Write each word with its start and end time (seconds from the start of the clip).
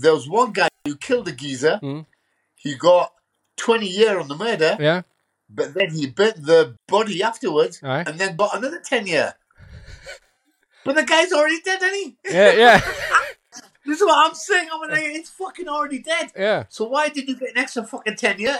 there 0.00 0.12
was 0.14 0.28
one 0.28 0.52
guy 0.52 0.68
who 0.84 0.96
killed 0.96 1.28
a 1.28 1.32
geezer. 1.32 1.78
Mm. 1.82 2.06
He 2.54 2.74
got 2.74 3.12
20 3.56 3.86
year 3.86 4.18
on 4.18 4.28
the 4.28 4.36
murder, 4.36 4.76
Yeah. 4.78 5.02
but 5.48 5.74
then 5.74 5.90
he 5.90 6.06
burnt 6.08 6.44
the 6.44 6.76
body 6.88 7.22
afterwards 7.22 7.80
Alright. 7.82 8.08
and 8.08 8.18
then 8.18 8.36
got 8.36 8.56
another 8.56 8.80
10 8.80 9.06
year. 9.06 9.34
But 10.84 10.94
the 10.96 11.02
guy's 11.04 11.32
already 11.32 11.60
dead, 11.62 11.82
isn't 11.82 11.94
he? 11.94 12.16
Yeah. 12.30 12.52
Yeah. 12.52 12.80
This 13.86 14.00
is 14.00 14.04
what 14.04 14.26
I'm 14.26 14.34
saying. 14.34 14.68
I'm 14.72 14.80
like, 14.90 14.98
it's 15.04 15.30
fucking 15.30 15.68
already 15.68 16.00
dead. 16.00 16.32
yeah. 16.36 16.64
So 16.68 16.88
why 16.88 17.08
did 17.08 17.28
you 17.28 17.36
get 17.36 17.50
an 17.50 17.58
extra 17.58 17.84
fucking 17.84 18.16
10 18.16 18.40
year? 18.40 18.58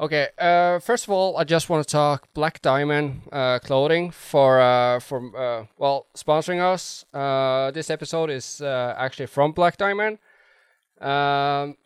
Okay. 0.00 0.28
Uh, 0.38 0.78
first 0.78 1.04
of 1.04 1.10
all, 1.10 1.36
I 1.36 1.44
just 1.44 1.68
want 1.68 1.86
to 1.86 1.90
talk 1.92 2.28
Black 2.32 2.62
Diamond 2.62 3.22
uh, 3.32 3.58
clothing 3.58 4.10
for 4.12 4.60
uh, 4.60 5.00
from 5.00 5.34
uh, 5.36 5.64
well 5.76 6.06
sponsoring 6.16 6.60
us. 6.60 7.04
Uh, 7.12 7.70
this 7.72 7.90
episode 7.90 8.30
is 8.30 8.60
uh, 8.60 8.94
actually 8.96 9.26
from 9.26 9.52
Black 9.52 9.76
Diamond, 9.76 10.18
um, 11.00 11.76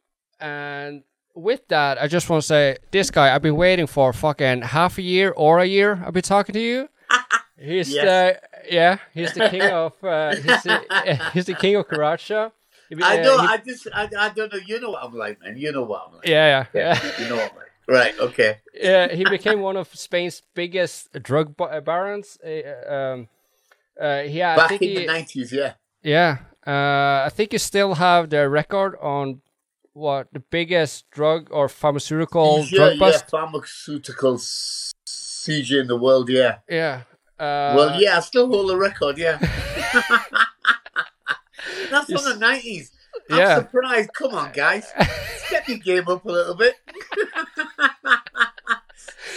and 0.41 1.05
with 1.35 1.67
that, 1.69 2.01
I 2.03 2.07
just 2.07 2.29
want 2.29 2.43
to 2.43 2.47
say 2.47 2.77
this 2.91 3.11
guy 3.11 3.35
I've 3.35 3.41
been 3.41 3.57
waiting 3.57 3.87
for 3.87 4.13
fucking 4.13 4.61
half 4.63 4.99
a 4.99 5.03
year 5.03 5.33
or 5.35 5.61
a 5.61 5.65
year. 5.67 6.03
I've 6.05 6.13
been 6.13 6.23
talking 6.23 6.53
to 6.53 6.61
you. 6.61 6.89
He's 7.59 7.95
Yes. 7.95 8.05
the 8.05 8.75
yeah, 8.75 8.99
he's 9.15 9.33
the 9.35 9.49
king 9.49 9.63
of 9.63 9.93
uh, 10.05 10.35
he's 10.35 10.63
the 10.65 11.31
he's 11.33 11.45
the 11.47 11.55
king 11.55 11.77
of 11.77 11.87
Karachi. 11.89 12.35
I 12.35 12.51
Uh, 12.93 13.23
know. 13.23 13.39
he- 13.41 13.47
I 13.47 13.57
just, 13.57 13.89
I, 13.95 14.09
I 14.19 14.29
don't 14.31 14.53
know. 14.53 14.59
You 14.67 14.81
know 14.81 14.91
what 14.91 15.03
I'm 15.05 15.15
like, 15.15 15.41
man. 15.41 15.57
You 15.57 15.73
know 15.73 15.85
what 15.85 16.03
I'm 16.09 16.17
like. 16.17 16.27
yeah, 16.29 16.67
yeah, 16.75 16.93
yeah. 17.01 17.11
You 17.23 17.29
know 17.31 17.37
what 17.37 17.51
I'm 17.53 17.57
like. 17.57 17.72
Right. 17.89 18.19
Okay. 18.19 18.59
yeah, 18.75 19.13
he 19.13 19.25
became 19.25 19.61
one 19.61 19.77
of 19.77 19.89
Spain's 19.95 20.43
biggest 20.55 21.13
drug 21.23 21.57
barons. 21.57 22.39
Uh, 22.45 22.95
um, 22.95 23.29
uh, 24.01 24.23
yeah, 24.27 24.55
I 24.55 24.57
Back 24.57 24.69
think 24.71 24.83
in 24.83 24.89
he, 24.89 24.95
the 24.95 25.07
90s, 25.07 25.53
yeah. 25.53 25.73
yeah, 26.03 26.39
uh, 26.67 27.27
I 27.27 27.31
think 27.31 27.53
you 27.53 27.59
still 27.59 27.95
have 27.95 28.31
the 28.31 28.49
record 28.49 28.97
on 29.01 29.43
what 29.93 30.29
the 30.33 30.41
biggest 30.41 31.11
drug 31.11 31.49
or 31.51 31.69
pharmaceutical 31.69 32.65
yeah, 32.71 32.95
drug 32.95 32.99
yeah, 32.99 33.19
pharmaceutical 33.31 34.39
seizure 34.39 35.81
in 35.81 35.89
the 35.89 35.97
world, 35.97 36.31
yeah. 36.31 36.59
Yeah. 36.69 37.03
Uh, 37.39 37.75
well, 37.77 38.01
yeah, 38.01 38.17
I 38.17 38.21
still 38.21 38.49
hold 38.49 38.71
the 38.71 38.77
record, 38.77 39.19
yeah. 39.19 39.39
That's 41.91 42.07
from 42.07 42.25
the 42.25 42.39
90s. 42.41 42.91
I'm 43.31 43.39
Yeah. 43.39 43.57
surprised. 43.59 44.11
Come 44.15 44.35
on, 44.35 44.53
guys. 44.53 44.87
Step 45.47 45.69
your 45.69 45.79
game 45.79 46.09
up 46.09 46.25
a 46.25 46.29
little 46.29 46.55
bit. 46.55 46.75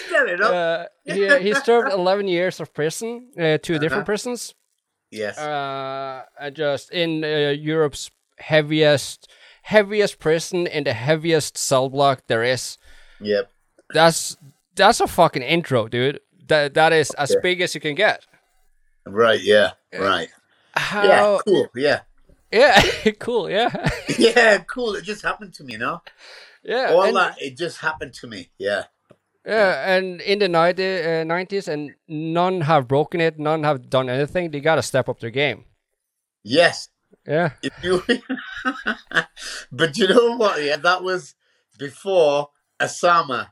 Step 0.07 0.27
it 0.27 0.41
up. 0.41 0.51
Uh, 0.53 0.85
he, 1.13 1.27
he 1.39 1.53
served 1.53 1.91
11 1.91 2.27
years 2.27 2.59
of 2.59 2.73
prison, 2.73 3.29
uh, 3.39 3.57
two 3.61 3.73
different 3.79 4.01
Uh-huh. 4.01 4.05
prisons, 4.05 4.53
yes. 5.11 5.37
uh, 5.37 6.23
just 6.53 6.91
in 6.91 7.23
uh, 7.23 7.53
Europe's 7.57 8.11
heaviest, 8.37 9.29
heaviest 9.63 10.19
prison 10.19 10.67
in 10.67 10.83
the 10.83 10.93
heaviest 10.93 11.57
cell 11.57 11.89
block 11.89 12.23
there 12.27 12.43
is. 12.43 12.77
yep. 13.21 13.51
That's 13.93 14.35
that's 14.75 14.99
a 14.99 15.05
fucking 15.07 15.43
intro, 15.43 15.87
dude. 15.87 16.19
That 16.47 16.73
that 16.73 16.91
is 16.91 17.11
as 17.11 17.35
big 17.43 17.61
as 17.61 17.75
you 17.75 17.81
can 17.81 17.93
get. 17.93 18.25
Right, 19.05 19.39
yeah. 19.39 19.71
Right. 19.93 20.29
How? 20.73 21.03
Yeah, 21.03 21.37
cool. 21.45 21.67
Yeah. 21.75 21.99
Yeah, 22.55 22.81
cool. 23.19 23.49
Yeah, 23.49 23.69
Yeah, 24.17 24.59
cool. 24.59 24.95
It 24.95 25.03
just 25.03 25.21
happened 25.21 25.53
to 25.55 25.63
me, 25.63 25.73
you 25.73 25.79
know? 25.79 26.01
yeah. 26.63 26.91
All 26.93 27.03
and, 27.03 27.15
that, 27.17 27.35
it 27.41 27.57
just 27.57 27.77
happened 27.79 28.13
to 28.21 28.27
me. 28.27 28.49
Yeah. 28.57 28.83
Yeah, 29.45 29.95
and 29.95 30.21
in 30.21 30.39
the 30.39 30.47
90, 30.49 30.83
uh, 30.83 30.97
90s, 31.25 31.67
and 31.67 31.93
none 32.07 32.61
have 32.61 32.87
broken 32.87 33.21
it. 33.21 33.37
None 33.37 33.63
have 33.63 33.89
done 33.89 34.09
anything. 34.09 34.49
They 34.51 34.59
gotta 34.59 34.81
step 34.81 35.07
up 35.09 35.19
their 35.19 35.29
game. 35.29 35.65
Yes. 36.43 36.89
Yeah. 37.27 37.51
If 37.61 37.73
you, 37.83 38.01
but 39.71 39.97
you 39.97 40.07
know 40.07 40.35
what? 40.37 40.63
Yeah, 40.63 40.77
that 40.77 41.03
was 41.03 41.35
before 41.77 42.49
Osama 42.79 43.49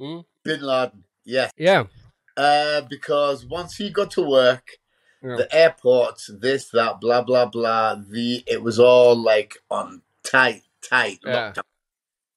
Mm. 0.00 0.24
bin 0.42 0.60
Laden. 0.60 1.04
Yes, 1.24 1.52
Yeah. 1.56 1.84
uh, 2.36 2.80
because 2.82 3.46
once 3.46 3.76
he 3.76 3.90
got 3.90 4.10
to 4.12 4.22
work, 4.22 4.66
Yeah. 5.24 5.36
the 5.36 5.54
airports, 5.54 6.30
this, 6.38 6.68
that, 6.70 7.00
blah, 7.00 7.22
blah, 7.22 7.46
blah. 7.46 7.94
The 7.94 8.44
it 8.46 8.62
was 8.62 8.78
all 8.78 9.16
like 9.16 9.56
on 9.70 10.02
tight, 10.22 10.62
tight 10.82 11.20
Yeah. 11.24 11.52
lockdown. 11.52 11.62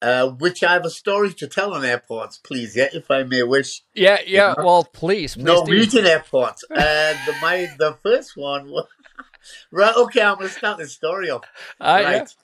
Uh, 0.00 0.28
which 0.28 0.62
I 0.62 0.74
have 0.74 0.84
a 0.84 0.90
story 0.90 1.34
to 1.34 1.48
tell 1.48 1.74
on 1.74 1.84
airports, 1.84 2.38
please. 2.38 2.76
Yeah, 2.76 2.88
if 2.92 3.10
I 3.10 3.24
may 3.24 3.42
wish. 3.42 3.82
Yeah, 3.94 4.18
yeah. 4.24 4.54
Well, 4.56 4.84
please, 4.84 5.34
please 5.34 5.90
do. 5.90 6.00
Airports. 6.06 6.62
And 6.70 7.18
the, 7.26 7.34
my 7.42 7.68
the 7.78 7.98
first 8.04 8.36
one 8.36 8.70
was 8.70 8.86
right. 9.72 9.94
Okay, 9.96 10.22
I'm 10.22 10.36
gonna 10.36 10.50
start 10.50 10.78
this 10.78 10.92
story 10.92 11.30
off. 11.30 11.42
Uh, 11.80 11.98
yeah. 12.00 12.10
right, 12.18 12.34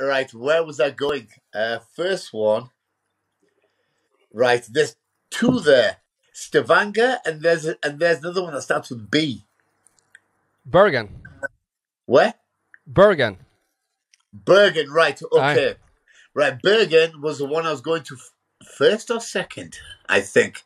right. 0.00 0.34
Where 0.34 0.64
was 0.64 0.80
I 0.80 0.90
going? 0.90 1.28
Uh, 1.54 1.78
first 1.94 2.32
one. 2.32 2.70
Right, 4.32 4.66
there's 4.68 4.96
two 5.30 5.60
there. 5.60 5.98
Stavanger, 6.32 7.18
and 7.24 7.42
there's 7.42 7.64
a, 7.66 7.76
and 7.84 8.00
there's 8.00 8.18
another 8.18 8.42
one 8.42 8.54
that 8.54 8.62
starts 8.62 8.90
with 8.90 9.08
B. 9.08 9.44
Bergen. 10.64 11.22
Where? 12.06 12.34
Bergen. 12.86 13.38
Bergen. 14.32 14.90
Right. 14.90 15.20
Okay. 15.32 15.74
Right. 16.34 16.60
Bergen 16.60 17.20
was 17.20 17.38
the 17.38 17.46
one 17.46 17.66
I 17.66 17.70
was 17.70 17.80
going 17.80 18.02
to 18.04 18.16
f- 18.16 18.32
first 18.76 19.10
or 19.10 19.20
second. 19.20 19.78
I 20.08 20.20
think. 20.20 20.62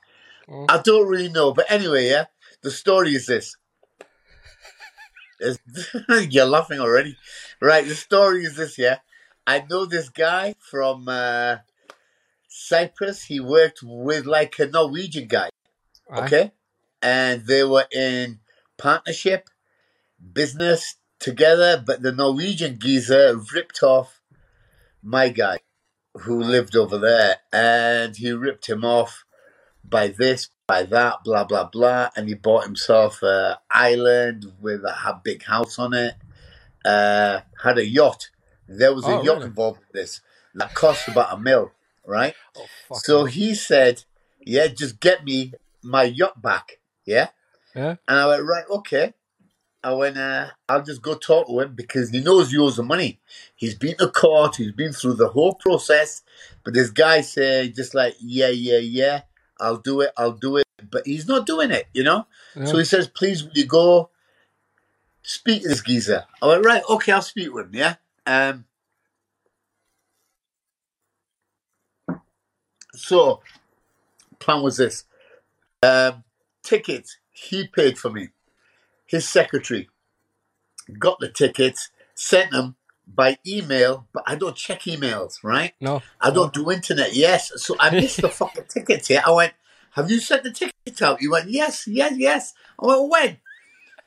Mm. 0.49 0.67
I 0.69 0.81
don't 0.81 1.09
really 1.09 1.29
know, 1.29 1.53
but 1.53 1.71
anyway, 1.71 2.09
yeah. 2.09 2.27
The 2.63 2.71
story 2.71 3.15
is 3.15 3.27
this. 3.27 3.57
You're 6.09 6.47
laughing 6.47 6.81
already, 6.81 7.17
right? 7.61 7.87
The 7.87 7.95
story 7.95 8.45
is 8.45 8.57
this, 8.57 8.79
yeah. 8.79 8.99
I 9.47 9.65
know 9.69 9.85
this 9.85 10.09
guy 10.09 10.55
from 10.59 11.09
uh, 11.09 11.59
Cyprus. 12.49 13.25
He 13.25 13.39
worked 13.39 13.81
with 13.83 14.27
like 14.27 14.59
a 14.59 14.67
Norwegian 14.67 15.29
guy. 15.29 15.51
Aye. 16.11 16.25
Okay. 16.25 16.53
And 17.03 17.47
they 17.47 17.65
were 17.65 17.87
in 17.93 18.41
partnership, 18.79 19.49
business 20.33 20.97
together, 21.19 21.83
but 21.85 22.03
the 22.03 22.13
Norwegian 22.13 22.79
geezer 22.79 23.37
ripped 23.53 23.83
off 23.83 24.21
my 25.03 25.29
guy 25.29 25.59
who 26.15 26.41
lived 26.41 26.77
over 26.77 26.99
there. 26.99 27.37
And 27.53 28.17
he 28.17 28.33
ripped 28.33 28.69
him 28.69 28.85
off 28.85 29.25
by 29.85 30.09
this, 30.09 30.49
by 30.67 30.83
that, 30.85 31.25
blah, 31.25 31.45
blah, 31.45 31.65
blah. 31.65 32.11
And 32.17 32.29
he 32.29 32.35
bought 32.35 32.65
himself 32.65 33.23
a 33.23 33.61
island 33.71 34.53
with 34.61 34.83
a 34.85 35.21
big 35.23 35.45
house 35.45 35.79
on 35.79 35.95
it, 35.95 36.15
uh, 36.85 37.41
had 37.63 37.79
a 37.79 37.87
yacht. 37.87 38.31
There 38.69 38.95
was 38.95 39.05
a 39.05 39.09
Oh, 39.09 39.23
yacht 39.23 39.37
really? 39.37 39.47
involved 39.47 39.81
in 39.81 39.87
this 40.01 40.21
that 40.55 40.75
cost 40.75 41.07
about 41.09 41.33
a 41.35 41.39
mil, 41.39 41.71
right? 42.05 42.35
Oh. 42.57 42.67
So 42.95 43.27
he 43.27 43.55
said, 43.55 44.05
"Yeah, 44.41 44.67
just 44.69 44.99
get 45.01 45.23
me 45.25 45.53
my 45.83 46.05
yacht 46.05 46.41
back." 46.43 46.79
Yeah, 47.05 47.29
Yeah. 47.75 47.97
and 48.09 48.19
I 48.19 48.27
went, 48.27 48.43
"Right, 48.45 48.65
okay." 48.71 49.15
I 49.87 49.93
went, 49.93 50.19
uh, 50.19 50.49
"I'll 50.69 50.83
just 50.83 51.01
go 51.01 51.15
talk 51.15 51.47
to 51.47 51.61
him 51.61 51.77
because 51.77 52.11
he 52.11 52.19
knows 52.19 52.51
he 52.51 52.59
owes 52.59 52.75
the 52.75 52.83
money. 52.83 53.21
He's 53.55 53.77
been 53.77 53.97
to 53.99 54.09
court. 54.09 54.57
He's 54.57 54.73
been 54.73 54.93
through 54.93 55.15
the 55.15 55.29
whole 55.29 55.55
process." 55.55 56.25
But 56.65 56.75
this 56.75 56.91
guy 56.91 57.21
said, 57.21 57.77
"Just 57.77 57.95
like, 57.95 58.17
yeah, 58.19 58.49
yeah, 58.49 58.79
yeah, 58.79 59.21
I'll 59.61 59.77
do 59.77 60.01
it. 60.01 60.11
I'll 60.17 60.33
do 60.33 60.57
it." 60.57 60.67
But 60.91 61.07
he's 61.07 61.29
not 61.29 61.47
doing 61.47 61.71
it, 61.71 61.87
you 61.95 62.03
know. 62.03 62.27
Yeah. 62.57 62.65
So 62.65 62.79
he 62.79 62.85
says, 62.85 63.07
"Please, 63.07 63.45
will 63.45 63.53
you 63.55 63.65
go 63.65 64.11
speak 65.23 65.63
to 65.63 65.69
this 65.69 65.83
geezer?" 65.83 66.25
I 66.43 66.49
went, 66.49 66.65
"Right, 66.65 66.83
okay, 66.91 67.13
I'll 67.13 67.23
speak 67.23 67.55
with 67.55 67.67
him." 67.67 67.75
Yeah. 67.77 67.95
Um. 68.27 68.65
So, 72.93 73.41
plan 74.41 74.63
was 74.63 74.79
this: 74.79 75.05
um, 75.85 76.25
tickets 76.65 77.19
he 77.31 77.69
paid 77.69 77.99
for 77.99 78.11
me. 78.11 78.31
His 79.07 79.29
secretary 79.29 79.89
got 80.99 81.19
the 81.21 81.29
tickets, 81.29 81.91
sent 82.15 82.51
them 82.51 82.77
by 83.07 83.39
email, 83.47 84.07
but 84.13 84.25
I 84.27 84.35
don't 84.35 84.57
check 84.57 84.83
emails, 84.83 85.43
right? 85.45 85.73
no. 85.81 86.03
I 86.21 86.31
don't 86.31 86.53
do 86.53 86.71
internet. 86.73 87.15
Yes, 87.15 87.53
so 87.57 87.77
I 87.79 87.91
missed 87.91 88.21
the 88.21 88.29
fucking 88.41 88.65
tickets 88.69 89.09
here. 89.09 89.23
I 89.25 89.31
went, 89.31 89.53
"Have 89.93 90.11
you 90.11 90.19
sent 90.21 90.43
the 90.43 90.51
tickets 90.51 91.01
out?" 91.03 91.21
He 91.21 91.29
went, 91.29 91.49
"Yes, 91.51 91.87
yes, 91.87 92.15
yes." 92.17 92.55
I 92.81 92.87
went, 92.87 93.09
"When?" 93.11 93.37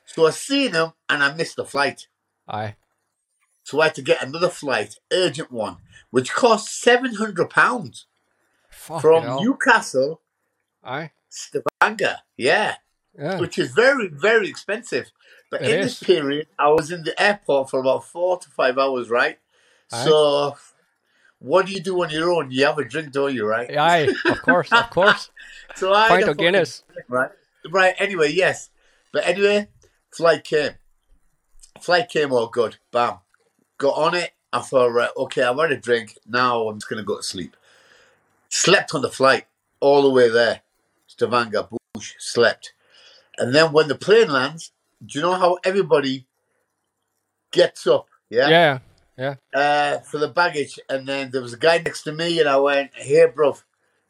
So 0.04 0.26
I 0.26 0.30
seen 0.30 0.72
him, 0.72 0.92
and 1.08 1.22
I 1.22 1.32
missed 1.34 1.56
the 1.56 1.64
flight. 1.64 2.08
Aye. 2.48 2.76
So 3.62 3.80
I 3.80 3.84
had 3.86 3.94
to 3.94 4.02
get 4.02 4.22
another 4.22 4.48
flight, 4.50 4.96
urgent 5.12 5.50
one, 5.52 5.76
which 6.10 6.32
cost 6.34 6.78
seven 6.80 7.14
hundred 7.14 7.48
pounds 7.48 8.06
Fuck 8.68 9.00
from. 9.00 9.42
Newcastle, 9.42 10.20
Aye. 10.84 11.12
Stavanger. 11.28 12.16
Yeah, 12.36 12.76
Yeah. 13.20 13.38
which 13.38 13.58
is 13.58 13.72
very, 13.72 14.08
very 14.08 14.48
expensive. 14.48 15.12
But 15.50 15.62
It 15.62 15.70
in 15.70 15.80
is. 15.80 15.98
this 15.98 16.02
period, 16.02 16.46
I 16.58 16.68
was 16.70 16.90
in 16.90 17.02
the 17.02 17.20
airport 17.22 17.68
for 17.70 17.80
about 17.80 18.04
four 18.06 18.38
to 18.38 18.48
five 18.50 18.78
hours, 18.78 19.10
right? 19.10 19.38
Aye. 19.92 20.04
So, 20.04 20.56
what 21.38 21.66
do 21.66 21.72
you 21.72 21.80
do 21.80 22.02
on 22.02 22.10
your 22.10 22.30
own? 22.30 22.50
You 22.50 22.64
have 22.66 22.78
a 22.78 22.84
drink, 22.84 23.12
don't 23.12 23.34
you? 23.34 23.46
Right. 23.46 23.76
Aye, 23.76 24.08
of 24.26 24.42
course, 24.42 24.72
of 24.72 24.90
course. 24.90 25.30
So 25.76 25.92
I 25.94 26.08
Pint 26.08 26.28
of 26.28 26.36
Guinness. 26.36 26.82
drink, 26.92 27.06
right? 27.08 27.30
Right. 27.70 27.94
Anyway, 27.98 28.32
yes. 28.32 28.70
But 29.12 29.26
anyway, 29.26 29.68
flight 30.12 30.42
came. 30.44 30.72
Flight 31.80 32.08
came 32.08 32.32
all 32.32 32.48
good. 32.48 32.76
Bam. 32.90 33.18
Got 33.78 33.96
on 33.96 34.14
it. 34.14 34.32
I 34.52 34.60
thought, 34.60 34.88
right, 34.92 35.10
okay, 35.16 35.42
I've 35.42 35.58
had 35.58 35.70
a 35.72 35.76
drink. 35.76 36.18
Now 36.26 36.68
I'm 36.68 36.78
just 36.78 36.88
gonna 36.90 37.04
go 37.04 37.16
to 37.18 37.22
sleep. 37.22 37.56
Slept 38.48 38.94
on 38.94 39.02
the 39.02 39.10
flight 39.10 39.46
all 39.78 40.02
the 40.02 40.10
way 40.10 40.28
there. 40.28 40.62
Stavanger, 41.06 41.68
Bush, 41.94 42.14
slept. 42.18 42.72
And 43.40 43.54
then 43.54 43.72
when 43.72 43.88
the 43.88 43.94
plane 43.96 44.30
lands, 44.30 44.70
do 45.04 45.18
you 45.18 45.22
know 45.22 45.34
how 45.34 45.58
everybody 45.64 46.26
gets 47.50 47.86
up? 47.86 48.06
Yeah, 48.28 48.78
yeah. 49.18 49.34
uh, 49.52 49.98
for 50.00 50.18
the 50.18 50.28
baggage, 50.28 50.78
and 50.88 51.06
then 51.08 51.30
there 51.32 51.42
was 51.42 51.52
a 51.54 51.58
guy 51.58 51.78
next 51.78 52.02
to 52.04 52.12
me, 52.12 52.38
and 52.38 52.48
I 52.48 52.56
went, 52.58 52.92
"Hey, 52.94 53.26
bro, 53.26 53.56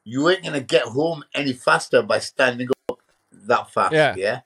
you 0.05 0.29
ain't 0.29 0.45
gonna 0.45 0.61
get 0.61 0.83
home 0.83 1.25
any 1.35 1.53
faster 1.55 2.03
by 2.03 2.19
standing 2.19 2.69
up 2.91 2.99
that 3.33 3.71
fast. 3.73 3.95
Yeah. 3.95 4.15
Yeah, 4.17 4.41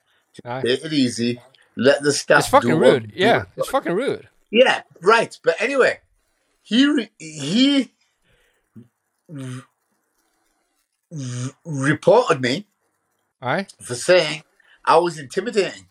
Aye. 0.45 0.61
take 0.61 0.85
it 0.85 0.93
easy. 0.93 1.41
Let 1.75 2.01
the 2.03 2.13
staff. 2.13 2.39
It's 2.39 2.47
fucking 2.47 2.77
rude. 2.79 3.11
Yeah, 3.15 3.45
it's 3.57 3.69
fucking 3.69 3.93
rude. 3.93 4.29
yeah, 4.51 4.83
right. 5.01 5.37
But 5.43 5.59
anyway, 5.59 5.99
he 6.61 6.85
re- 6.85 7.11
he 7.17 7.91
reported 11.65 12.41
me 12.41 12.67
Aye. 13.41 13.67
for 13.81 13.95
saying 13.95 14.43
I 14.85 14.97
was 14.97 15.17
intimidating. 15.17 15.87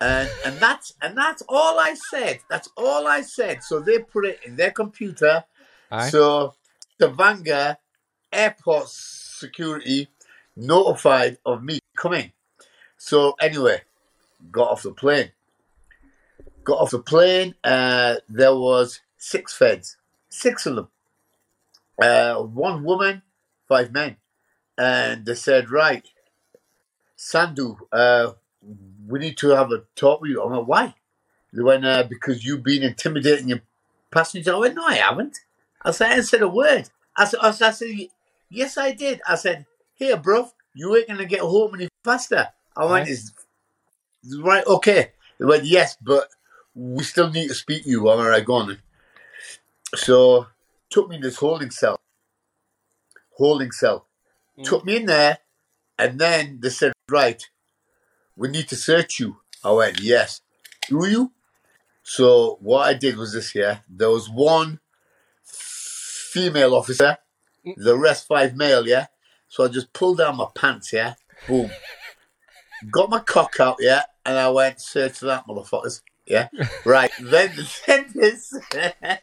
And 0.00 0.30
and 0.44 0.56
that's 0.58 0.94
and 1.02 1.16
that's 1.16 1.42
all 1.48 1.80
I 1.80 1.94
said. 1.94 2.38
That's 2.48 2.68
all 2.76 3.06
I 3.08 3.22
said. 3.22 3.64
So 3.64 3.80
they 3.80 3.98
put 3.98 4.26
it 4.26 4.40
in 4.44 4.54
their 4.54 4.70
computer. 4.70 5.44
Aye. 5.90 6.10
So 6.10 6.54
Stavanger 6.94 7.78
airport 8.32 8.88
security 8.88 10.08
notified 10.56 11.38
of 11.44 11.64
me 11.64 11.80
coming. 11.96 12.32
So 12.96 13.34
anyway, 13.40 13.82
got 14.52 14.70
off 14.70 14.82
the 14.82 14.92
plane. 14.92 15.32
Got 16.64 16.78
off 16.78 16.90
the 16.90 17.00
plane. 17.00 17.54
Uh, 17.64 18.16
there 18.28 18.54
was 18.54 19.00
six 19.16 19.56
feds, 19.56 19.96
six 20.28 20.66
of 20.66 20.76
them. 20.76 20.88
Uh, 22.00 22.36
one 22.36 22.84
woman, 22.84 23.22
five 23.66 23.92
men, 23.92 24.16
and 24.76 25.26
they 25.26 25.34
said, 25.34 25.70
"Right, 25.70 26.06
Sandu, 27.18 27.76
uh, 27.92 28.32
we 29.06 29.18
need 29.18 29.36
to 29.38 29.48
have 29.50 29.72
a 29.72 29.82
talk 29.96 30.20
with 30.20 30.30
you." 30.30 30.42
I'm 30.42 30.52
like, 30.52 30.66
"Why?" 30.68 30.94
They 31.52 31.62
went, 31.62 31.84
uh, 31.84 32.04
"Because 32.04 32.44
you've 32.44 32.62
been 32.62 32.82
intimidating 32.82 33.48
your 33.48 33.60
passengers." 34.10 34.54
I 34.54 34.56
went, 34.56 34.76
"No, 34.76 34.84
I 34.86 34.94
haven't." 34.94 35.38
I 35.82 35.90
said, 35.90 36.10
"I 36.10 36.14
didn't 36.14 36.26
say 36.26 36.38
a 36.38 36.48
word." 36.48 36.88
I 37.16 37.24
said, 37.24 37.40
I 37.40 37.50
said, 37.50 38.08
"Yes, 38.48 38.78
I 38.78 38.92
did." 38.92 39.20
I 39.26 39.34
said, 39.34 39.66
"Here, 39.94 40.16
bro, 40.16 40.52
you 40.74 40.96
ain't 40.96 41.08
gonna 41.08 41.26
get 41.26 41.40
home 41.40 41.74
any 41.74 41.88
faster." 42.04 42.52
I 42.76 42.84
went, 42.84 42.92
Right. 42.92 43.08
"Is 43.08 43.32
right, 44.38 44.66
okay." 44.66 45.12
They 45.38 45.44
went, 45.44 45.64
"Yes, 45.64 45.96
but 46.00 46.28
we 46.74 47.02
still 47.02 47.30
need 47.30 47.48
to 47.48 47.54
speak 47.54 47.82
to 47.82 47.90
you." 47.90 48.08
I'm 48.08 48.20
all 48.20 48.28
right, 48.28 48.44
go 48.44 48.54
on. 48.54 48.78
So 49.96 50.46
took 50.90 51.08
me 51.08 51.16
in 51.16 51.22
this 51.22 51.36
holding 51.36 51.70
cell. 51.70 51.98
Holding 53.36 53.72
cell. 53.72 54.06
Mm. 54.56 54.64
Took 54.64 54.84
me 54.84 54.96
in 54.96 55.06
there, 55.06 55.38
and 55.98 56.18
then 56.18 56.58
they 56.60 56.70
said, 56.70 56.92
"Right, 57.08 57.42
we 58.36 58.48
need 58.48 58.68
to 58.68 58.76
search 58.76 59.18
you." 59.20 59.40
I 59.64 59.72
went, 59.72 60.00
"Yes." 60.00 60.40
Do 60.88 61.06
you? 61.06 61.32
So 62.02 62.58
what 62.60 62.88
I 62.88 62.94
did 62.94 63.16
was 63.16 63.32
this: 63.32 63.54
yeah, 63.54 63.78
there 63.88 64.10
was 64.10 64.30
one 64.30 64.80
female 65.44 66.74
officer, 66.74 67.18
the 67.76 67.96
rest 67.96 68.26
five 68.26 68.56
male. 68.56 68.86
Yeah, 68.86 69.06
so 69.48 69.64
I 69.64 69.68
just 69.68 69.92
pulled 69.92 70.18
down 70.18 70.36
my 70.36 70.46
pants. 70.54 70.92
Yeah, 70.92 71.14
boom, 71.46 71.70
got 72.90 73.10
my 73.10 73.20
cock 73.20 73.60
out. 73.60 73.76
Yeah, 73.80 74.02
and 74.24 74.38
I 74.38 74.48
went 74.50 74.80
search 74.80 75.20
that 75.20 75.46
motherfuckers. 75.46 76.02
Yeah, 76.26 76.48
right. 76.84 77.10
then, 77.20 77.52
then 77.86 78.06
they 78.14 78.32
said, 78.32 78.94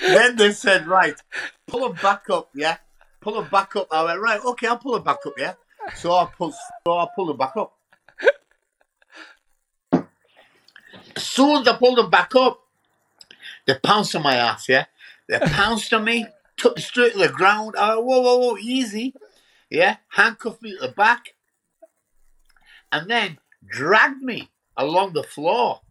then 0.00 0.36
they 0.36 0.52
said, 0.52 0.86
right, 0.86 1.16
pull 1.66 1.88
them 1.88 1.98
back 2.00 2.30
up. 2.30 2.50
Yeah, 2.54 2.76
pull 3.28 3.42
them 3.42 3.50
back 3.50 3.76
up. 3.76 3.88
I 3.90 4.04
went 4.04 4.20
right. 4.20 4.40
Okay, 4.42 4.66
I'll 4.66 4.78
pull 4.78 4.94
them 4.94 5.02
back 5.02 5.18
up. 5.26 5.34
Yeah. 5.36 5.54
So 5.96 6.12
I 6.12 6.26
pull, 6.36 6.52
so 6.86 6.98
I 6.98 7.06
pull 7.14 7.26
them 7.26 7.36
back 7.36 7.56
up. 7.56 7.74
Soon 11.16 11.62
as 11.62 11.68
I 11.68 11.76
pulled 11.76 11.98
them 11.98 12.10
back 12.10 12.34
up, 12.34 12.60
they 13.66 13.74
pounced 13.74 14.14
on 14.16 14.22
my 14.22 14.36
ass, 14.36 14.68
yeah? 14.68 14.86
They 15.28 15.38
pounced 15.38 15.92
on 15.92 16.04
me, 16.04 16.26
took 16.56 16.76
me 16.76 16.82
straight 16.82 17.12
to 17.12 17.18
the 17.18 17.28
ground. 17.28 17.74
I 17.76 17.96
went, 17.96 18.06
whoa, 18.06 18.20
whoa, 18.20 18.38
whoa, 18.38 18.56
easy. 18.56 19.14
Yeah? 19.68 19.96
Handcuffed 20.08 20.62
me 20.62 20.72
to 20.72 20.86
the 20.86 20.92
back. 20.92 21.34
And 22.90 23.10
then 23.10 23.38
dragged 23.66 24.22
me 24.22 24.50
along 24.76 25.12
the 25.12 25.22
floor. 25.22 25.82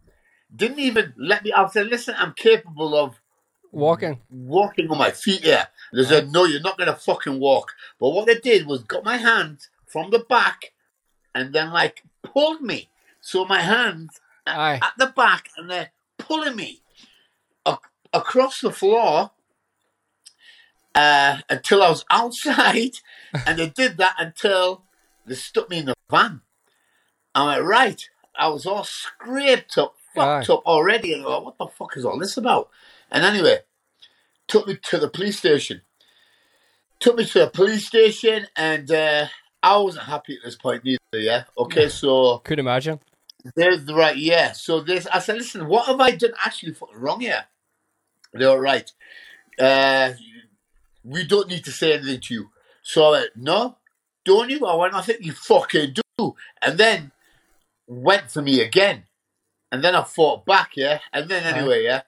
Didn't 0.54 0.80
even 0.80 1.14
let 1.16 1.44
me, 1.44 1.52
I 1.52 1.68
said, 1.68 1.86
listen, 1.86 2.14
I'm 2.18 2.32
capable 2.32 2.96
of 2.96 3.20
Walking. 3.70 4.18
walking 4.30 4.90
on 4.90 4.98
my 4.98 5.10
feet 5.10 5.44
yeah. 5.44 5.66
They 5.92 6.04
said, 6.04 6.32
no, 6.32 6.44
you're 6.44 6.60
not 6.60 6.76
going 6.78 6.88
to 6.88 6.94
fucking 6.96 7.38
walk. 7.38 7.72
But 8.00 8.10
what 8.10 8.26
they 8.26 8.38
did 8.38 8.66
was 8.66 8.82
got 8.82 9.04
my 9.04 9.16
hand 9.18 9.66
from 9.86 10.10
the 10.10 10.20
back 10.20 10.72
and 11.34 11.52
then 11.52 11.70
like 11.72 12.02
pulled 12.22 12.62
me. 12.62 12.88
So 13.20 13.44
my 13.44 13.60
hand 13.60 14.10
Aye. 14.46 14.80
at 14.82 14.92
the 14.98 15.06
back 15.06 15.50
and 15.56 15.70
they're 15.70 15.90
pulling 16.18 16.56
me 16.56 16.82
ac- 17.66 17.76
across 18.12 18.60
the 18.60 18.70
floor 18.72 19.30
uh, 20.94 21.38
until 21.48 21.82
I 21.82 21.90
was 21.90 22.04
outside. 22.10 22.96
and 23.46 23.58
they 23.58 23.68
did 23.68 23.98
that 23.98 24.16
until 24.18 24.84
they 25.26 25.34
stuck 25.34 25.68
me 25.70 25.78
in 25.78 25.86
the 25.86 25.94
van. 26.10 26.40
I 27.34 27.46
went, 27.46 27.64
right. 27.64 28.08
I 28.36 28.48
was 28.48 28.66
all 28.66 28.84
scraped 28.84 29.76
up, 29.78 29.94
fucked 30.14 30.48
Aye. 30.48 30.52
up 30.52 30.62
already. 30.64 31.12
And 31.12 31.22
I 31.22 31.26
thought, 31.26 31.44
what 31.44 31.58
the 31.58 31.66
fuck 31.66 31.96
is 31.96 32.04
all 32.04 32.18
this 32.18 32.36
about? 32.36 32.70
And 33.10 33.24
anyway, 33.24 33.58
took 34.46 34.66
me 34.66 34.78
to 34.90 34.98
the 34.98 35.08
police 35.08 35.38
station. 35.38 35.82
Took 37.00 37.16
me 37.16 37.24
to 37.26 37.38
the 37.40 37.50
police 37.50 37.86
station 37.86 38.46
and 38.56 38.90
uh, 38.90 39.26
I 39.62 39.76
wasn't 39.78 40.06
happy 40.06 40.34
at 40.34 40.44
this 40.44 40.56
point 40.56 40.84
neither, 40.84 40.98
yeah? 41.12 41.44
Okay, 41.56 41.88
so 41.88 42.38
Could 42.38 42.58
imagine. 42.58 43.00
there's 43.54 43.84
the 43.84 43.94
right, 43.94 44.16
yeah. 44.16 44.52
So 44.52 44.80
this, 44.80 45.06
I 45.06 45.20
said, 45.20 45.36
listen, 45.36 45.68
what 45.68 45.86
have 45.86 46.00
I 46.00 46.12
done 46.12 46.32
actually 46.44 46.74
wrong 46.94 47.20
here? 47.20 47.44
They 48.34 48.46
were 48.46 48.60
right. 48.60 48.90
Uh, 49.58 50.12
we 51.04 51.24
don't 51.24 51.48
need 51.48 51.64
to 51.64 51.72
say 51.72 51.94
anything 51.94 52.20
to 52.20 52.34
you. 52.34 52.50
So 52.82 53.04
I 53.04 53.10
went, 53.10 53.36
no, 53.36 53.76
don't 54.24 54.50
you? 54.50 54.66
I 54.66 54.74
went, 54.74 54.94
I 54.94 55.00
think 55.00 55.24
you 55.24 55.32
fucking 55.32 55.94
do. 56.18 56.34
And 56.60 56.78
then 56.78 57.12
went 57.86 58.30
for 58.30 58.42
me 58.42 58.60
again. 58.60 59.04
And 59.70 59.82
then 59.82 59.94
I 59.94 60.04
fought 60.04 60.46
back, 60.46 60.72
yeah. 60.76 61.00
And 61.12 61.28
then 61.28 61.44
anyway, 61.44 61.84
yeah, 61.84 62.02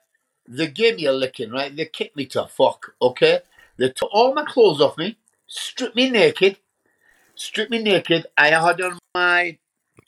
they 0.48 0.68
gave 0.68 0.96
me 0.96 1.06
a 1.06 1.12
licking, 1.12 1.50
right? 1.50 1.74
They 1.74 1.86
kicked 1.86 2.16
me 2.16 2.26
to 2.26 2.46
fuck, 2.46 2.94
okay? 3.00 3.40
They 3.76 3.90
took 3.90 4.10
all 4.12 4.34
my 4.34 4.44
clothes 4.44 4.80
off 4.80 4.98
me, 4.98 5.18
stripped 5.46 5.96
me 5.96 6.10
naked, 6.10 6.58
stripped 7.34 7.70
me 7.70 7.82
naked. 7.82 8.26
I 8.36 8.48
had 8.48 8.80
on 8.80 8.98
my 9.14 9.58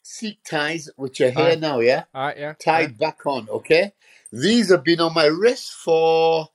seat 0.02 0.38
ties, 0.44 0.90
which 0.96 1.20
are 1.20 1.30
here 1.30 1.52
Aye. 1.52 1.56
now, 1.56 1.80
yeah, 1.80 2.04
Aye, 2.14 2.34
yeah. 2.36 2.54
tied 2.58 2.98
back 2.98 3.24
on, 3.26 3.48
okay? 3.48 3.92
These 4.32 4.70
have 4.70 4.84
been 4.84 5.00
on 5.00 5.14
my 5.14 5.26
wrist 5.26 5.72
for 5.72 6.48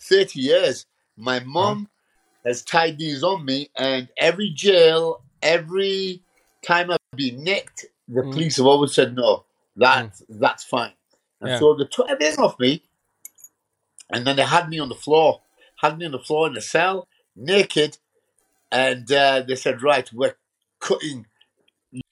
30 0.00 0.40
years. 0.40 0.86
My 1.16 1.40
mom 1.40 1.88
has 2.44 2.62
tied 2.62 2.98
these 2.98 3.22
on 3.22 3.44
me, 3.44 3.70
and 3.76 4.08
every 4.16 4.50
jail, 4.50 5.22
every 5.42 6.22
time 6.62 6.90
I've 6.90 6.98
been 7.16 7.42
nicked, 7.44 7.86
the 8.08 8.22
Mm. 8.22 8.32
police 8.32 8.56
have 8.56 8.66
always 8.66 8.94
said, 8.94 9.14
no, 9.14 9.44
that, 9.76 10.20
that's 10.28 10.64
fine. 10.64 10.92
And 11.40 11.50
Yeah. 11.50 11.58
so 11.58 11.74
they 11.74 11.84
took 11.84 12.08
everything 12.10 12.38
off 12.44 12.58
me, 12.58 12.82
and 14.10 14.26
then 14.26 14.36
they 14.36 14.44
had 14.44 14.68
me 14.68 14.78
on 14.78 14.88
the 14.88 14.94
floor, 14.94 15.40
had 15.80 15.98
me 15.98 16.06
on 16.06 16.12
the 16.12 16.18
floor 16.18 16.46
in 16.46 16.54
the 16.54 16.60
cell, 16.60 17.08
naked, 17.36 17.98
and 18.70 19.10
uh, 19.12 19.42
they 19.46 19.56
said, 19.56 19.82
right, 19.82 20.10
we're 20.12 20.36
cutting 20.80 21.26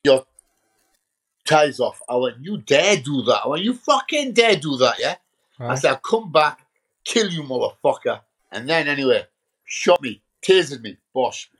your 0.05 0.27
ties 1.45 1.81
off. 1.81 2.01
I 2.09 2.17
went, 2.17 2.37
you 2.41 2.59
dare 2.59 2.97
do 2.97 3.23
that? 3.23 3.43
I 3.45 3.49
went, 3.49 3.65
you 3.65 3.75
fucking 3.75 4.33
dare 4.33 4.57
do 4.57 4.77
that, 4.77 4.99
yeah? 4.99 5.17
I 5.59 5.75
said, 5.75 5.91
I'll 5.91 5.97
come 5.99 6.33
back, 6.33 6.61
kill 7.05 7.29
you, 7.31 7.43
motherfucker. 7.43 8.21
And 8.51 8.69
then, 8.69 8.89
anyway, 8.89 9.27
shot 9.65 10.03
me, 10.03 10.23
tasered 10.43 10.83
me, 10.83 10.99
bosh. 11.15 11.51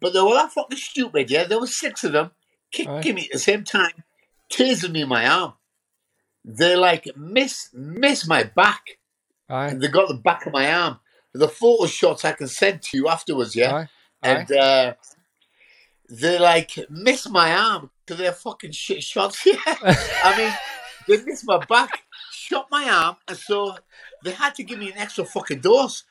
But 0.00 0.12
they 0.12 0.20
were 0.20 0.34
that 0.34 0.52
fucking 0.52 0.78
stupid, 0.78 1.30
yeah? 1.30 1.44
There 1.44 1.60
were 1.60 1.66
six 1.66 2.04
of 2.04 2.12
them 2.12 2.30
kicking 2.70 3.14
me 3.14 3.22
at 3.24 3.32
the 3.32 3.38
same 3.38 3.64
time, 3.64 4.04
tasering 4.50 4.92
me 4.92 5.02
in 5.02 5.08
my 5.08 5.26
arm. 5.26 5.54
They 6.44 6.76
like 6.76 7.08
miss 7.16 7.70
miss 7.72 8.26
my 8.28 8.44
back, 8.44 8.95
Aye. 9.48 9.68
and 9.68 9.80
they 9.80 9.88
got 9.88 10.08
the 10.08 10.14
back 10.14 10.46
of 10.46 10.52
my 10.52 10.72
arm. 10.72 10.98
The 11.32 11.48
photo 11.48 11.86
shots 11.86 12.24
I 12.24 12.32
can 12.32 12.48
send 12.48 12.82
to 12.82 12.96
you 12.96 13.08
afterwards, 13.08 13.54
yeah. 13.54 13.72
Aye. 13.74 13.88
Aye. 14.22 14.28
And 14.28 14.52
uh, 14.52 14.94
they 16.08 16.38
like 16.38 16.72
miss 16.88 17.28
my 17.28 17.52
arm 17.52 17.90
because 18.04 18.18
they're 18.20 18.32
fucking 18.32 18.72
shit 18.72 19.02
shots. 19.02 19.44
Yeah, 19.46 19.58
I 20.24 20.34
mean, 20.38 20.52
they 21.18 21.24
miss 21.24 21.44
my 21.44 21.58
back, 21.66 22.02
shot 22.32 22.68
my 22.70 22.88
arm, 22.88 23.16
and 23.28 23.36
so 23.36 23.76
they 24.24 24.32
had 24.32 24.54
to 24.56 24.64
give 24.64 24.78
me 24.78 24.90
an 24.92 24.98
extra 24.98 25.24
fucking 25.24 25.60
dose. 25.60 26.04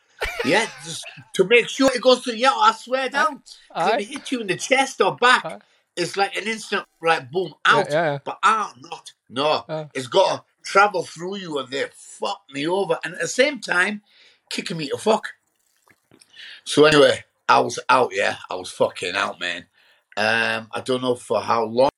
Yeah, 0.45 0.65
just 0.85 1.03
to 1.33 1.43
make 1.45 1.67
sure 1.67 1.89
it 1.93 2.01
goes 2.01 2.23
to 2.23 2.37
yeah. 2.37 2.51
I 2.53 2.71
swear 2.73 3.09
down. 3.09 3.41
If 3.75 3.99
it 3.99 4.03
hits 4.05 4.31
you 4.31 4.39
in 4.41 4.47
the 4.47 4.55
chest 4.55 5.01
or 5.01 5.15
back, 5.15 5.61
it's 5.95 6.15
like 6.15 6.35
an 6.37 6.47
instant, 6.47 6.85
like 7.01 7.29
boom, 7.31 7.53
out. 7.65 7.87
yeah, 7.89 8.03
yeah. 8.13 8.19
But 8.23 8.39
I'm 8.43 8.73
not. 8.81 9.11
No, 9.29 9.65
Uh. 9.67 9.85
it's 9.93 10.07
got 10.07 10.45
travel 10.65 11.03
through 11.03 11.37
you, 11.37 11.57
and 11.59 11.69
they 11.69 11.85
fuck 11.93 12.41
me 12.51 12.67
over, 12.67 12.97
and 13.03 13.13
at 13.13 13.21
the 13.21 13.27
same 13.27 13.59
time, 13.59 14.01
kicking 14.49 14.77
me 14.77 14.89
to 14.89 14.97
fuck. 14.97 15.29
So 16.65 16.85
anyway, 16.85 17.23
I 17.47 17.59
was 17.59 17.79
out. 17.89 18.11
Yeah, 18.13 18.37
I 18.49 18.55
was 18.55 18.69
fucking 18.71 19.15
out, 19.15 19.39
man. 19.39 19.65
Um, 20.17 20.67
I 20.71 20.81
don't 20.83 21.01
know 21.01 21.15
for 21.15 21.41
how 21.41 21.63
long. 21.65 21.89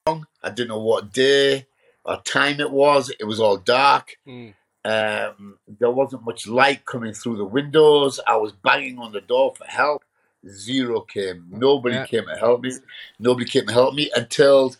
I 0.43 0.49
didn't 0.49 0.69
know 0.69 0.79
what 0.79 1.11
day 1.13 1.65
or 2.05 2.17
time 2.21 2.59
it 2.59 2.71
was. 2.71 3.11
It 3.19 3.25
was 3.25 3.39
all 3.39 3.57
dark. 3.57 4.15
Mm. 4.27 4.53
Um, 4.85 5.57
there 5.67 5.91
wasn't 5.91 6.25
much 6.25 6.47
light 6.47 6.85
coming 6.85 7.13
through 7.13 7.37
the 7.37 7.45
windows. 7.45 8.19
I 8.25 8.37
was 8.37 8.53
banging 8.53 8.99
on 8.99 9.11
the 9.11 9.21
door 9.21 9.53
for 9.57 9.65
help. 9.65 10.03
Zero 10.47 11.01
came. 11.01 11.45
Nobody 11.49 11.95
Yeah. 11.95 12.05
came 12.05 12.25
to 12.25 12.35
help 12.37 12.61
me. 12.61 12.71
Nobody 13.19 13.45
came 13.49 13.65
to 13.67 13.73
help 13.73 13.93
me 13.95 14.09
until 14.15 14.75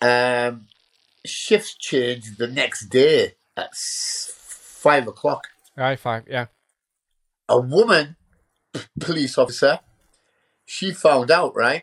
um, 0.00 0.66
shifts 1.24 1.74
changed 1.74 2.38
the 2.38 2.46
next 2.46 2.86
day 2.86 3.34
at 3.56 3.74
five 3.74 5.06
o'clock. 5.08 5.48
Right, 5.76 5.98
five. 5.98 6.24
Yeah. 6.28 6.46
A 7.48 7.60
woman, 7.60 8.16
p- 8.72 8.82
police 9.00 9.36
officer, 9.38 9.80
she 10.64 10.92
found 10.92 11.30
out, 11.30 11.54
right? 11.54 11.82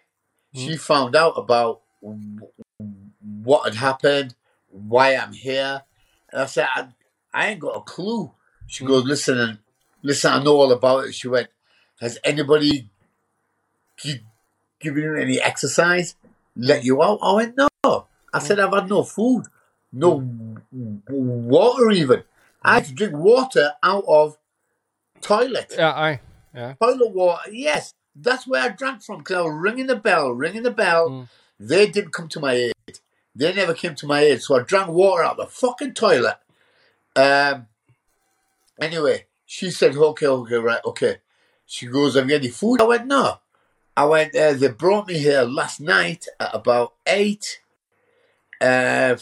She 0.53 0.71
hmm. 0.71 0.77
found 0.77 1.15
out 1.15 1.33
about 1.37 1.81
w- 2.01 2.47
what 3.43 3.65
had 3.65 3.75
happened, 3.75 4.35
why 4.69 5.15
I'm 5.15 5.33
here. 5.33 5.83
And 6.31 6.41
I 6.41 6.45
said, 6.45 6.67
I, 6.73 6.87
I 7.33 7.47
ain't 7.49 7.59
got 7.59 7.77
a 7.77 7.81
clue. 7.81 8.31
She 8.67 8.83
hmm. 8.83 8.89
goes, 8.89 9.05
listen, 9.05 9.37
and 9.39 9.57
listen, 10.01 10.31
I 10.31 10.43
know 10.43 10.57
all 10.57 10.71
about 10.71 11.05
it. 11.05 11.13
She 11.13 11.27
went, 11.27 11.49
has 11.99 12.17
anybody 12.23 12.89
gi- 13.97 14.25
given 14.79 15.03
you 15.03 15.15
any 15.15 15.39
exercise? 15.41 16.15
Let 16.55 16.83
you 16.83 17.01
out? 17.01 17.19
I 17.21 17.33
went, 17.33 17.57
no. 17.57 18.07
I 18.33 18.39
said, 18.39 18.59
I've 18.59 18.73
had 18.73 18.89
no 18.89 19.03
food, 19.03 19.45
no 19.91 20.23
water 21.09 21.91
even. 21.91 22.23
I 22.63 22.75
had 22.75 22.85
to 22.85 22.93
drink 22.93 23.13
water 23.15 23.73
out 23.83 24.03
of 24.07 24.37
toilet. 25.21 25.73
Yeah, 25.77 25.91
I. 25.91 26.19
Yeah. 26.53 26.73
Toilet 26.81 27.11
water, 27.11 27.51
yes. 27.51 27.93
That's 28.15 28.45
where 28.47 28.63
I 28.63 28.69
drank 28.69 29.03
from 29.03 29.19
because 29.19 29.37
I 29.37 29.41
was 29.41 29.53
ringing 29.55 29.87
the 29.87 29.95
bell, 29.95 30.31
ringing 30.31 30.63
the 30.63 30.71
bell. 30.71 31.09
Mm. 31.09 31.27
They 31.59 31.87
didn't 31.87 32.11
come 32.11 32.27
to 32.29 32.39
my 32.39 32.53
aid. 32.53 32.99
They 33.35 33.53
never 33.53 33.73
came 33.73 33.95
to 33.95 34.07
my 34.07 34.21
aid. 34.21 34.41
So 34.41 34.59
I 34.59 34.63
drank 34.63 34.89
water 34.89 35.23
out 35.23 35.39
of 35.39 35.45
the 35.45 35.53
fucking 35.53 35.93
toilet. 35.93 36.37
Um. 37.15 37.67
Anyway, 38.79 39.27
she 39.45 39.69
said, 39.69 39.95
okay, 39.95 40.25
okay, 40.25 40.55
right, 40.55 40.81
okay. 40.85 41.17
She 41.67 41.85
goes, 41.85 42.15
have 42.15 42.27
you 42.27 42.35
any 42.35 42.47
food? 42.47 42.81
I 42.81 42.85
went, 42.85 43.05
no. 43.05 43.37
I 43.95 44.05
went, 44.05 44.35
uh, 44.35 44.53
they 44.53 44.69
brought 44.69 45.07
me 45.07 45.19
here 45.19 45.43
last 45.43 45.79
night 45.79 46.25
at 46.39 46.49
about 46.55 46.93
eight. 47.05 47.59
Uh, 48.61 49.17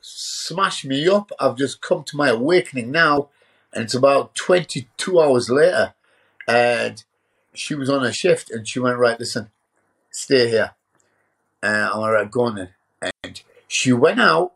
smashed 0.00 0.84
me 0.84 1.08
up. 1.08 1.32
I've 1.40 1.56
just 1.56 1.80
come 1.80 2.04
to 2.04 2.16
my 2.16 2.28
awakening 2.28 2.90
now. 2.90 3.30
And 3.72 3.84
it's 3.84 3.94
about 3.94 4.34
22 4.34 5.20
hours 5.20 5.48
later. 5.48 5.94
And 6.46 7.02
she 7.54 7.74
was 7.74 7.88
on 7.88 8.04
a 8.04 8.12
shift 8.12 8.50
and 8.50 8.68
she 8.68 8.78
went, 8.78 8.98
right, 8.98 9.18
listen, 9.18 9.50
stay 10.10 10.48
here. 10.50 10.74
And 11.62 11.76
I'm 11.84 11.98
all 11.98 12.12
right, 12.12 12.30
go 12.30 12.42
on 12.42 12.56
then. 12.56 12.68
And 13.22 13.42
she 13.68 13.92
went 13.92 14.20
out 14.20 14.52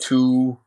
to 0.00 0.58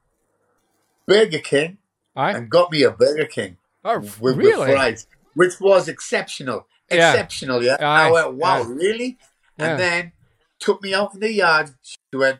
Burger 1.05 1.39
King 1.39 1.77
I. 2.15 2.31
and 2.31 2.49
got 2.49 2.71
me 2.71 2.83
a 2.83 2.91
Burger 2.91 3.25
King 3.25 3.57
Oh, 3.85 3.99
with, 3.99 4.37
with 4.37 4.55
fries, 4.55 5.07
which 5.33 5.59
was 5.59 5.89
exceptional. 5.89 6.67
Yeah. 6.89 7.11
Exceptional, 7.11 7.61
yeah. 7.63 7.77
Aye, 7.79 8.07
I 8.07 8.11
went, 8.11 8.33
wow, 8.35 8.59
yeah. 8.59 8.67
really? 8.69 9.17
Yeah. 9.57 9.65
And 9.71 9.79
then 9.79 10.11
took 10.59 10.81
me 10.81 10.93
out 10.93 11.13
in 11.13 11.19
the 11.19 11.33
yard. 11.33 11.71
She 11.81 11.97
went, 12.17 12.39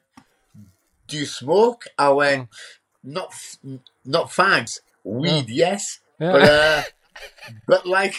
do 1.07 1.17
you 1.17 1.25
smoke? 1.25 1.85
I 1.97 2.09
went, 2.09 2.49
not 3.03 3.33
not 4.05 4.29
fags. 4.29 4.79
Weed, 5.03 5.49
yes. 5.49 5.99
Yeah. 6.19 6.31
But 6.31 6.41
uh, 6.43 6.83
but 7.67 7.85
like 7.85 8.15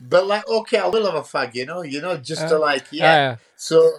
but 0.00 0.26
like 0.26 0.48
okay, 0.48 0.78
I 0.78 0.86
will 0.86 1.06
have 1.06 1.14
a 1.14 1.22
fag, 1.22 1.54
you 1.54 1.66
know, 1.66 1.82
you 1.82 2.00
know, 2.00 2.16
just 2.16 2.48
to 2.48 2.56
Uh, 2.56 2.60
like 2.60 2.86
yeah. 2.90 3.04
yeah. 3.04 3.36
So 3.56 3.90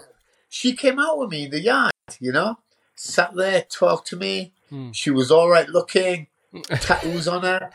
she 0.49 0.73
came 0.75 0.99
out 0.99 1.17
with 1.19 1.29
me 1.29 1.45
in 1.45 1.51
the 1.51 1.61
yard, 1.61 1.91
you 2.19 2.31
know, 2.31 2.57
sat 2.95 3.33
there, 3.35 3.61
talked 3.69 4.07
to 4.07 4.15
me. 4.15 4.53
Hmm. 4.69 4.91
She 4.91 5.09
was 5.11 5.31
all 5.31 5.49
right 5.49 5.67
looking, 5.69 6.27
tattoos 6.63 7.27
on 7.27 7.43
her. 7.43 7.71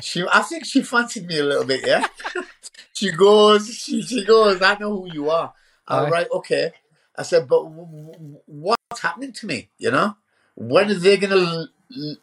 She, 0.00 0.24
I 0.32 0.40
think 0.40 0.64
she 0.64 0.82
fancied 0.82 1.26
me 1.26 1.38
a 1.38 1.44
little 1.44 1.64
bit, 1.64 1.86
yeah. 1.86 2.06
she 2.94 3.12
goes, 3.12 3.68
she, 3.68 4.00
she 4.02 4.24
goes, 4.24 4.62
I 4.62 4.76
know 4.78 5.02
who 5.02 5.12
you 5.12 5.30
are. 5.30 5.52
All 5.86 6.08
right, 6.08 6.26
okay. 6.32 6.72
I 7.16 7.22
said, 7.22 7.48
but 7.48 7.64
w- 7.64 8.12
w- 8.12 8.40
what's 8.46 9.00
happening 9.00 9.32
to 9.32 9.46
me? 9.46 9.68
You 9.78 9.90
know, 9.90 10.16
when 10.54 10.90
are 10.90 10.94
they 10.94 11.16
gonna 11.16 11.36
l- 11.36 11.68
l- 11.96 12.16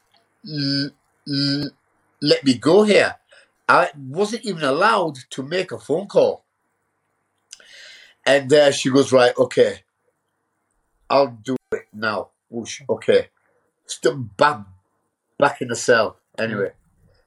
l- 0.48 0.91
l- 1.27 1.72
let 2.22 2.43
me 2.43 2.55
go 2.55 2.84
here? 2.84 3.15
I 3.67 3.91
wasn't 3.96 4.46
even 4.46 4.63
allowed 4.63 5.17
to 5.29 5.43
make 5.43 5.72
a 5.72 5.79
phone 5.79 6.08
call. 6.08 6.46
And 8.25 8.51
uh, 8.51 8.72
she 8.72 8.89
goes, 8.89 9.12
right, 9.12 9.36
okay, 9.38 9.81
I'll 11.10 11.38
do 11.43 11.55
it 11.74 11.88
now. 11.93 12.29
Whoosh, 12.50 12.81
okay. 12.89 13.29
Stood 13.86 14.36
back, 14.38 14.62
back 15.38 15.62
in 15.62 15.67
the 15.69 15.75
cell. 15.75 16.17
Anyway, 16.38 16.72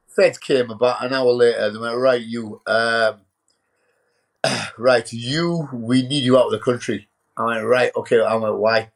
feds 0.08 0.38
came 0.38 0.70
about 0.70 1.04
an 1.04 1.12
hour 1.12 1.32
later. 1.32 1.70
They 1.70 1.78
went, 1.78 1.96
right, 1.96 2.20
you, 2.20 2.60
um, 2.66 3.20
right, 4.78 5.12
you, 5.12 5.68
we 5.72 6.02
need 6.06 6.24
you 6.24 6.38
out 6.38 6.46
of 6.46 6.52
the 6.52 6.58
country. 6.58 7.08
I 7.36 7.44
went, 7.44 7.64
right, 7.64 7.92
okay. 7.96 8.20
I 8.20 8.34
went, 8.34 8.56
why? 8.56 8.90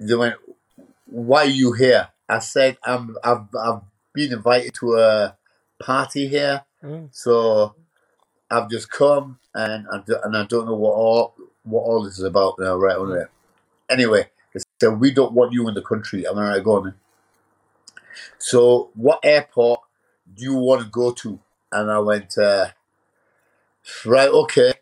They 0.00 0.14
went, 0.14 0.36
why 1.06 1.42
are 1.42 1.46
you 1.46 1.72
here? 1.72 2.08
I 2.28 2.38
said, 2.38 2.78
I'm, 2.84 3.16
I've, 3.24 3.46
I've 3.58 3.80
been 4.12 4.32
invited 4.32 4.74
to 4.74 4.94
a 4.94 5.36
party 5.80 6.28
here. 6.28 6.64
Mm. 6.82 7.08
So 7.10 7.74
I've 8.50 8.70
just 8.70 8.90
come 8.90 9.38
and 9.54 9.86
I, 9.90 10.02
and 10.24 10.36
I 10.36 10.44
don't 10.44 10.66
know 10.66 10.74
what 10.74 10.92
all 10.92 11.34
what 11.64 11.80
all 11.80 12.02
this 12.02 12.18
is 12.18 12.24
about 12.24 12.58
now, 12.58 12.76
right 12.76 12.96
on 12.96 13.10
there. 13.10 13.30
Anyway, 13.90 14.30
they 14.54 14.60
said 14.80 15.00
we 15.00 15.10
don't 15.10 15.32
want 15.32 15.52
you 15.52 15.68
in 15.68 15.74
the 15.74 15.82
country. 15.82 16.24
I'm 16.24 16.38
alright, 16.38 16.64
go 16.64 16.76
on. 16.76 16.84
Then. 16.84 16.94
So 18.38 18.90
what 18.94 19.20
airport 19.22 19.80
do 20.34 20.44
you 20.44 20.54
want 20.54 20.82
to 20.82 20.88
go 20.88 21.12
to? 21.12 21.38
And 21.70 21.90
I 21.90 21.98
went, 21.98 22.38
uh, 22.38 22.68
right, 24.06 24.30
okay. 24.30 24.74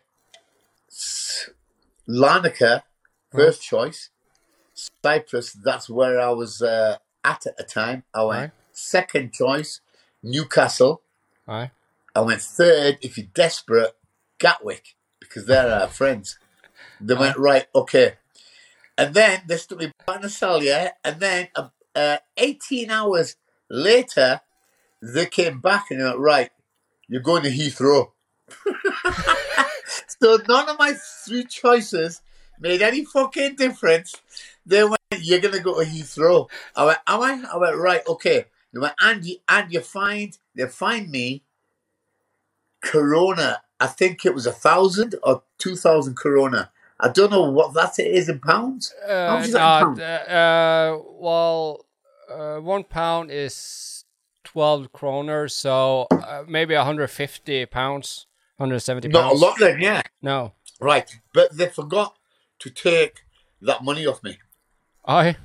Larnaca, 2.07 2.83
first 3.31 3.61
choice. 3.61 4.09
Cyprus, 5.03 5.53
that's 5.53 5.89
where 5.89 6.19
I 6.19 6.29
was 6.29 6.61
uh, 6.61 6.97
at 7.23 7.45
at 7.47 7.57
the 7.57 7.63
time. 7.63 8.03
I 8.13 8.23
went 8.23 8.41
Right. 8.41 8.51
second 8.71 9.33
choice, 9.33 9.81
Newcastle. 10.21 11.01
Aye. 11.47 11.71
I 12.15 12.21
went 12.21 12.41
third, 12.41 12.97
if 13.01 13.17
you're 13.17 13.27
desperate, 13.33 13.93
Gatwick, 14.39 14.95
because 15.19 15.45
they're 15.45 15.67
our 15.81 15.87
friends. 15.87 16.37
They 16.99 17.13
went, 17.13 17.37
right, 17.37 17.65
okay. 17.75 18.13
And 18.97 19.13
then 19.13 19.41
they 19.47 19.57
stuck 19.57 19.77
me 19.79 19.91
back 20.05 20.15
in 20.17 20.21
the 20.23 20.29
cell, 20.29 20.63
yeah? 20.63 20.91
And 21.03 21.19
then 21.19 21.49
uh, 21.55 21.69
uh, 21.95 22.17
18 22.37 22.89
hours 22.89 23.35
later, 23.69 24.41
they 25.01 25.27
came 25.27 25.59
back 25.59 25.91
and 25.91 25.99
they 25.99 26.03
went, 26.05 26.17
right, 26.17 26.49
you're 27.07 27.21
going 27.21 27.43
to 27.43 27.49
Heathrow. 27.51 28.11
so 30.21 30.37
none 30.47 30.69
of 30.69 30.79
my 30.79 30.93
three 31.25 31.45
choices 31.45 32.21
made 32.59 32.81
any 32.81 33.05
fucking 33.05 33.55
difference. 33.55 34.15
They 34.65 34.83
went, 34.83 34.97
you're 35.19 35.39
going 35.39 35.53
to 35.53 35.59
go 35.61 35.79
to 35.81 35.87
Heathrow. 35.89 36.49
I 36.75 36.85
went, 36.85 36.99
am 37.07 37.21
I? 37.21 37.43
I 37.53 37.57
went, 37.57 37.77
right, 37.77 38.01
okay. 38.07 38.45
They 38.73 38.79
went, 38.79 38.95
and 38.99 39.23
you, 39.25 39.37
and 39.47 39.71
you 39.71 39.79
find, 39.81 40.37
they 40.55 40.67
find 40.67 41.09
me 41.09 41.43
Corona. 42.81 43.61
I 43.79 43.87
think 43.87 44.25
it 44.25 44.33
was 44.33 44.45
a 44.45 44.51
thousand 44.51 45.15
or 45.23 45.43
two 45.57 45.75
thousand 45.75 46.15
Corona. 46.17 46.71
I 46.99 47.09
don't 47.09 47.31
know 47.31 47.49
what 47.51 47.73
that 47.75 47.99
is 47.99 48.27
in 48.27 48.39
pounds. 48.39 48.93
How 49.07 49.35
Uh, 49.35 49.37
much 49.37 49.45
is 49.45 49.51
that 49.53 49.59
in 49.59 49.63
no, 49.63 49.85
pounds? 49.85 49.99
uh, 49.99 50.33
uh, 50.33 51.01
well, 51.19 51.85
uh, 52.29 52.57
one 52.59 52.83
pound 52.83 53.29
is 53.31 54.03
12 54.43 54.91
kroner, 54.93 55.47
so 55.47 56.07
uh, 56.11 56.43
maybe 56.47 56.73
150 56.75 57.65
pounds, 57.67 58.26
170 58.57 59.07
Not 59.09 59.33
a 59.33 59.35
lot 59.35 59.57
then, 59.59 59.79
yeah. 59.79 60.01
No. 60.21 60.53
Right, 60.79 61.09
but 61.33 61.55
they 61.55 61.67
forgot 61.69 62.15
to 62.59 62.69
take 62.69 63.23
that 63.61 63.83
money 63.83 64.05
off 64.05 64.23
me. 64.23 64.37
I. 65.05 65.35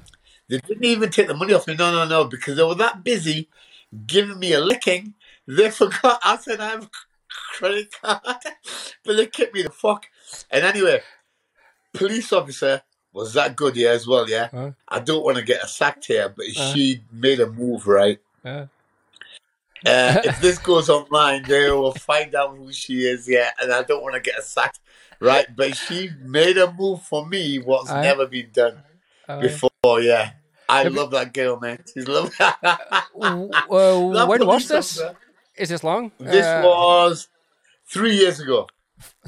They 0.48 0.58
didn't 0.58 0.84
even 0.84 1.10
take 1.10 1.28
the 1.28 1.34
money 1.34 1.54
off 1.54 1.66
me. 1.66 1.74
No, 1.76 1.92
no, 1.92 2.06
no, 2.06 2.24
because 2.24 2.56
they 2.56 2.62
were 2.62 2.74
that 2.76 3.04
busy 3.04 3.48
giving 4.06 4.38
me 4.38 4.52
a 4.52 4.60
licking. 4.60 5.14
They 5.46 5.70
forgot. 5.80 6.20
I 6.24 6.36
said 6.36 6.60
I 6.60 6.70
have 6.70 6.84
a 6.84 6.90
credit 7.58 7.94
card, 8.02 8.20
but 9.04 9.16
they 9.16 9.26
kicked 9.26 9.54
me 9.54 9.62
the 9.62 9.70
fuck. 9.70 10.06
And 10.50 10.64
anyway, 10.64 11.00
police 11.92 12.32
officer 12.32 12.82
was 13.12 13.34
that 13.34 13.56
good, 13.56 13.76
yeah, 13.76 13.90
as 13.90 14.06
well, 14.06 14.28
yeah. 14.28 14.48
Huh? 14.50 14.70
I 14.88 15.00
don't 15.00 15.24
want 15.24 15.36
to 15.36 15.42
get 15.44 15.68
sacked 15.68 16.06
here, 16.06 16.28
but 16.34 16.46
Uh. 16.56 16.72
she 16.72 17.02
made 17.12 17.40
a 17.40 17.46
move, 17.50 17.86
right? 17.86 18.18
Yeah. 18.44 18.66
Uh, 19.86 20.20
if 20.24 20.40
this 20.40 20.58
goes 20.58 20.88
online, 20.88 21.42
they 21.44 21.70
will 21.70 21.92
find 21.92 22.34
out 22.34 22.56
who 22.56 22.72
she 22.72 23.04
is, 23.06 23.28
yeah, 23.28 23.50
and 23.60 23.72
I 23.72 23.82
don't 23.82 24.02
want 24.02 24.14
to 24.14 24.20
get 24.20 24.42
sacked, 24.44 24.80
right? 25.20 25.46
But 25.54 25.76
she 25.76 26.10
made 26.20 26.56
a 26.58 26.72
move 26.72 27.02
for 27.02 27.26
me 27.26 27.58
what's 27.58 27.90
Aye. 27.90 28.02
never 28.02 28.26
been 28.26 28.50
done 28.52 28.82
Uh, 29.28 29.40
before, 29.40 30.00
yeah. 30.00 30.32
I 30.68 30.82
Have 30.82 30.92
you- 30.92 30.98
love 31.00 31.10
that 31.10 31.32
girl, 31.34 31.58
man. 31.60 31.78
She's 31.92 32.06
lovely. 32.08 32.30
w- 33.14 33.50
uh, 33.70 34.26
when 34.26 34.46
was 34.46 34.68
this? 34.68 35.00
Is 35.56 35.68
this 35.68 35.84
long? 35.84 36.12
This 36.18 36.46
Uh, 36.46 36.62
was 36.64 37.28
three 37.86 38.16
years 38.16 38.40
ago. 38.40 38.66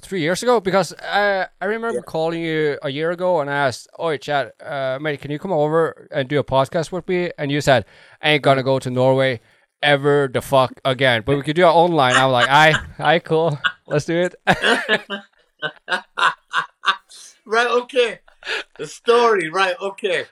three 0.00 0.20
years 0.20 0.42
ago 0.42 0.60
because 0.60 0.92
uh, 0.92 1.46
I 1.60 1.64
remember 1.64 2.00
calling 2.02 2.40
you 2.40 2.78
a 2.82 2.90
year 2.90 3.10
ago 3.10 3.40
and 3.40 3.50
asked, 3.50 3.88
"Oi, 4.00 4.16
Chad, 4.18 4.52
uh, 4.62 4.98
mate, 5.00 5.20
can 5.20 5.30
you 5.30 5.38
come 5.38 5.52
over 5.52 6.08
and 6.12 6.28
do 6.28 6.38
a 6.38 6.44
podcast 6.44 6.92
with 6.92 7.06
me?" 7.08 7.30
And 7.38 7.50
you 7.50 7.60
said, 7.60 7.84
"I 8.22 8.30
ain't 8.30 8.42
gonna 8.42 8.62
go 8.62 8.78
to 8.78 8.88
Norway 8.90 9.40
ever 9.82 10.28
the 10.32 10.40
fuck 10.40 10.80
again, 10.84 11.22
but 11.24 11.36
we 11.36 11.42
could 11.42 11.56
do 11.56 11.62
it 11.62 11.66
online." 11.66 12.14
I'm 12.14 12.30
like, 12.30 12.48
I, 12.48 12.74
I 12.98 13.18
cool, 13.18 13.58
let's 13.86 14.04
do 14.04 14.18
it." 14.28 14.34
Right, 17.44 17.66
okay. 17.66 18.20
The 18.78 18.86
story, 18.86 19.48
right, 19.48 19.76
okay. 19.80 20.26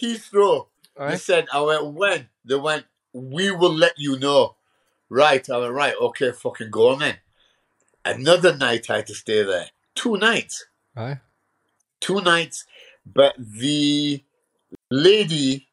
Heathrow. 0.00 0.66
They 0.96 1.02
Alright. 1.02 1.20
said, 1.20 1.46
I 1.52 1.60
went, 1.60 1.92
when? 1.92 2.28
They 2.44 2.56
went, 2.56 2.86
we 3.12 3.50
will 3.50 3.72
let 3.72 3.94
you 3.96 4.18
know. 4.18 4.56
Right, 5.08 5.48
I 5.48 5.58
went, 5.58 5.72
right, 5.72 5.94
okay, 6.00 6.32
fucking 6.32 6.70
go 6.70 6.90
on 6.90 6.98
then. 6.98 7.16
Another 8.04 8.56
night 8.56 8.90
I 8.90 8.96
had 8.96 9.06
to 9.08 9.14
stay 9.14 9.42
there. 9.42 9.66
Two 9.94 10.16
nights. 10.16 10.66
Right. 10.96 11.18
Two 12.00 12.20
nights. 12.20 12.64
But 13.04 13.34
the 13.38 14.22
lady 14.90 15.68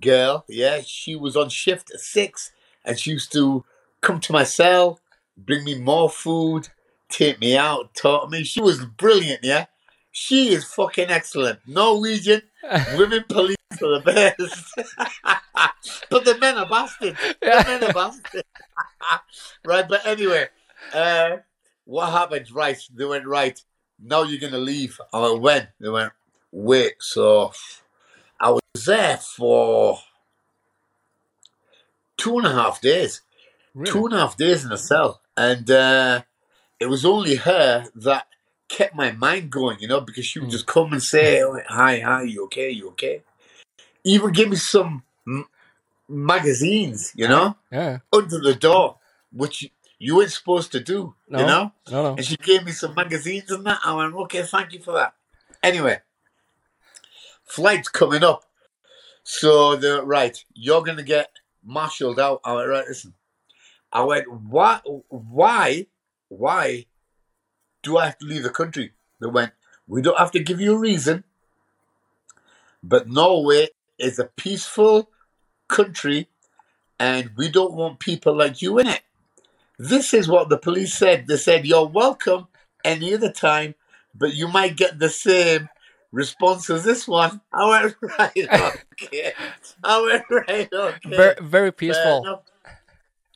girl, 0.00 0.44
yeah, 0.48 0.80
she 0.84 1.14
was 1.14 1.36
on 1.36 1.48
shift 1.48 1.90
six 1.96 2.50
and 2.84 2.98
she 2.98 3.10
used 3.10 3.32
to 3.32 3.64
come 4.00 4.20
to 4.20 4.32
my 4.32 4.44
cell, 4.44 5.00
bring 5.36 5.64
me 5.64 5.78
more 5.78 6.10
food, 6.10 6.68
take 7.08 7.40
me 7.40 7.56
out, 7.56 7.94
talk 7.94 8.24
to 8.24 8.30
me. 8.30 8.44
She 8.44 8.60
was 8.60 8.84
brilliant, 8.84 9.40
yeah. 9.42 9.66
She 10.10 10.52
is 10.52 10.64
fucking 10.64 11.10
excellent. 11.10 11.60
Norwegian 11.66 12.42
women 12.96 13.24
police 13.28 13.56
are 13.82 14.00
the 14.00 14.02
best. 14.04 14.74
but 16.10 16.24
the 16.24 16.38
men 16.38 16.58
are 16.58 16.68
bastards. 16.68 17.18
The 17.40 17.64
men 17.66 17.84
are 17.84 17.92
bastards. 17.92 18.44
right, 19.64 19.88
but 19.88 20.06
anyway, 20.06 20.48
uh, 20.92 21.36
what 21.84 22.10
happened? 22.10 22.50
Right, 22.52 22.78
they 22.94 23.04
went, 23.04 23.26
right, 23.26 23.58
now 23.98 24.22
you're 24.22 24.40
going 24.40 24.52
to 24.52 24.58
leave. 24.58 25.00
I 25.12 25.20
went, 25.20 25.40
when? 25.40 25.68
They 25.80 25.88
went, 25.88 26.12
wait, 26.50 26.94
so 27.00 27.52
I 28.38 28.50
was 28.50 28.84
there 28.84 29.16
for 29.16 29.98
two 32.22 32.34
and 32.38 32.46
a 32.46 32.52
half 32.60 32.76
days 32.80 33.12
Really? 33.74 33.90
two 33.90 34.04
and 34.06 34.14
a 34.14 34.18
half 34.22 34.36
days 34.36 34.64
in 34.66 34.70
a 34.72 34.76
cell, 34.90 35.10
and 35.36 35.66
uh, 35.70 36.22
it 36.78 36.86
was 36.94 37.02
only 37.14 37.36
her 37.36 37.86
that 38.08 38.24
kept 38.68 38.94
my 39.02 39.10
mind 39.12 39.50
going, 39.50 39.78
you 39.80 39.88
know, 39.88 40.00
because 40.08 40.26
she 40.26 40.38
would 40.38 40.48
Mm. 40.50 40.56
just 40.58 40.66
come 40.66 40.92
and 40.92 41.02
say, 41.02 41.42
oh, 41.42 41.58
"Hi, 41.68 41.92
hi, 42.08 42.22
you 42.32 42.44
okay? 42.46 42.70
You 42.78 42.84
okay?" 42.90 43.16
Even 44.04 44.30
give 44.38 44.48
me 44.50 44.56
some 44.56 44.90
m- 45.26 45.48
magazines, 46.08 47.12
you 47.20 47.28
know, 47.28 47.56
Yeah. 47.70 47.98
under 48.12 48.38
the 48.48 48.54
door, 48.54 48.98
which 49.32 49.56
you 49.98 50.16
weren't 50.16 50.32
supposed 50.32 50.70
to 50.72 50.80
do, 50.80 51.14
No. 51.28 51.38
you 51.40 51.46
know. 51.46 51.64
No, 51.90 52.02
no. 52.02 52.12
And 52.16 52.24
she 52.26 52.36
gave 52.36 52.64
me 52.68 52.72
some 52.72 52.94
magazines 52.94 53.50
and 53.50 53.64
that. 53.66 53.80
I 53.84 53.94
went, 53.94 54.14
okay, 54.24 54.42
thank 54.42 54.72
you 54.74 54.80
for 54.86 54.92
that. 55.00 55.14
Anyway, 55.62 55.96
flight's 57.44 57.88
coming 57.88 58.22
up. 58.22 58.44
So 59.24 59.76
they're 59.76 60.02
right, 60.04 60.36
you're 60.52 60.82
gonna 60.82 61.02
get 61.16 61.30
marshaled 61.64 62.20
out. 62.20 62.40
I 62.44 62.54
went, 62.54 62.68
right, 62.68 62.88
listen. 62.88 63.14
I 63.92 64.02
went, 64.04 64.26
why 64.30 64.80
why 65.08 65.86
why 66.28 66.86
do 67.82 67.98
I 67.98 68.06
have 68.06 68.18
to 68.18 68.26
leave 68.26 68.42
the 68.42 68.50
country? 68.50 68.92
They 69.20 69.28
went, 69.28 69.52
We 69.86 70.02
don't 70.02 70.18
have 70.18 70.30
to 70.32 70.40
give 70.42 70.60
you 70.60 70.74
a 70.74 70.78
reason, 70.78 71.24
but 72.82 73.08
Norway 73.08 73.68
is 73.98 74.18
a 74.18 74.24
peaceful 74.24 75.10
country 75.68 76.28
and 76.98 77.30
we 77.36 77.48
don't 77.48 77.74
want 77.74 77.98
people 77.98 78.36
like 78.36 78.62
you 78.62 78.78
in 78.78 78.86
it. 78.86 79.02
This 79.78 80.14
is 80.14 80.28
what 80.28 80.48
the 80.48 80.58
police 80.58 80.94
said. 80.94 81.26
They 81.26 81.36
said, 81.36 81.66
You're 81.66 81.86
welcome 81.86 82.48
any 82.84 83.14
other 83.14 83.32
time, 83.32 83.74
but 84.14 84.34
you 84.34 84.48
might 84.48 84.76
get 84.76 84.98
the 84.98 85.08
same 85.08 85.68
response 86.12 86.70
as 86.70 86.84
this 86.84 87.08
one. 87.08 87.40
I 87.52 87.68
went, 87.68 87.96
Right, 88.18 88.48
okay. 89.02 89.32
I 89.82 90.00
went, 90.00 90.24
Right, 90.30 90.68
okay. 90.72 91.16
Very, 91.16 91.34
very 91.40 91.72
peaceful. 91.72 92.44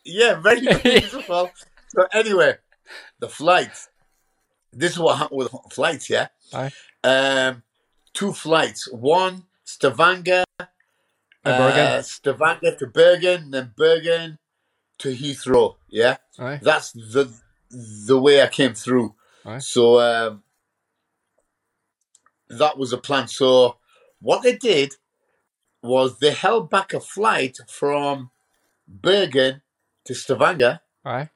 Yeah, 0.05 0.41
very 0.41 0.61
peaceful. 0.83 1.51
so, 1.89 2.07
anyway, 2.13 2.57
the 3.19 3.29
flights. 3.29 3.89
This 4.73 4.93
is 4.93 4.99
what 4.99 5.17
happened 5.19 5.39
with 5.39 5.55
flights, 5.73 6.09
yeah? 6.11 6.29
Aye. 6.53 6.71
Um, 7.03 7.63
two 8.13 8.33
flights. 8.33 8.89
One, 8.93 9.45
Stavanger. 9.65 10.45
Uh, 11.45 12.03
Stavanger 12.03 12.75
to 12.77 12.87
Bergen, 12.89 13.53
then 13.53 13.73
Bergen 13.77 14.39
to 14.99 15.15
Heathrow. 15.15 15.77
Yeah, 15.89 16.17
Aye. 16.39 16.59
that's 16.61 16.91
the 16.93 17.33
the 17.71 18.21
way 18.21 18.43
I 18.43 18.49
came 18.49 18.75
through. 18.75 19.15
Aye. 19.45 19.59
So 19.59 20.01
um, 20.01 20.43
that 22.49 22.79
was 22.79 22.93
a 22.93 22.99
plan. 22.99 23.29
So 23.29 23.77
what 24.21 24.43
they 24.43 24.57
did 24.57 24.95
was 25.83 26.19
they 26.19 26.33
held 26.33 26.71
back 26.71 26.93
a 26.95 27.01
flight 27.01 27.59
from 27.69 28.31
Bergen 28.89 29.63
to 30.05 30.15
Stavanger, 30.15 30.81
Aye. 31.05 31.29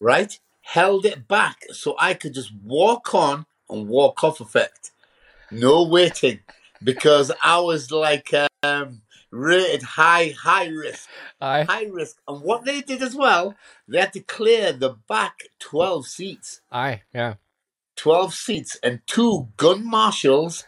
right? 0.00 0.38
Held 0.62 1.04
it 1.06 1.26
back 1.28 1.64
so 1.72 1.96
I 1.98 2.14
could 2.14 2.34
just 2.34 2.52
walk 2.62 3.14
on 3.14 3.46
and 3.68 3.88
walk 3.88 4.22
off 4.24 4.40
effect. 4.40 4.90
No 5.50 5.84
waiting. 5.84 6.40
Because 6.82 7.30
I 7.42 7.60
was 7.60 7.90
like 7.90 8.32
um, 8.62 9.02
rated 9.30 9.82
high, 9.82 10.34
high 10.42 10.68
risk 10.68 11.08
Aye. 11.40 11.64
high 11.68 11.84
risk. 11.84 12.16
And 12.26 12.42
what 12.42 12.64
they 12.64 12.80
did 12.80 13.02
as 13.02 13.14
well, 13.14 13.54
they 13.86 14.00
had 14.00 14.12
to 14.14 14.20
clear 14.20 14.72
the 14.72 14.96
back 15.08 15.40
12 15.58 16.06
seats. 16.06 16.60
Aye. 16.72 17.02
Yeah. 17.12 17.34
12 18.00 18.32
seats 18.32 18.78
and 18.82 19.00
two 19.06 19.48
gun 19.58 19.84
marshals, 19.84 20.64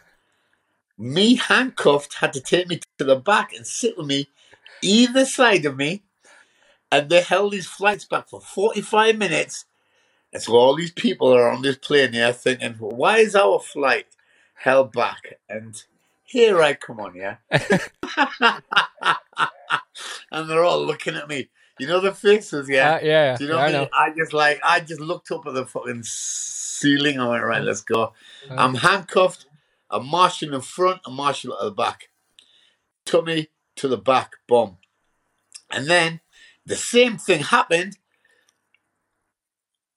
me 0.98 1.36
handcuffed, 1.36 2.16
had 2.20 2.30
to 2.34 2.40
take 2.40 2.68
me 2.68 2.78
to 2.98 3.04
the 3.04 3.16
back 3.16 3.54
and 3.54 3.66
sit 3.66 3.96
with 3.96 4.06
me 4.06 4.28
either 4.82 5.24
side 5.24 5.64
of 5.64 5.74
me. 5.74 6.02
And 6.90 7.08
they 7.08 7.22
held 7.22 7.52
these 7.52 7.66
flights 7.66 8.04
back 8.04 8.28
for 8.28 8.42
45 8.42 9.16
minutes. 9.16 9.64
And 10.30 10.42
so 10.42 10.52
all 10.52 10.76
these 10.76 10.92
people 10.92 11.34
are 11.34 11.50
on 11.50 11.62
this 11.62 11.78
plane 11.78 12.12
here 12.12 12.34
thinking, 12.34 12.74
why 12.74 13.18
is 13.18 13.34
our 13.34 13.60
flight 13.60 14.08
held 14.56 14.92
back? 14.92 15.38
And 15.48 15.82
here 16.22 16.60
I 16.60 16.74
come 16.74 17.00
on, 17.00 17.14
yeah. 17.14 17.36
and 20.32 20.48
they're 20.48 20.64
all 20.64 20.84
looking 20.84 21.14
at 21.14 21.28
me. 21.28 21.48
You 21.78 21.86
know 21.86 22.00
the 22.00 22.12
faces, 22.12 22.68
yeah? 22.68 22.94
Uh, 22.94 23.00
yeah. 23.02 23.36
Do 23.36 23.44
you 23.44 23.50
know 23.50 23.56
yeah, 23.56 23.62
what 23.62 23.68
I 23.68 23.72
know. 23.72 23.88
I 23.92 24.10
just 24.16 24.32
like 24.32 24.60
I 24.64 24.80
just 24.80 25.00
looked 25.00 25.30
up 25.30 25.46
at 25.46 25.54
the 25.54 25.66
fucking 25.66 26.02
ceiling. 26.04 27.20
I 27.20 27.28
went 27.28 27.44
right, 27.44 27.62
let's 27.62 27.82
go. 27.82 28.12
Uh, 28.50 28.54
I'm 28.56 28.74
handcuffed. 28.74 29.46
A 29.90 30.00
marshal 30.00 30.54
in 30.54 30.60
front, 30.62 31.02
a 31.04 31.10
marshal 31.10 31.52
at 31.52 31.64
the 31.64 31.70
back. 31.70 32.08
Me 33.24 33.48
to 33.76 33.88
the 33.88 33.98
back, 33.98 34.32
bomb. 34.48 34.78
And 35.70 35.86
then 35.86 36.20
the 36.64 36.76
same 36.76 37.18
thing 37.18 37.40
happened. 37.40 37.98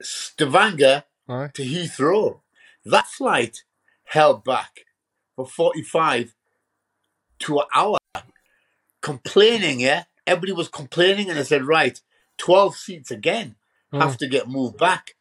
Stavanger 0.02 1.06
Aye. 1.30 1.52
to 1.54 1.63
Heathrow. 1.63 2.41
That 2.84 3.08
flight 3.08 3.63
held 4.06 4.43
back 4.43 4.82
for 5.36 5.48
45 5.48 6.36
to 7.39 7.60
an 7.60 7.65
hour. 7.74 7.98
Complaining, 9.02 9.80
yeah? 9.80 10.04
Everybody 10.27 10.51
was 10.53 10.67
complaining, 10.69 11.29
and 11.29 11.38
I 11.39 11.43
said, 11.43 11.65
right, 11.65 11.99
12 12.38 12.75
seats 12.75 13.11
again 13.11 13.55
have 13.93 14.17
to 14.17 14.27
get 14.27 14.49
moved 14.49 14.77
back. 14.77 15.15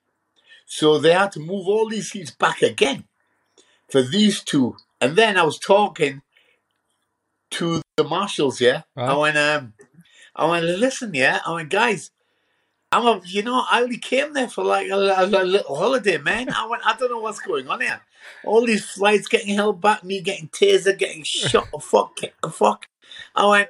So 0.66 0.98
they 0.98 1.12
had 1.12 1.30
to 1.32 1.40
move 1.40 1.68
all 1.68 1.88
these 1.88 2.10
seats 2.10 2.30
back 2.32 2.62
again 2.62 3.04
for 3.88 4.02
these 4.02 4.42
two. 4.42 4.76
And 5.00 5.14
then 5.16 5.36
I 5.36 5.42
was 5.44 5.58
talking 5.58 6.22
to 7.52 7.82
the 7.96 8.04
marshals, 8.04 8.60
yeah? 8.60 8.82
I 8.96 9.00
Right. 9.08 9.16
went, 9.16 9.36
um, 9.36 9.74
I 10.34 10.46
went, 10.46 10.64
listen, 10.64 11.14
yeah? 11.14 11.40
I 11.46 11.52
went, 11.52 11.68
guys, 11.70 12.10
I'm 12.90 13.06
a, 13.06 13.20
you 13.24 13.42
know, 13.42 13.64
I 13.70 13.82
only 13.82 13.98
came 13.98 14.32
there 14.32 14.48
for 14.48 14.64
like 14.64 14.88
a, 14.88 14.94
a- 14.96 15.24
a 15.26 15.44
little 15.44 15.76
holiday, 15.76 16.18
man. 16.18 16.48
I 16.50 16.66
went, 16.66 16.84
I 16.86 16.96
don't 16.96 17.10
know 17.10 17.18
what's 17.18 17.40
going 17.40 17.68
on 17.68 17.80
here. 17.80 18.00
All 18.44 18.64
these 18.66 18.84
flights 18.88 19.28
getting 19.28 19.54
held 19.54 19.80
back, 19.80 20.02
me 20.02 20.20
getting 20.20 20.48
tasered, 20.48 20.98
getting 20.98 21.22
shot, 21.22 21.68
fuck, 21.82 22.18
fuck. 22.50 22.86
I 23.36 23.46
went, 23.46 23.68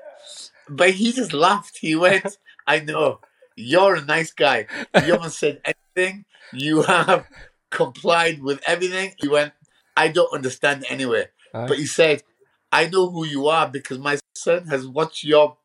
but 0.68 0.90
he 0.90 1.12
just 1.12 1.32
laughed. 1.32 1.78
He 1.80 1.94
went, 1.96 2.38
I 2.66 2.80
know, 2.80 3.20
you're 3.56 3.96
a 3.96 4.04
nice 4.04 4.32
guy. 4.32 4.66
You 4.94 5.12
haven't 5.14 5.30
said 5.42 5.60
anything. 5.64 6.24
You 6.52 6.82
have 6.82 7.26
complied 7.70 8.42
with 8.42 8.60
everything. 8.66 9.14
He 9.18 9.28
went, 9.28 9.52
I 9.96 10.08
don't 10.08 10.32
understand 10.32 10.84
anyway. 10.88 11.26
Aye. 11.54 11.66
but 11.68 11.78
he 11.78 11.86
said, 11.86 12.22
"I 12.72 12.88
know 12.88 13.08
who 13.10 13.24
you 13.24 13.46
are 13.46 13.68
because 13.68 13.98
my 13.98 14.18
son 14.34 14.66
has 14.66 14.86
watched 14.88 15.22
your 15.22 15.56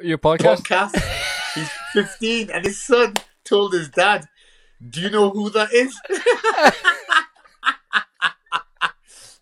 Your 0.00 0.18
podcast? 0.18 0.62
podcast. 0.66 1.00
He's 1.54 1.70
15, 1.92 2.50
and 2.50 2.64
his 2.64 2.82
son 2.84 3.14
told 3.44 3.72
his 3.72 3.88
dad, 3.88 4.26
"Do 4.88 5.00
you 5.00 5.10
know 5.10 5.30
who 5.30 5.48
that 5.50 5.72
is?" 5.72 5.94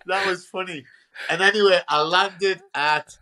that 0.06 0.26
was 0.26 0.44
funny. 0.46 0.84
And 1.28 1.42
anyway, 1.42 1.80
I 1.88 2.02
landed 2.02 2.60
at 2.74 3.16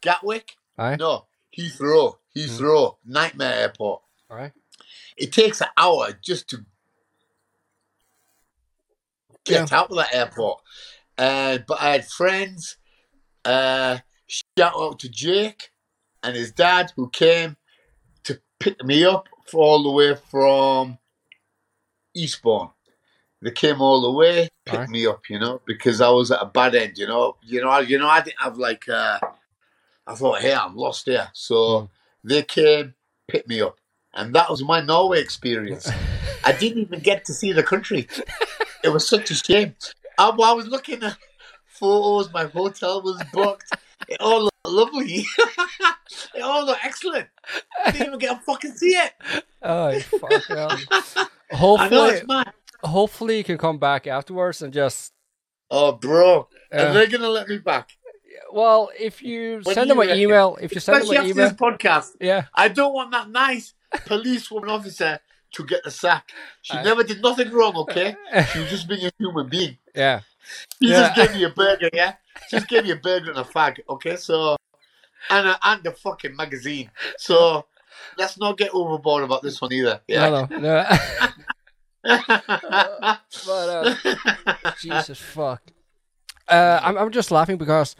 Gatwick. 0.00 0.56
Aye. 0.78 0.96
No, 0.96 1.26
Heathrow. 1.56 2.16
Heathrow, 2.36 2.96
Nightmare 3.04 3.54
Airport. 3.54 4.02
Right. 4.28 4.52
It 5.16 5.32
takes 5.32 5.60
an 5.62 5.68
hour 5.76 6.08
just 6.22 6.48
to 6.50 6.66
get 9.44 9.72
out 9.72 9.90
of 9.90 9.96
that 9.96 10.14
airport. 10.14 10.60
Uh, 11.16 11.58
but 11.66 11.80
I 11.80 11.92
had 11.92 12.06
friends. 12.06 12.76
Uh, 13.44 13.98
shout 14.26 14.74
out 14.76 14.98
to 14.98 15.08
Jake 15.08 15.70
and 16.22 16.36
his 16.36 16.52
dad 16.52 16.92
who 16.96 17.08
came 17.08 17.56
to 18.24 18.40
pick 18.58 18.84
me 18.84 19.04
up 19.04 19.28
all 19.54 19.82
the 19.82 19.90
way 19.90 20.14
from 20.14 20.98
Eastbourne. 22.14 22.70
They 23.40 23.52
came 23.52 23.80
all 23.80 24.02
the 24.02 24.10
way, 24.10 24.48
picked 24.64 24.74
Alright. 24.74 24.90
me 24.90 25.06
up, 25.06 25.22
you 25.30 25.38
know, 25.38 25.60
because 25.66 26.00
I 26.00 26.08
was 26.08 26.30
at 26.30 26.42
a 26.42 26.46
bad 26.46 26.74
end, 26.74 26.98
you 26.98 27.06
know. 27.06 27.36
You 27.42 27.62
know, 27.62 27.68
I, 27.68 27.80
you 27.80 27.98
know, 27.98 28.08
I 28.08 28.20
didn't 28.20 28.40
have 28.40 28.58
like. 28.58 28.88
Uh, 28.88 29.20
I 30.06 30.14
thought, 30.14 30.40
hey, 30.40 30.54
I'm 30.54 30.76
lost 30.76 31.06
here. 31.06 31.28
So 31.32 31.54
Mm. 31.54 31.88
they 32.24 32.42
came, 32.42 32.94
picked 33.28 33.48
me 33.48 33.60
up, 33.60 33.78
and 34.14 34.34
that 34.34 34.48
was 34.50 34.62
my 34.62 34.80
Norway 34.80 35.20
experience. 35.20 35.88
I 36.44 36.52
didn't 36.60 36.82
even 36.82 37.00
get 37.00 37.24
to 37.26 37.34
see 37.34 37.52
the 37.52 37.62
country. 37.62 38.08
It 38.84 38.90
was 38.90 39.08
such 39.08 39.30
a 39.30 39.34
shame. 39.34 39.74
I, 40.18 40.28
I 40.28 40.52
was 40.52 40.66
looking 40.68 41.02
at 41.02 41.16
photos. 41.66 42.32
My 42.32 42.44
hotel 42.44 43.02
was 43.02 43.22
booked. 43.32 43.70
It 44.08 44.20
all 44.20 44.42
looked 44.44 44.56
lovely. 44.66 45.24
it 46.34 46.40
all 46.42 46.64
looked 46.64 46.84
excellent. 46.84 47.28
I 47.84 47.90
didn't 47.90 48.06
even 48.08 48.18
get 48.18 48.34
to 48.34 48.40
fucking 48.44 48.72
see 48.72 48.90
it. 48.90 49.12
Oh, 49.62 49.98
fuck 50.00 50.44
hell. 50.46 50.78
I 51.52 51.88
know 51.88 52.10
Hopefully, 52.10 52.22
hopefully 52.82 53.38
you 53.38 53.44
can 53.44 53.58
come 53.58 53.78
back 53.78 54.06
afterwards 54.06 54.62
and 54.62 54.72
just. 54.72 55.12
Oh, 55.70 55.92
bro, 55.92 56.48
Uh, 56.72 56.76
are 56.76 56.92
they 56.92 57.06
gonna 57.08 57.28
let 57.28 57.48
me 57.48 57.58
back? 57.58 57.95
Well, 58.52 58.90
if 58.98 59.22
you 59.22 59.60
When 59.64 59.74
send 59.74 59.90
them 59.90 59.98
you 59.98 60.02
an 60.02 60.08
reckon? 60.08 60.22
email, 60.22 60.58
if 60.60 60.74
you 60.74 60.80
send 60.80 61.02
them 61.02 61.10
an 61.16 61.26
email, 61.26 61.48
this 61.48 61.52
podcast. 61.52 62.10
yeah, 62.20 62.44
I 62.54 62.68
don't 62.68 62.92
want 62.94 63.10
that 63.12 63.28
nice 63.30 63.74
policewoman 64.04 64.70
officer 64.70 65.20
to 65.52 65.64
get 65.64 65.84
the 65.84 65.90
sack. 65.90 66.30
She 66.62 66.76
Aye. 66.76 66.82
never 66.82 67.02
did 67.02 67.22
nothing 67.22 67.50
wrong, 67.50 67.76
okay? 67.76 68.16
She 68.52 68.58
was 68.58 68.70
just 68.70 68.88
being 68.88 69.04
a 69.06 69.10
human 69.18 69.48
being. 69.48 69.78
yeah, 69.94 70.20
She 70.82 70.88
Yeah. 70.90 71.00
just 71.00 71.14
gave 71.14 71.32
me 71.34 71.44
a 71.44 71.50
burger, 71.50 71.88
yeah? 71.92 72.14
She 72.48 72.56
just 72.56 72.68
gave 72.68 72.84
me 72.84 72.90
a 72.90 72.96
burger 72.96 73.30
and 73.30 73.38
a 73.40 73.44
fag, 73.44 73.78
okay? 73.88 74.16
So, 74.16 74.56
and, 75.30 75.48
a, 75.48 75.58
and 75.62 75.82
the 75.82 75.92
fucking 75.92 76.36
magazine. 76.36 76.90
So, 77.16 77.66
let's 78.18 78.38
not 78.38 78.58
get 78.58 78.70
overboard 78.74 79.24
about 79.24 79.42
this 79.42 79.60
one 79.60 79.72
either. 79.72 80.00
Yeah. 80.08 80.28
no, 80.30 80.46
no, 80.50 80.58
no. 80.58 80.96
but 83.46 83.50
uh, 83.50 83.94
Jesus 84.80 85.18
fuck. 85.18 85.62
Uh, 86.48 86.78
I'm 86.82 86.96
I'm 86.96 87.10
just 87.10 87.30
laughing 87.30 87.56
because 87.56 87.96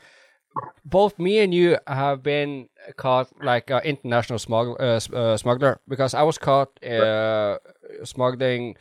both 0.85 1.19
me 1.19 1.38
and 1.38 1.53
you 1.55 1.79
have 1.87 2.23
been 2.23 2.69
caught 2.97 3.29
like 3.42 3.71
uh, 3.71 3.81
international 3.85 4.38
uh, 4.81 5.01
uh, 5.12 5.37
smuggler 5.37 5.81
because 5.88 6.14
I 6.14 6.23
was 6.23 6.38
caught 6.38 6.83
uh, 6.85 7.59
smuggling 8.05 8.77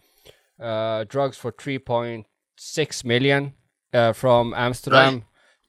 uh, 0.60 1.04
drugs 1.08 1.38
for 1.38 1.52
3.6 1.52 3.04
million 3.06 3.54
uh, 3.94 4.14
from 4.14 4.54
Amsterdam 4.54 5.24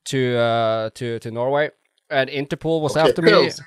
to 0.05 0.37
uh, 0.37 0.90
to 0.95 1.19
to 1.19 1.31
Norway, 1.31 1.71
and 2.11 2.31
Interpol 2.31 2.81
was 2.81 2.97
Okay, 2.97 3.09
after 3.09 3.23
pills. 3.23 3.61
me. 3.61 3.66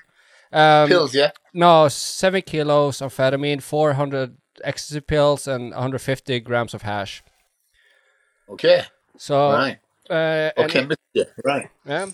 Um, 0.51 0.87
Pills, 0.89 1.13
yeah? 1.13 1.31
no, 1.53 1.87
seven 1.89 2.41
kilos 2.41 3.01
of 3.01 3.13
amphetamine, 3.13 3.61
400 3.61 4.35
ecstasy 4.63 4.99
pills, 5.01 5.47
and 5.47 5.71
150 5.71 6.39
grams 6.39 6.73
of 6.73 6.81
hash. 6.81 7.21
Okay. 8.49 8.83
So, 9.17 9.51
right. 9.51 9.77
uh, 10.09 10.51
Okay, 10.57 10.85
missed 10.85 10.99
you. 11.13 11.25
Right. 11.45 11.69
yeah. 11.85 12.07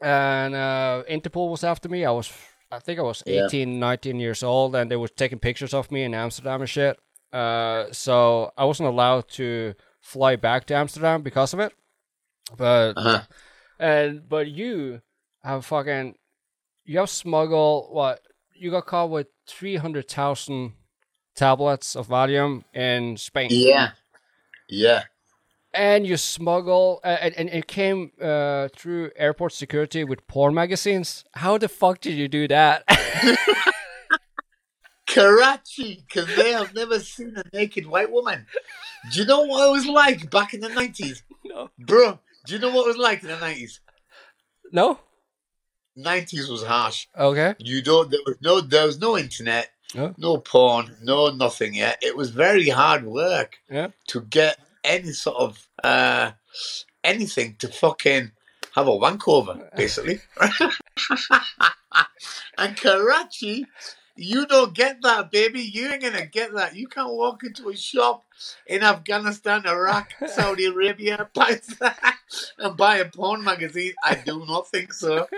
And 0.00 0.54
uh, 0.54 1.02
Interpol 1.10 1.50
was 1.50 1.64
after 1.64 1.88
me. 1.88 2.04
I 2.04 2.10
was, 2.10 2.32
I 2.70 2.78
think 2.78 2.98
I 2.98 3.02
was 3.02 3.22
Yeah. 3.26 3.46
18, 3.46 3.78
19 3.80 4.20
years 4.20 4.42
old, 4.42 4.74
and 4.76 4.90
they 4.90 4.96
were 4.96 5.08
taking 5.08 5.38
pictures 5.38 5.74
of 5.74 5.90
me 5.90 6.04
in 6.04 6.14
Amsterdam 6.14 6.60
and 6.60 6.70
shit. 6.70 6.98
Uh, 7.32 7.86
so 7.92 8.52
I 8.56 8.64
wasn't 8.64 8.88
allowed 8.88 9.28
to 9.30 9.74
fly 10.00 10.36
back 10.36 10.64
to 10.66 10.74
Amsterdam 10.74 11.22
because 11.22 11.52
of 11.52 11.60
it. 11.60 11.72
But 12.56 12.94
Uh-huh. 12.96 13.22
and 13.78 14.26
but 14.28 14.46
you 14.48 15.02
have 15.42 15.66
fucking 15.66 16.16
you 16.84 16.98
have 16.98 17.10
smuggled 17.10 17.92
what 17.92 18.22
you 18.54 18.70
got 18.70 18.86
caught 18.86 19.10
with 19.10 19.26
three 19.46 19.76
hundred 19.76 20.08
thousand 20.08 20.72
tablets 21.34 21.94
of 21.94 22.08
Valium 22.08 22.64
in 22.72 23.16
Spain. 23.18 23.48
Yeah. 23.50 23.90
Yeah. 24.68 25.02
And 25.78 26.04
you 26.04 26.16
smuggle 26.16 26.98
uh, 27.04 27.18
and, 27.20 27.34
and 27.36 27.48
it 27.50 27.68
came 27.68 28.10
uh, 28.20 28.66
through 28.76 29.12
airport 29.14 29.52
security 29.52 30.02
with 30.02 30.26
porn 30.26 30.52
magazines. 30.52 31.24
How 31.34 31.56
the 31.56 31.68
fuck 31.68 32.00
did 32.00 32.14
you 32.14 32.26
do 32.26 32.48
that? 32.48 32.82
Karachi, 35.06 36.04
because 36.06 36.34
they 36.36 36.50
have 36.52 36.74
never 36.74 36.98
seen 36.98 37.34
a 37.36 37.44
naked 37.56 37.86
white 37.86 38.10
woman. 38.10 38.46
Do 39.12 39.20
you 39.20 39.26
know 39.26 39.42
what 39.42 39.68
it 39.68 39.70
was 39.72 39.86
like 39.86 40.30
back 40.30 40.52
in 40.52 40.60
the 40.60 40.68
90s? 40.68 41.22
no. 41.44 41.70
Bro, 41.78 42.18
do 42.44 42.54
you 42.54 42.58
know 42.60 42.70
what 42.70 42.84
it 42.86 42.88
was 42.88 42.96
like 42.98 43.22
in 43.22 43.28
the 43.28 43.36
90s? 43.36 43.78
No? 44.72 44.98
90s 45.96 46.48
was 46.50 46.64
harsh. 46.64 47.06
Okay. 47.16 47.54
You 47.58 47.82
don't, 47.82 48.10
there 48.10 48.20
was 48.26 48.36
no, 48.42 48.60
there 48.60 48.84
was 48.86 48.98
no 49.00 49.16
internet, 49.16 49.70
Yeah. 49.94 50.12
no 50.18 50.38
porn, 50.38 50.96
no 51.02 51.30
nothing 51.30 51.74
yet. 51.74 51.98
It 52.02 52.16
was 52.16 52.30
very 52.30 52.68
hard 52.68 53.04
work 53.04 53.58
Yeah. 53.70 53.88
to 54.08 54.20
get 54.22 54.58
any 54.84 55.12
sort 55.12 55.36
of, 55.36 55.68
uh, 55.82 56.32
anything 57.04 57.56
to 57.58 57.68
fucking 57.68 58.32
have 58.74 58.86
a 58.86 58.96
wank 58.96 59.26
over, 59.26 59.70
basically. 59.76 60.20
and 62.58 62.76
Karachi, 62.76 63.66
you 64.16 64.46
don't 64.46 64.74
get 64.74 65.00
that, 65.02 65.30
baby. 65.30 65.60
You 65.60 65.90
ain't 65.90 66.02
gonna 66.02 66.26
get 66.26 66.52
that. 66.54 66.74
You 66.74 66.88
can't 66.88 67.12
walk 67.12 67.44
into 67.44 67.68
a 67.68 67.76
shop 67.76 68.24
in 68.66 68.82
Afghanistan, 68.82 69.64
Iraq, 69.64 70.12
Saudi 70.26 70.66
Arabia, 70.66 71.28
Pakistan, 71.34 71.94
and 72.58 72.76
buy 72.76 72.96
a 72.96 73.04
porn 73.04 73.44
magazine. 73.44 73.92
I 74.04 74.16
do 74.16 74.44
not 74.46 74.68
think 74.68 74.92
so. 74.92 75.28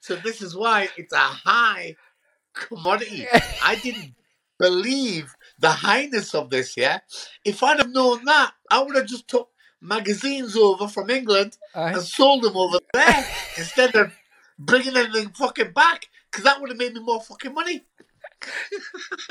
so 0.00 0.16
this 0.16 0.40
is 0.40 0.56
why 0.56 0.88
it's 0.96 1.12
a 1.12 1.18
high 1.18 1.96
commodity. 2.54 3.26
I 3.62 3.76
didn't 3.76 4.14
believe 4.58 5.34
the 5.58 5.70
highness 5.70 6.34
of 6.34 6.50
this. 6.50 6.76
Yeah, 6.76 7.00
if 7.44 7.62
I'd 7.62 7.78
have 7.78 7.90
known 7.90 8.24
that, 8.24 8.52
I 8.70 8.82
would 8.82 8.96
have 8.96 9.06
just 9.06 9.28
took 9.28 9.50
magazines 9.80 10.56
over 10.56 10.88
from 10.88 11.10
England 11.10 11.56
I, 11.74 11.92
and 11.92 12.02
sold 12.02 12.42
them 12.42 12.56
over 12.56 12.78
there 12.92 13.26
instead 13.58 13.94
of 13.94 14.12
bringing 14.58 14.96
anything 14.96 15.30
fucking 15.30 15.72
back 15.72 16.06
because 16.30 16.44
that 16.44 16.60
would 16.60 16.70
have 16.70 16.78
made 16.78 16.94
me 16.94 17.00
more 17.00 17.20
fucking 17.20 17.54
money. 17.54 17.84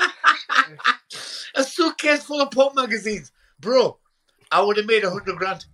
a 1.54 1.64
suitcase 1.64 2.24
full 2.24 2.40
of 2.40 2.50
porn 2.50 2.74
magazines, 2.74 3.32
bro. 3.60 3.98
I 4.50 4.62
would 4.62 4.76
have 4.78 4.86
made 4.86 5.04
a 5.04 5.10
hundred 5.10 5.36
grand. 5.36 5.66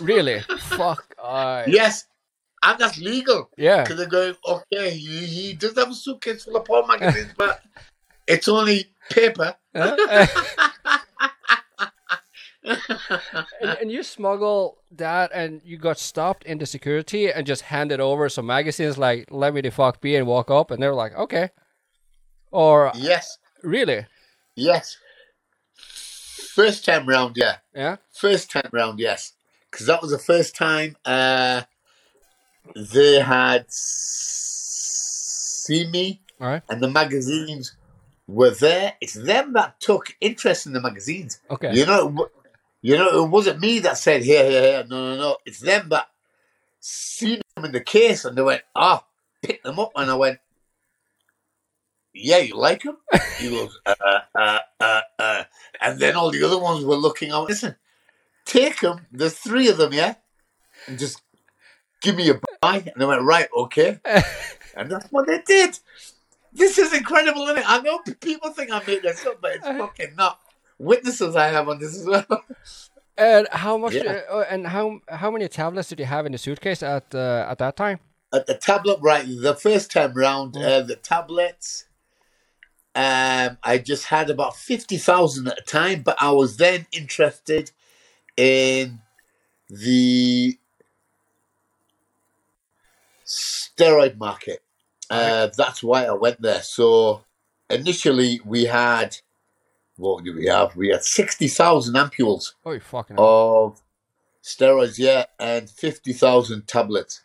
really? 0.00 0.40
fuck. 0.58 1.14
I, 1.22 1.64
Yes, 1.66 2.06
and 2.62 2.78
that's 2.78 2.98
legal 2.98 3.50
yeah. 3.56 3.82
because 3.82 3.98
they're 3.98 4.06
going. 4.06 4.34
Okay, 4.46 4.90
he, 4.90 5.26
he 5.26 5.52
does 5.54 5.76
have 5.76 5.90
a 5.90 5.94
suitcase 5.94 6.44
full 6.44 6.56
of 6.56 6.64
porn 6.64 6.86
magazines, 6.88 7.32
but 7.36 7.60
it's 8.26 8.48
only 8.48 8.86
paper. 9.10 9.54
Huh? 9.74 10.26
and, 12.64 13.78
and 13.82 13.92
you 13.92 14.02
smuggle 14.02 14.78
that 14.90 15.30
and 15.34 15.60
you 15.64 15.76
got 15.76 15.98
stopped 15.98 16.44
in 16.44 16.58
the 16.58 16.66
security 16.66 17.30
and 17.30 17.46
just 17.46 17.62
handed 17.62 18.00
over 18.00 18.28
some 18.28 18.46
magazines 18.46 18.96
like 18.96 19.28
let 19.30 19.52
me 19.52 19.60
the 19.60 19.70
fuck 19.70 20.00
be 20.00 20.16
and 20.16 20.26
walk 20.26 20.50
up 20.50 20.70
and 20.70 20.82
they're 20.82 20.94
like 20.94 21.14
okay 21.14 21.50
or 22.50 22.90
Yes, 22.94 23.38
really 23.62 24.06
yes. 24.56 24.96
First 26.54 26.84
time 26.84 27.06
round, 27.06 27.36
yeah. 27.36 27.56
yeah 27.74 27.96
First 28.12 28.50
time 28.50 28.70
round, 28.72 29.00
yes, 29.00 29.32
because 29.70 29.86
that 29.86 30.00
was 30.00 30.12
the 30.12 30.18
first 30.18 30.54
time 30.54 30.96
uh, 31.04 31.62
they 32.76 33.20
had 33.20 33.66
seen 33.68 35.90
me, 35.90 36.22
all 36.40 36.46
right 36.46 36.62
and 36.70 36.80
the 36.80 36.88
magazines 36.88 37.76
were 38.26 38.50
there. 38.50 38.94
It's 39.00 39.14
them 39.14 39.52
that 39.54 39.80
took 39.80 40.16
interest 40.20 40.66
in 40.66 40.72
the 40.72 40.80
magazines. 40.80 41.40
okay 41.50 41.74
You 41.74 41.86
know, 41.86 42.28
you 42.82 42.96
know, 42.96 43.24
it 43.24 43.30
wasn't 43.30 43.60
me 43.60 43.78
that 43.80 43.98
said 43.98 44.22
here, 44.22 44.44
here, 44.48 44.62
here. 44.62 44.84
No, 44.88 45.14
no, 45.14 45.16
no. 45.16 45.36
It's 45.46 45.60
them 45.60 45.88
that 45.90 46.08
seen 46.80 47.40
them 47.56 47.64
in 47.64 47.72
the 47.72 47.80
case, 47.80 48.24
and 48.24 48.36
they 48.36 48.42
went, 48.42 48.62
ah, 48.74 49.04
pick 49.42 49.62
them 49.62 49.78
up, 49.78 49.92
and 49.96 50.10
I 50.10 50.14
went. 50.14 50.38
Yeah, 52.12 52.38
you 52.38 52.56
like 52.56 52.82
him? 52.82 52.96
He 53.38 53.50
goes, 53.50 53.76
uh, 53.84 53.94
uh, 54.34 54.58
uh, 54.80 55.00
uh. 55.18 55.44
And 55.80 55.98
then 55.98 56.14
all 56.14 56.30
the 56.30 56.44
other 56.44 56.58
ones 56.58 56.84
were 56.84 56.94
looking 56.94 57.32
out. 57.32 57.48
Listen, 57.48 57.74
take 58.44 58.80
them. 58.80 59.06
There's 59.10 59.34
three 59.34 59.68
of 59.68 59.78
them, 59.78 59.92
yeah, 59.92 60.14
and 60.86 60.98
just 60.98 61.20
give 62.00 62.14
me 62.16 62.30
a 62.30 62.40
buy. 62.60 62.76
And 62.86 62.94
they 62.96 63.06
went 63.06 63.22
right, 63.22 63.48
okay, 63.56 63.98
and 64.76 64.90
that's 64.90 65.10
what 65.10 65.26
they 65.26 65.40
did. 65.44 65.78
This 66.54 66.78
is 66.78 66.94
incredible, 66.94 67.42
isn't 67.42 67.58
it? 67.58 67.64
I 67.66 67.80
know 67.80 67.98
people 68.20 68.50
think 68.50 68.70
I'm 68.70 68.82
making 68.86 69.02
this 69.02 69.26
up, 69.26 69.40
but 69.40 69.56
it's 69.56 69.66
fucking 69.66 70.14
not. 70.16 70.40
Witnesses 70.78 71.36
I 71.36 71.48
have 71.48 71.68
on 71.68 71.78
this 71.78 71.98
as 72.00 72.06
well. 72.06 72.44
And 73.16 73.46
how 73.52 73.76
much? 73.78 73.94
Yeah. 73.94 74.22
Uh, 74.30 74.44
and 74.50 74.66
how 74.66 75.00
how 75.08 75.30
many 75.30 75.46
tablets 75.46 75.88
did 75.88 76.00
you 76.00 76.06
have 76.06 76.26
in 76.26 76.32
the 76.32 76.38
suitcase 76.38 76.82
at 76.82 77.14
uh, 77.14 77.46
at 77.48 77.58
that 77.58 77.76
time? 77.76 78.00
At 78.32 78.46
the 78.46 78.54
tablet, 78.54 78.98
right? 79.00 79.24
The 79.24 79.54
first 79.54 79.92
time 79.92 80.14
round, 80.14 80.56
uh, 80.56 80.80
the 80.82 80.96
tablets. 80.96 81.86
Um, 82.96 83.58
I 83.62 83.78
just 83.78 84.06
had 84.06 84.30
about 84.30 84.56
fifty 84.56 84.96
thousand 84.96 85.46
at 85.46 85.58
a 85.58 85.62
time, 85.62 86.02
but 86.02 86.16
I 86.20 86.32
was 86.32 86.56
then 86.56 86.86
interested 86.90 87.70
in 88.36 89.00
the 89.68 90.58
steroid 93.24 94.18
market. 94.18 94.63
Uh, 95.14 95.48
that's 95.56 95.82
why 95.82 96.04
I 96.04 96.12
went 96.12 96.40
there. 96.42 96.62
So 96.62 97.22
initially, 97.70 98.40
we 98.44 98.64
had 98.64 99.16
what 99.96 100.24
did 100.24 100.34
we 100.36 100.46
have? 100.46 100.74
We 100.76 100.88
had 100.88 101.04
sixty 101.04 101.48
thousand 101.48 101.94
ampules 101.94 102.52
fucking. 102.82 103.16
of 103.18 103.80
steroids, 104.42 104.98
yeah, 104.98 105.24
and 105.40 105.70
50,000 105.70 106.66
tablets. 106.66 107.22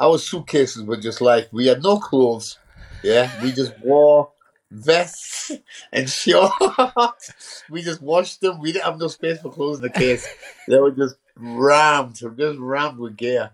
Our 0.00 0.18
suitcases 0.18 0.82
were 0.82 0.96
just 0.96 1.20
like, 1.20 1.48
we 1.52 1.66
had 1.68 1.82
no 1.84 1.98
clothes, 2.00 2.58
yeah, 3.04 3.30
we 3.42 3.52
just 3.52 3.78
wore 3.80 4.32
vests 4.70 5.52
and 5.92 6.10
shorts. 6.10 7.62
we 7.70 7.82
just 7.82 8.02
washed 8.02 8.40
them. 8.40 8.58
We 8.60 8.72
didn't 8.72 8.86
have 8.86 8.98
no 8.98 9.06
space 9.08 9.40
for 9.40 9.52
clothes 9.52 9.76
in 9.78 9.82
the 9.82 9.90
case. 9.90 10.26
They 10.66 10.78
were 10.78 10.90
just 10.90 11.14
rammed, 11.36 12.16
just 12.16 12.58
rammed 12.58 12.98
with 12.98 13.16
gear. 13.16 13.50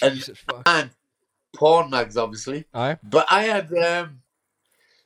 and- 0.00 0.14
Jesus 0.14 0.38
fuck. 0.38 0.62
And 0.66 0.88
porn 1.52 1.90
mags, 1.90 2.16
obviously. 2.16 2.64
Aye. 2.74 2.98
But 3.02 3.26
I 3.30 3.42
had 3.44 3.72
um, 3.74 4.20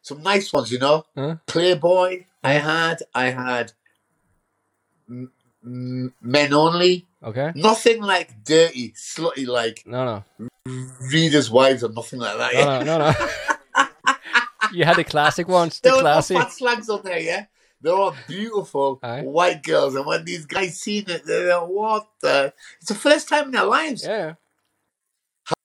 some 0.03 0.23
nice 0.23 0.53
ones, 0.53 0.71
you 0.71 0.79
know. 0.79 1.05
Huh? 1.17 1.37
Playboy, 1.47 2.25
I 2.43 2.53
had. 2.55 3.03
I 3.15 3.27
had 3.31 3.73
m- 5.09 5.33
m- 5.65 6.15
Men 6.21 6.53
Only. 6.53 7.07
Okay. 7.23 7.53
Nothing 7.55 8.03
like 8.03 8.45
dirty, 8.45 8.93
slutty, 8.93 9.47
like 9.47 9.83
No, 9.87 10.23
no, 10.39 10.49
readers' 11.11 11.51
wives 11.51 11.83
or 11.83 11.91
nothing 11.91 12.21
like 12.21 12.37
that. 12.39 12.55
Yeah. 12.55 12.65
no, 12.65 12.81
no, 12.83 12.99
no. 12.99 13.15
no. 13.77 14.15
you 14.73 14.85
had 14.85 14.97
the 14.97 15.05
classic 15.05 15.49
ones, 15.49 15.81
the 15.81 15.89
There 15.89 15.97
were 15.97 16.03
no 16.05 16.21
fat 16.23 16.53
slags 16.53 16.89
on 16.89 17.03
there, 17.03 17.19
yeah. 17.19 17.47
They're 17.81 17.95
all 17.95 18.15
beautiful 18.27 18.99
Aye. 19.03 19.23
white 19.23 19.63
girls, 19.63 19.95
and 19.95 20.07
when 20.07 20.25
these 20.25 20.47
guys 20.47 20.81
seen 20.81 21.05
it, 21.09 21.27
they're 21.27 21.59
like, 21.61 21.69
"What 21.69 22.09
the?" 22.23 22.55
It's 22.81 22.89
the 22.89 22.95
first 22.95 23.29
time 23.29 23.45
in 23.47 23.51
their 23.51 23.65
lives. 23.65 24.03
Yeah. 24.03 24.35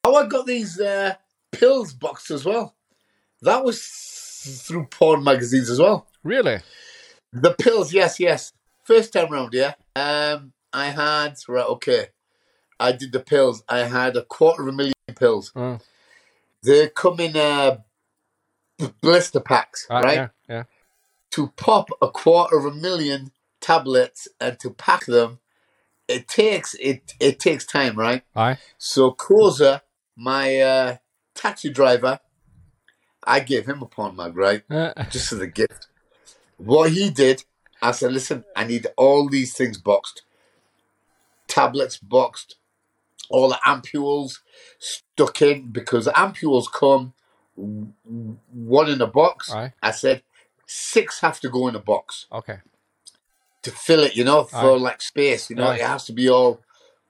How 0.03 0.15
I 0.15 0.25
got 0.25 0.45
these 0.47 0.79
uh, 0.79 1.15
pills 1.51 1.93
boxed 1.93 2.31
as 2.31 2.43
well. 2.45 2.75
That 3.41 3.63
was 3.63 3.81
through 4.65 4.85
porn 4.87 5.23
magazines 5.23 5.69
as 5.69 5.79
well. 5.79 6.07
Really? 6.23 6.59
The 7.33 7.53
pills, 7.53 7.93
yes, 7.93 8.19
yes. 8.19 8.53
First 8.83 9.13
time 9.13 9.29
round, 9.31 9.53
yeah. 9.53 9.73
Um, 9.95 10.53
I 10.73 10.87
had 10.87 11.35
right, 11.47 11.65
okay. 11.65 12.07
I 12.79 12.91
did 12.93 13.11
the 13.11 13.19
pills. 13.19 13.63
I 13.69 13.79
had 13.79 14.17
a 14.17 14.23
quarter 14.23 14.63
of 14.63 14.69
a 14.69 14.71
million 14.71 14.93
pills. 15.15 15.51
Oh. 15.55 15.77
They 16.63 16.89
come 16.89 17.19
in 17.19 17.37
uh, 17.37 17.77
blister 19.01 19.39
packs, 19.39 19.85
Right. 19.89 20.03
right? 20.03 20.15
Yeah. 20.15 20.27
Yeah. 20.49 20.63
To 21.31 21.47
pop 21.55 21.89
a 22.01 22.09
quarter 22.09 22.57
of 22.57 22.65
a 22.65 22.71
million 22.73 23.31
tablets 23.61 24.27
and 24.39 24.59
to 24.59 24.71
pack 24.71 25.05
them, 25.05 25.39
it 26.07 26.27
takes 26.27 26.73
it 26.75 27.13
it 27.21 27.39
takes 27.39 27.65
time, 27.65 27.95
right? 27.97 28.23
Aye. 28.35 28.57
So 28.77 29.11
Koza, 29.11 29.81
my 30.21 30.59
uh, 30.59 30.97
taxi 31.33 31.69
driver, 31.71 32.19
I 33.23 33.39
gave 33.39 33.65
him 33.65 33.81
a 33.81 33.87
porn 33.87 34.15
mag, 34.15 34.37
right? 34.37 34.63
Uh, 34.69 34.93
just 35.09 35.33
as 35.33 35.39
a 35.39 35.47
gift. 35.47 35.87
What 36.57 36.91
he 36.91 37.09
did, 37.09 37.43
I 37.81 37.91
said, 37.91 38.13
listen, 38.13 38.45
I 38.55 38.65
need 38.65 38.85
all 38.97 39.27
these 39.27 39.55
things 39.55 39.79
boxed. 39.79 40.21
Tablets 41.47 41.97
boxed, 41.97 42.57
all 43.29 43.49
the 43.49 43.59
ampules 43.65 44.39
stuck 44.77 45.41
in, 45.41 45.71
because 45.71 46.05
the 46.05 46.11
ampules 46.11 46.71
come 46.71 47.13
one 47.55 48.89
in 48.89 49.01
a 49.01 49.07
box. 49.07 49.51
Aye. 49.51 49.73
I 49.81 49.89
said, 49.89 50.21
six 50.67 51.19
have 51.21 51.39
to 51.39 51.49
go 51.49 51.67
in 51.67 51.75
a 51.75 51.79
box 51.79 52.27
Okay. 52.31 52.59
to 53.63 53.71
fill 53.71 54.03
it, 54.03 54.15
you 54.15 54.23
know, 54.23 54.43
for 54.43 54.73
Aye. 54.75 54.77
like 54.77 55.01
space, 55.01 55.49
you 55.49 55.55
know, 55.55 55.69
Aye. 55.69 55.77
it 55.77 55.81
has 55.81 56.05
to 56.05 56.13
be 56.13 56.29
all 56.29 56.61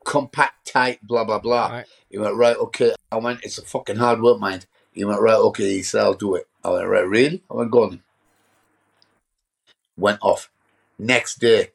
compact, 0.03 0.67
tight, 0.67 1.05
blah, 1.05 1.23
blah, 1.23 1.39
blah. 1.39 1.67
Aye. 1.67 1.85
He 2.09 2.17
went, 2.17 2.35
right, 2.35 2.57
okay. 2.57 2.93
I 3.11 3.17
went, 3.17 3.43
it's 3.43 3.57
a 3.57 3.61
fucking 3.61 3.97
hard 3.97 4.21
work, 4.21 4.39
mind. 4.39 4.65
He 4.93 5.05
went, 5.05 5.21
right, 5.21 5.35
okay. 5.37 5.73
He 5.75 5.83
said, 5.83 6.01
I'll 6.01 6.13
do 6.13 6.35
it. 6.35 6.47
I 6.63 6.69
went, 6.71 6.87
right, 6.87 7.07
really? 7.07 7.43
I 7.49 7.53
went, 7.55 7.71
go 7.71 7.83
on. 7.83 8.03
Went 9.97 10.19
off. 10.21 10.49
Next 10.97 11.39
day, 11.39 11.71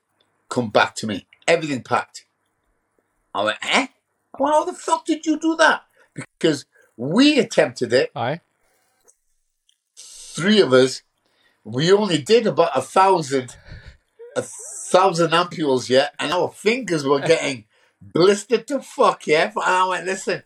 come 0.48 0.70
back 0.70 0.94
to 0.96 1.06
me. 1.06 1.26
Everything 1.46 1.82
packed. 1.82 2.26
I 3.34 3.44
went, 3.44 3.58
eh? 3.62 3.86
Well, 4.38 4.52
how 4.52 4.64
the 4.64 4.72
fuck 4.72 5.04
did 5.04 5.26
you 5.26 5.38
do 5.38 5.56
that? 5.56 5.82
Because 6.14 6.66
we 6.96 7.38
attempted 7.38 7.92
it, 7.92 8.10
Aye. 8.14 8.40
three 9.96 10.60
of 10.60 10.72
us. 10.72 11.02
We 11.64 11.92
only 11.92 12.18
did 12.18 12.46
about 12.46 12.70
a 12.76 12.80
thousand, 12.80 13.56
a 14.36 14.42
thousand 14.42 15.30
ampules 15.30 15.88
yet, 15.88 16.14
and 16.18 16.32
our 16.32 16.48
fingers 16.48 17.04
were 17.04 17.20
getting 17.20 17.64
blistered 18.12 18.66
to 18.68 18.80
fuck, 18.80 19.26
yeah? 19.26 19.52
And 19.54 19.64
I 19.64 19.88
went, 19.88 20.06
listen, 20.06 20.42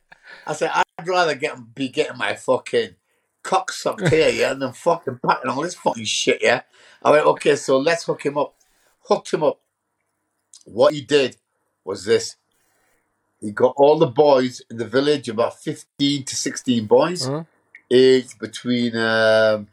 I 0.46 0.52
said, 0.52 0.70
I'd 0.74 1.06
rather 1.08 1.34
get 1.34 1.74
be 1.74 1.88
getting 1.88 2.18
my 2.18 2.34
fucking 2.34 2.96
cock 3.42 3.72
sucked 3.72 4.08
here, 4.08 4.28
yeah, 4.28 4.54
than 4.60 4.72
fucking 4.72 5.20
packing 5.24 5.50
all 5.50 5.62
this 5.62 5.74
fucking 5.74 6.04
shit, 6.04 6.40
yeah? 6.42 6.62
I 7.02 7.10
went, 7.10 7.26
okay, 7.26 7.56
so 7.56 7.78
let's 7.78 8.04
hook 8.04 8.24
him 8.24 8.36
up. 8.38 8.54
Hooked 9.08 9.32
him 9.32 9.42
up. 9.42 9.60
What 10.64 10.92
he 10.92 11.00
did 11.00 11.36
was 11.84 12.04
this. 12.04 12.36
He 13.40 13.50
got 13.52 13.72
all 13.76 13.98
the 13.98 14.06
boys 14.06 14.60
in 14.70 14.76
the 14.76 14.86
village, 14.86 15.28
about 15.28 15.58
15 15.58 16.24
to 16.24 16.36
16 16.36 16.86
boys, 16.86 17.26
Uh-huh. 17.26 17.44
aged 17.90 18.38
between, 18.38 18.94
um, 18.96 19.68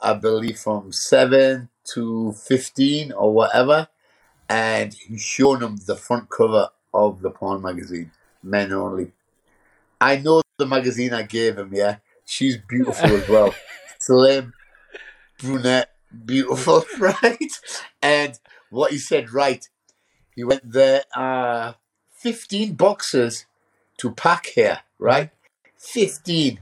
I 0.00 0.12
believe, 0.12 0.58
from 0.58 0.92
7 0.92 1.70
to 1.94 2.32
15 2.32 3.12
or 3.12 3.32
whatever. 3.32 3.88
And 4.48 4.92
he 4.92 5.16
showed 5.16 5.60
them 5.60 5.78
the 5.86 5.96
front 5.96 6.28
cover 6.28 6.68
of 6.94 7.22
the 7.22 7.30
porn 7.30 7.62
magazine, 7.62 8.10
Men 8.42 8.72
Only. 8.72 9.12
I 10.00 10.16
know 10.16 10.42
the 10.58 10.66
magazine 10.66 11.12
I 11.12 11.22
gave 11.22 11.58
him, 11.58 11.70
yeah. 11.72 11.96
She's 12.24 12.56
beautiful 12.56 13.10
as 13.16 13.28
well. 13.28 13.54
Slim, 13.98 14.52
brunette, 15.38 15.90
beautiful, 16.24 16.84
right? 16.98 17.52
And 18.00 18.38
what 18.70 18.90
he 18.92 18.98
said, 18.98 19.32
right, 19.32 19.68
he 20.34 20.44
went 20.44 20.70
there, 20.72 21.02
uh, 21.14 21.74
15 22.14 22.74
boxes 22.74 23.46
to 23.98 24.12
pack 24.12 24.46
here, 24.46 24.80
right? 24.98 25.30
15 25.78 26.60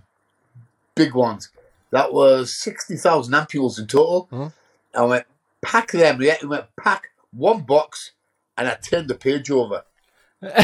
big 0.94 1.14
ones. 1.14 1.50
That 1.90 2.12
was 2.12 2.54
60,000 2.54 3.32
ampules 3.32 3.78
in 3.78 3.86
total. 3.86 4.28
Mhm. 4.30 4.52
I 4.94 5.04
went, 5.04 5.26
pack 5.62 5.92
them, 5.92 6.20
yeah. 6.22 6.36
He 6.40 6.46
went, 6.46 6.66
pack 6.82 7.08
one 7.32 7.62
box, 7.62 8.12
and 8.56 8.68
I 8.68 8.74
turned 8.74 9.08
the 9.08 9.14
page 9.14 9.50
over. 9.50 9.84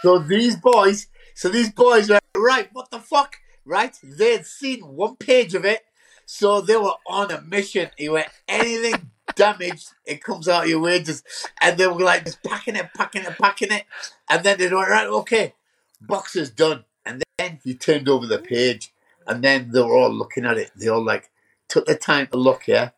So 0.00 0.20
these 0.20 0.54
boys, 0.54 1.08
so 1.34 1.48
these 1.48 1.72
boys 1.72 2.08
were 2.08 2.20
right. 2.36 2.68
What 2.72 2.92
the 2.92 3.00
fuck, 3.00 3.34
right? 3.64 3.98
They 4.00 4.32
had 4.32 4.46
seen 4.46 4.80
one 4.80 5.16
page 5.16 5.54
of 5.54 5.64
it, 5.64 5.84
so 6.24 6.60
they 6.60 6.76
were 6.76 6.94
on 7.04 7.32
a 7.32 7.40
mission. 7.40 7.90
He 7.96 8.08
went 8.08 8.28
anything 8.46 9.10
damaged, 9.34 9.92
it 10.04 10.22
comes 10.22 10.48
out 10.48 10.64
of 10.64 10.68
your 10.68 10.80
wages, 10.80 11.22
and 11.60 11.76
they 11.76 11.86
were 11.86 12.00
like 12.00 12.24
just 12.24 12.42
packing 12.42 12.76
it, 12.76 12.90
packing 12.94 13.22
it, 13.22 13.36
packing 13.38 13.72
it, 13.72 13.84
and 14.28 14.44
then 14.44 14.58
they 14.58 14.72
went 14.72 14.88
right, 14.88 15.06
okay, 15.06 15.54
box 16.00 16.36
is 16.36 16.50
done, 16.50 16.84
and 17.04 17.22
then 17.38 17.58
he 17.64 17.74
turned 17.74 18.08
over 18.08 18.26
the 18.26 18.38
page, 18.38 18.92
and 19.26 19.42
then 19.42 19.70
they 19.72 19.80
were 19.80 19.96
all 19.96 20.10
looking 20.10 20.44
at 20.44 20.58
it. 20.58 20.70
They 20.76 20.88
all 20.88 21.04
like 21.04 21.30
took 21.68 21.86
the 21.86 21.96
time 21.96 22.28
to 22.28 22.36
look, 22.36 22.66
yeah, 22.66 22.90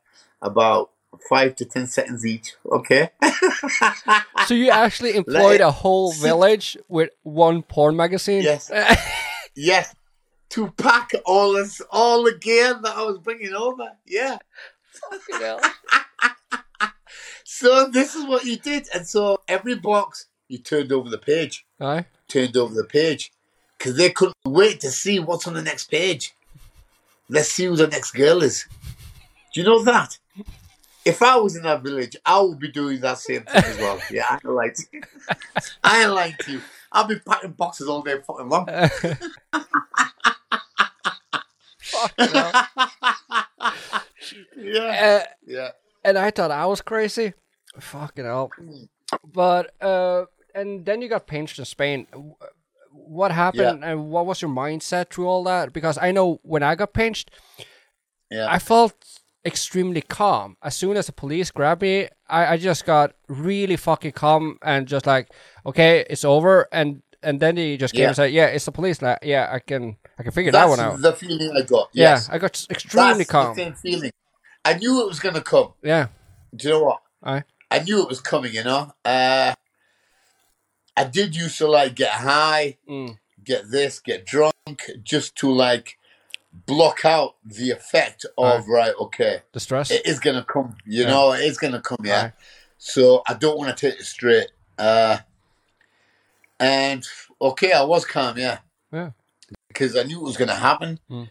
about 0.43 0.91
five 1.29 1.57
to 1.57 1.65
ten 1.65 1.87
seconds 1.87 2.25
each. 2.27 2.55
Okay. 2.71 3.11
So 4.47 4.55
you 4.55 4.71
actually 4.71 5.15
employed 5.15 5.61
a 5.61 5.71
whole 5.71 6.13
village 6.13 6.77
with 6.89 7.11
one 7.23 7.63
porn 7.63 7.95
magazine? 7.97 8.43
Yes. 8.43 8.71
Yes, 9.55 9.95
to 10.51 10.71
pack 10.71 11.11
all 11.27 11.53
this, 11.55 11.83
all 11.91 12.23
the 12.25 12.37
gear 12.39 12.79
that 12.83 12.97
I 12.97 13.03
was 13.05 13.19
bringing 13.19 13.53
over. 13.53 13.91
Yeah. 14.07 14.39
Fucking 15.11 15.41
hell. 15.41 15.61
So 17.45 17.89
this 17.91 18.15
is 18.15 18.25
what 18.25 18.45
you 18.47 18.57
did, 18.57 18.89
and 18.95 19.07
so 19.07 19.41
every 19.47 19.75
box 19.75 20.29
you 20.49 20.57
turned 20.59 20.93
over 20.93 21.11
the 21.11 21.19
page, 21.19 21.67
Aye. 21.79 22.07
turned 22.27 22.57
over 22.57 22.73
the 22.73 22.85
page, 22.85 23.33
because 23.77 23.97
they 23.97 24.09
couldn't 24.09 24.37
wait 24.47 24.81
to 24.81 24.91
see 24.91 25.19
what's 25.19 25.47
on 25.47 25.55
the 25.55 25.61
next 25.63 25.91
page. 25.91 26.33
Let's 27.29 27.51
see 27.51 27.67
who 27.67 27.77
the 27.77 27.89
next 27.89 28.13
girl 28.13 28.43
is. 28.43 28.67
Do 29.53 29.61
you 29.61 29.67
know 29.67 29.83
that? 29.83 30.17
If 31.11 31.23
I 31.23 31.37
was 31.37 31.57
in 31.57 31.63
that 31.65 31.83
village, 31.83 32.17
I 32.25 32.41
would 32.41 32.59
be 32.59 32.69
doing 32.71 33.01
that 33.01 33.19
same 33.19 33.43
thing 33.43 33.63
as 33.65 33.79
well. 33.79 34.01
Yeah, 34.11 34.25
I 34.29 34.35
ain't 34.35 34.45
lying 34.45 34.73
to 34.75 34.85
you. 34.93 35.03
I 35.85 36.03
ain't 36.03 36.13
lying 36.13 36.37
to 36.41 36.53
you. 36.53 36.63
I'll 36.93 37.07
be 37.07 37.19
packing 37.19 37.53
boxes 37.53 37.89
all 37.89 38.03
day 38.03 38.17
fucking 38.27 38.49
long. 38.49 38.67
Yeah, 44.57 45.23
Uh, 45.23 45.31
yeah. 45.47 45.69
and 46.05 46.19
I 46.19 46.31
thought 46.31 46.51
I 46.51 46.67
was 46.67 46.81
crazy. 46.81 47.33
Fucking 47.79 48.25
hell. 48.25 48.51
But 49.25 49.75
uh, 49.83 50.27
and 50.55 50.85
then 50.85 51.03
you 51.03 51.09
got 51.09 51.27
pinched 51.27 51.59
in 51.59 51.65
Spain. 51.65 52.07
What 52.93 53.33
happened 53.33 53.83
and 53.85 54.11
what 54.11 54.27
was 54.27 54.43
your 54.43 54.51
mindset 54.51 55.11
through 55.11 55.27
all 55.27 55.45
that? 55.45 55.73
Because 55.73 55.99
I 55.99 56.13
know 56.13 56.39
when 56.43 56.63
I 56.63 56.75
got 56.75 56.93
pinched, 56.93 57.31
Yeah. 58.31 58.47
I 58.49 58.59
felt 58.59 58.95
extremely 59.45 60.03
calm. 60.03 60.57
As 60.63 60.77
soon 60.77 60.97
as 60.97 61.07
the 61.07 61.13
police 61.13 61.51
grabbed 61.51 61.83
me, 61.83 62.09
I, 62.29 62.55
I 62.55 62.57
just 62.57 62.85
got 62.85 63.15
really 63.29 63.77
fucking 63.77 64.13
calm 64.13 64.59
and 64.63 64.87
just 64.87 65.07
like, 65.07 65.29
okay, 65.67 66.05
it's 66.11 66.25
over. 66.25 66.69
And 66.73 67.03
and 67.23 67.39
then 67.41 67.57
he 67.59 67.77
just 67.77 67.93
came 67.95 68.03
Yeah. 68.03 68.07
and 68.09 68.17
said, 68.17 68.33
yeah, 68.33 68.47
it's 68.47 68.65
the 68.65 68.73
police. 68.73 69.03
Like, 69.03 69.19
yeah, 69.23 69.49
I 69.53 69.59
can 69.59 69.97
I 70.19 70.23
can 70.23 70.33
figure 70.33 70.53
that 70.53 70.69
one 70.69 70.81
out. 70.81 71.01
the 71.03 71.13
feeling 71.13 71.53
I 71.57 71.63
got. 71.63 71.89
Yeah, 71.93 72.21
I 72.31 72.39
got 72.39 72.67
extremely 72.71 73.19
That's 73.19 73.31
calm. 73.31 73.55
same 73.57 73.75
feeling. 73.75 74.11
I 74.65 74.75
knew 74.75 75.01
it 75.03 75.07
was 75.09 75.21
going 75.21 75.35
to 75.35 75.41
come. 75.43 75.73
Yeah, 75.83 76.09
Do 76.55 76.69
you 76.69 76.75
know 76.75 76.85
what? 76.85 77.01
I 77.23 77.45
I 77.71 77.79
knew 77.81 78.03
it 78.03 78.09
was 78.09 78.21
coming, 78.21 78.53
you 78.55 78.65
know? 78.65 78.93
Uh, 79.05 79.55
I 80.97 81.05
did 81.05 81.37
used 81.37 81.57
to 81.59 81.67
like 81.69 81.95
get 81.95 82.11
high, 82.11 82.77
mm, 82.89 83.17
get 83.45 83.71
this, 83.71 84.01
get 84.01 84.27
drunk, 84.27 84.55
just 85.03 85.37
to 85.37 85.51
like 85.51 85.97
block 86.67 87.05
out 87.05 87.37
the 87.45 87.71
effect 87.71 88.27
of, 88.39 88.69
right, 88.69 88.93
okay, 89.01 89.43
the 89.53 89.61
stress. 89.61 89.91
it 89.91 90.05
is 90.07 90.19
going 90.21 90.37
to 90.37 90.45
come, 90.45 90.77
you 90.85 91.03
Yeah. 91.03 91.09
know, 91.11 91.33
it 91.33 91.41
is 91.41 91.59
going 91.59 91.73
to 91.73 91.81
come, 91.81 91.99
yeah? 92.05 92.23
Aye. 92.23 92.33
So 92.79 93.23
I 93.29 93.35
don't 93.35 93.59
want 93.59 93.77
to 93.77 93.91
take 93.91 94.01
it 94.01 94.05
straight. 94.07 94.51
Uh, 94.79 95.19
and 96.59 97.05
okay, 97.41 97.73
I 97.73 97.83
was 97.83 98.05
calm, 98.05 98.39
yeah. 98.39 98.59
Yeah. 98.93 99.11
Because 99.69 99.97
I 99.97 100.03
knew 100.03 100.21
it 100.21 100.25
was 100.25 100.37
going 100.37 100.49
to 100.49 100.55
happen. 100.55 100.99
Mm. 101.11 101.29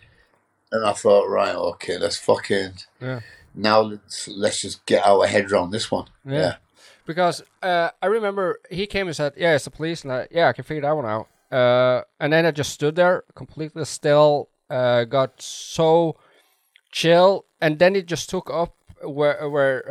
And 0.72 0.86
I 0.86 0.94
thought, 0.94 1.28
right, 1.30 1.56
okay, 1.56 1.98
let's 1.98 2.18
fucking 2.18 2.74
Yeah. 3.02 3.22
now 3.56 3.82
let's 3.82 4.28
let's 4.28 4.62
just 4.62 4.86
get 4.86 5.06
our 5.06 5.26
head 5.26 5.52
around 5.52 5.72
this 5.72 5.90
one. 5.92 6.06
Yeah. 6.26 6.38
Yeah. 6.40 6.56
because 7.06 7.42
uh, 7.64 7.90
I 8.02 8.06
remember 8.06 8.60
he 8.70 8.86
came 8.86 9.08
and 9.08 9.16
said, 9.16 9.34
"Yeah, 9.36 9.56
it's 9.56 9.66
the 9.66 9.72
police," 9.72 10.04
and 10.04 10.14
I, 10.14 10.28
yeah, 10.30 10.48
I 10.48 10.54
can 10.54 10.64
figure 10.64 10.82
that 10.84 10.96
one 10.96 11.06
out. 11.08 11.28
Uh, 11.52 12.04
and 12.20 12.32
then 12.32 12.46
I 12.46 12.52
just 12.52 12.72
stood 12.72 12.96
there, 12.96 13.24
completely 13.34 13.84
still, 13.86 14.49
uh, 14.70 15.04
got 15.06 15.42
so 15.42 16.18
chill, 16.92 17.46
and 17.62 17.80
then 17.80 17.96
he 17.96 18.02
just 18.02 18.30
took 18.30 18.50
up 18.52 18.76
where 19.04 19.48
where 19.50 19.84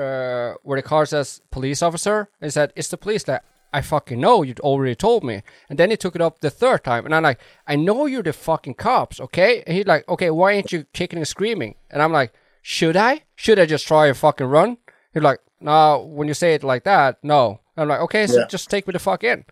uh, 0.52 0.54
where 0.62 0.78
the 0.80 0.86
car 0.88 1.06
says 1.06 1.40
police 1.50 1.82
officer, 1.82 2.28
and 2.40 2.46
he 2.48 2.50
said, 2.50 2.72
"It's 2.76 2.88
the 2.88 2.96
police." 2.96 3.24
That 3.24 3.44
I 3.72 3.80
fucking 3.82 4.18
know. 4.20 4.42
you'd 4.42 4.60
already 4.60 4.94
told 4.94 5.24
me. 5.24 5.42
And 5.68 5.78
then 5.78 5.90
he 5.90 5.96
took 5.96 6.14
it 6.14 6.22
up 6.22 6.40
the 6.40 6.50
third 6.50 6.84
time, 6.84 7.04
and 7.04 7.14
I'm 7.14 7.22
like, 7.22 7.40
"I 7.66 7.76
know 7.76 8.06
you're 8.06 8.22
the 8.22 8.32
fucking 8.32 8.74
cops, 8.74 9.20
okay?" 9.20 9.62
And 9.66 9.76
he's 9.76 9.86
like, 9.86 10.08
"Okay, 10.08 10.30
why 10.30 10.52
ain't 10.52 10.72
you 10.72 10.84
kicking 10.92 11.18
and 11.18 11.28
screaming?" 11.28 11.74
And 11.90 12.02
I'm 12.02 12.12
like, 12.12 12.32
"Should 12.62 12.96
I? 12.96 13.22
Should 13.36 13.58
I 13.58 13.66
just 13.66 13.86
try 13.86 14.06
and 14.08 14.16
fucking 14.16 14.46
run?" 14.46 14.78
He's 15.12 15.22
like, 15.22 15.40
"No, 15.60 16.04
when 16.04 16.28
you 16.28 16.34
say 16.34 16.54
it 16.54 16.62
like 16.64 16.84
that, 16.84 17.18
no." 17.22 17.60
I'm 17.76 17.88
like, 17.88 18.00
"Okay, 18.00 18.26
so 18.26 18.40
Yeah. 18.40 18.46
just 18.48 18.68
take 18.70 18.86
me 18.86 18.92
the 18.92 18.98
fuck 18.98 19.22
in." 19.24 19.44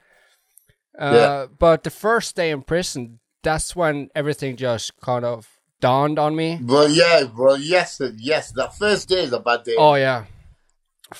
Uh, 0.99 1.13
Yeah. 1.15 1.47
But 1.59 1.83
the 1.85 1.91
first 1.91 2.37
day 2.37 2.51
in 2.51 2.63
prison, 2.63 3.21
that's 3.49 3.69
when 3.81 3.95
everything 4.21 4.53
just 4.69 4.87
kind 5.09 5.25
of 5.25 5.39
dawned 5.81 6.19
on 6.19 6.33
me. 6.41 6.49
Well, 6.73 6.89
yeah, 7.03 7.19
well, 7.41 7.59
yes, 7.75 8.01
yes. 8.33 8.45
That 8.59 8.71
first 8.83 9.03
day 9.13 9.23
is 9.27 9.33
a 9.33 9.41
bad 9.49 9.61
day. 9.69 9.77
Oh 9.79 9.95
yeah, 10.07 10.25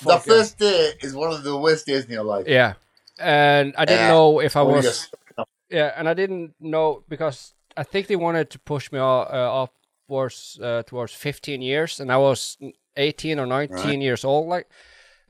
the 0.03 0.13
yeah. 0.13 0.19
first 0.31 0.53
day 0.59 0.79
is 1.05 1.11
one 1.23 1.31
of 1.37 1.41
the 1.47 1.55
worst 1.65 1.85
days 1.89 2.03
in 2.05 2.11
your 2.17 2.23
life. 2.33 2.45
yeah. 2.47 2.73
And 3.19 3.73
I 3.81 3.83
didn't 3.85 4.05
Yeah. 4.07 4.15
know 4.15 4.27
if 4.47 4.53
I 4.55 4.61
was 4.61 5.09
up. 5.39 5.49
yeah, 5.77 5.89
and 5.97 6.05
I 6.11 6.13
didn't 6.21 6.53
know 6.59 6.87
because 7.13 7.37
I 7.81 7.83
think 7.91 8.07
they 8.07 8.15
wanted 8.27 8.47
to 8.53 8.59
push 8.59 8.91
me 8.93 8.99
uh, 8.99 9.05
uh, 9.39 9.63
upwards 9.63 10.59
uh, 10.61 10.83
towards 10.89 11.13
15 11.13 11.61
years, 11.61 11.99
and 11.99 12.11
I 12.11 12.17
was 12.17 12.57
18 12.95 13.39
or 13.39 13.45
19 13.47 13.75
Right. 13.75 14.01
years 14.07 14.23
old, 14.25 14.47
like 14.55 14.67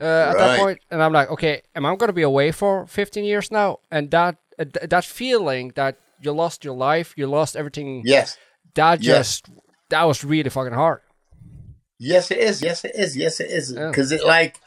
uh, 0.02 0.32
at 0.32 0.38
that 0.38 0.60
point. 0.60 0.80
And 0.92 1.02
I'm 1.04 1.14
like, 1.14 1.30
okay, 1.32 1.62
am 1.76 1.86
I 1.86 1.90
going 1.96 2.10
to 2.10 2.20
be 2.22 2.24
away 2.34 2.52
for 2.52 2.86
15 2.88 3.24
years 3.24 3.52
now? 3.52 3.80
And 3.90 4.12
that 4.12 4.36
uh, 4.60 4.66
th- 4.74 4.90
that 4.90 5.06
feeling 5.06 5.72
that 5.76 5.96
you 6.22 6.32
lost 6.32 6.64
your 6.66 6.76
life, 6.76 7.14
you 7.18 7.28
lost 7.28 7.56
everything. 7.56 8.02
Yes, 8.06 8.38
That 8.76 9.02
Yes. 9.02 9.42
just 9.42 9.50
that 9.90 10.04
was 10.04 10.24
really 10.24 10.50
fucking 10.50 10.74
hard. 10.74 11.02
yes, 12.00 12.30
it 12.32 12.38
is. 12.40 12.62
Yes, 12.62 12.84
it 12.86 12.96
is. 12.96 13.16
Yes, 13.18 13.40
it 13.40 13.50
is. 13.50 13.72
Yeah. 13.72 13.88
Because 13.90 14.12
it 14.12 14.24
like 14.26 14.60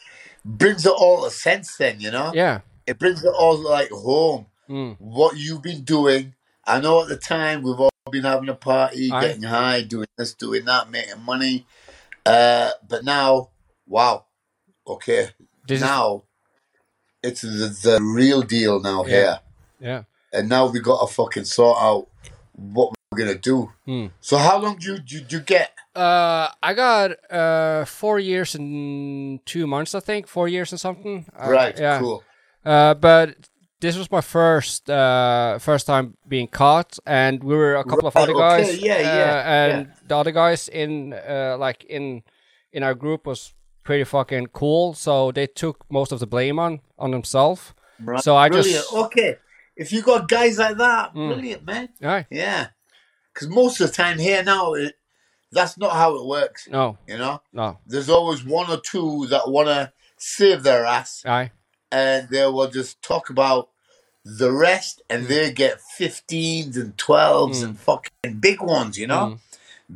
brings 0.44 0.84
it 0.86 0.92
all 0.96 1.24
a 1.24 1.30
sense. 1.30 1.76
Then 1.76 2.00
you 2.00 2.10
know, 2.10 2.32
Yeah. 2.34 2.60
it 2.86 2.98
brings 2.98 3.22
it 3.24 3.32
all 3.38 3.56
like 3.58 3.90
home. 3.90 4.46
Mm. 4.68 4.96
What 4.98 5.36
you've 5.36 5.62
been 5.62 5.82
doing. 5.84 6.34
I 6.66 6.80
know 6.80 7.02
at 7.02 7.08
the 7.08 7.16
time 7.16 7.62
we've 7.62 7.78
all 7.80 7.90
been 8.10 8.24
having 8.24 8.48
a 8.48 8.54
party, 8.54 9.10
Aye. 9.10 9.20
getting 9.20 9.42
high, 9.42 9.82
doing 9.82 10.06
this, 10.16 10.34
doing 10.34 10.64
that, 10.66 10.90
making 10.90 11.20
money. 11.22 11.66
Uh, 12.24 12.70
but 12.88 13.04
now, 13.04 13.50
wow, 13.86 14.26
okay, 14.86 15.30
This 15.66 15.76
is 15.78 15.82
now 15.82 16.24
it's 17.22 17.40
the, 17.42 17.76
the 17.82 17.98
real 18.02 18.42
deal 18.42 18.80
now 18.80 19.04
Yeah. 19.04 19.10
here. 19.10 19.40
yeah. 19.80 20.02
And 20.32 20.48
now 20.48 20.66
we 20.68 20.80
got 20.80 21.06
to 21.06 21.12
fucking 21.12 21.44
sort 21.44 21.78
out 21.80 22.06
what 22.54 22.92
we're 23.10 23.18
gonna 23.18 23.34
do. 23.38 23.72
Hmm. 23.86 24.06
So 24.20 24.36
how 24.38 24.58
long 24.58 24.76
do 24.76 24.92
you, 24.92 24.98
do 24.98 25.20
do 25.20 25.36
you 25.38 25.42
get? 25.42 25.72
Uh, 25.94 26.48
I 26.62 26.74
got 26.74 27.10
uh 27.32 27.84
four 27.84 28.18
years 28.20 28.54
and 28.54 29.44
two 29.46 29.66
months, 29.66 29.94
I 29.94 30.00
think. 30.00 30.26
Four 30.28 30.48
years 30.48 30.72
and 30.72 30.80
something. 30.80 31.26
Uh, 31.36 31.50
right, 31.50 31.78
Yeah. 31.78 31.98
cool. 31.98 32.22
Uh, 32.64 32.94
but 32.94 33.34
this 33.80 33.96
was 33.96 34.10
my 34.10 34.20
first 34.20 34.88
uh 34.90 35.58
first 35.58 35.86
time 35.86 36.16
being 36.28 36.46
caught, 36.48 36.98
and 37.06 37.42
we 37.42 37.54
were 37.56 37.76
a 37.76 37.84
couple 37.84 38.06
of 38.06 38.16
other 38.16 38.34
okay, 38.34 38.64
guys. 38.64 38.78
yeah, 38.78 39.00
yeah, 39.00 39.32
uh, 39.34 39.48
and 39.74 39.92
the 40.06 40.16
other 40.16 40.30
guys 40.32 40.68
in 40.68 41.14
uh 41.14 41.56
like 41.58 41.84
in 41.84 42.22
in 42.72 42.82
our 42.82 42.94
group 42.94 43.26
was 43.26 43.54
pretty 43.82 44.04
fucking 44.04 44.48
cool. 44.48 44.94
So 44.94 45.32
they 45.32 45.46
took 45.46 45.84
most 45.90 46.12
of 46.12 46.20
the 46.20 46.26
blame 46.26 46.58
on 46.58 46.80
on 46.98 47.10
themselves. 47.10 47.72
Right. 47.98 48.22
So 48.22 48.36
I 48.36 48.48
brilliant. 48.50 48.76
just 48.84 48.92
okay. 48.92 49.36
If 49.80 49.92
you 49.94 50.02
got 50.02 50.28
guys 50.28 50.58
like 50.58 50.76
that, 50.76 51.14
Mm. 51.14 51.28
brilliant, 51.28 51.64
man. 51.64 51.88
yeah 52.00 52.24
Yeah, 52.30 52.66
because 53.32 53.48
most 53.48 53.80
of 53.80 53.86
the 53.88 53.94
time 53.94 54.18
here 54.18 54.42
now, 54.42 54.74
it, 54.74 54.94
that's 55.50 55.78
not 55.78 55.92
how 55.92 56.16
it 56.16 56.26
works. 56.26 56.68
no 56.68 56.98
You 57.08 57.16
know, 57.16 57.40
no 57.52 57.78
there's 57.86 58.10
always 58.10 58.44
one 58.44 58.70
or 58.70 58.78
two 58.92 59.26
that 59.28 59.48
wanna 59.48 59.92
save 60.18 60.62
their 60.64 60.84
ass, 60.84 61.22
I 61.24 61.50
and 61.90 62.28
they 62.28 62.44
will 62.46 62.68
just 62.68 63.00
talk 63.00 63.30
about 63.30 63.70
the 64.22 64.52
rest, 64.52 65.00
and 65.08 65.26
they 65.28 65.50
get 65.50 65.80
15s 65.98 66.76
and 66.76 66.94
12s 66.98 67.60
Mm. 67.60 67.64
and 67.64 67.80
fucking 67.80 68.38
big 68.38 68.60
ones. 68.60 68.98
You 68.98 69.06
know. 69.06 69.26
Mm. 69.26 69.38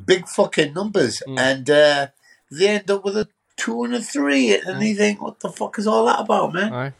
big 0.06 0.26
fucking 0.26 0.72
numbers, 0.74 1.22
Mm. 1.28 1.38
and 1.38 1.70
uh, 1.70 2.06
they 2.50 2.66
end 2.68 2.90
up 2.90 3.04
with 3.04 3.16
a 3.16 3.28
two 3.56 3.84
and 3.84 3.94
a 3.94 4.02
three, 4.02 4.52
and 4.52 4.80
Mm. 4.80 4.88
you 4.88 4.96
think, 4.96 5.20
what 5.22 5.38
the 5.38 5.48
fuck 5.50 5.78
is 5.78 5.86
all 5.86 6.04
that 6.06 6.18
about, 6.20 6.52
man? 6.52 6.72
I 6.72 6.92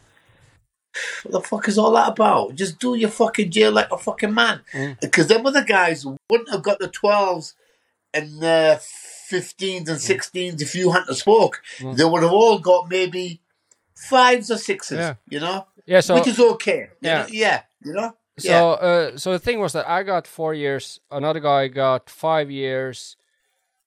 What 1.23 1.31
the 1.31 1.41
fuck 1.41 1.67
is 1.67 1.77
all 1.77 1.91
that 1.93 2.09
about? 2.09 2.55
Just 2.55 2.79
do 2.79 2.95
your 2.95 3.09
fucking 3.09 3.51
jail 3.51 3.71
like 3.71 3.91
a 3.91 3.97
fucking 3.97 4.33
man, 4.33 4.61
Mm. 4.73 4.99
because 4.99 5.27
them 5.27 5.45
other 5.45 5.63
guys 5.63 6.05
wouldn't 6.29 6.49
have 6.51 6.63
got 6.63 6.79
the 6.79 6.87
twelves 6.87 7.55
and 8.13 8.39
the 8.41 8.79
fifteens 9.27 9.89
and 9.89 9.99
sixteens 9.99 10.61
if 10.61 10.75
you 10.75 10.91
hadn't 10.91 11.15
spoke. 11.15 11.61
Mm. 11.79 11.97
They 11.97 12.05
would 12.05 12.23
have 12.23 12.31
all 12.31 12.59
got 12.59 12.89
maybe 12.89 13.41
fives 13.95 14.51
or 14.51 14.57
sixes, 14.57 14.97
Yeah. 14.99 15.15
you 15.29 15.39
know, 15.39 15.67
yeah 15.85 15.99
so 16.01 16.15
which 16.15 16.27
is 16.27 16.39
okay. 16.39 16.89
Yeah. 17.01 17.27
yeah, 17.29 17.63
you 17.83 17.93
know. 17.93 18.15
So, 18.37 18.49
yeah. 18.49 18.63
uh, 18.65 19.17
so 19.17 19.31
the 19.31 19.39
thing 19.39 19.59
was 19.59 19.71
that 19.73 19.87
I 19.87 20.03
got 20.03 20.27
four 20.27 20.53
years. 20.53 20.99
Another 21.09 21.39
guy 21.39 21.69
got 21.69 22.09
five 22.09 22.51
years. 22.51 23.15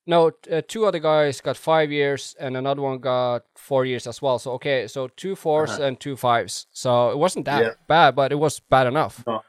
No, 0.09 0.31
uh, 0.51 0.63
two 0.67 0.87
other 0.87 0.99
guys 1.01 1.41
got 1.43 1.57
five 1.59 1.93
years, 1.93 2.35
and 2.41 2.57
another 2.57 2.81
one 2.83 2.99
got 2.99 3.43
four 3.55 3.85
years 3.85 4.07
as 4.07 4.23
well. 4.23 4.39
So 4.39 4.53
okay, 4.53 4.89
so 4.89 5.09
two 5.17 5.37
fours 5.37 5.71
Uh-huh. 5.71 5.83
and 5.85 6.01
two 6.01 6.17
fives. 6.17 6.67
So 6.73 7.11
it 7.11 7.19
wasn't 7.19 7.45
that 7.45 7.63
Yeah. 7.63 7.71
bad, 7.87 8.15
but 8.17 8.33
it 8.33 8.39
was 8.39 8.61
bad 8.61 8.87
enough. 8.87 9.23
No. 9.27 9.43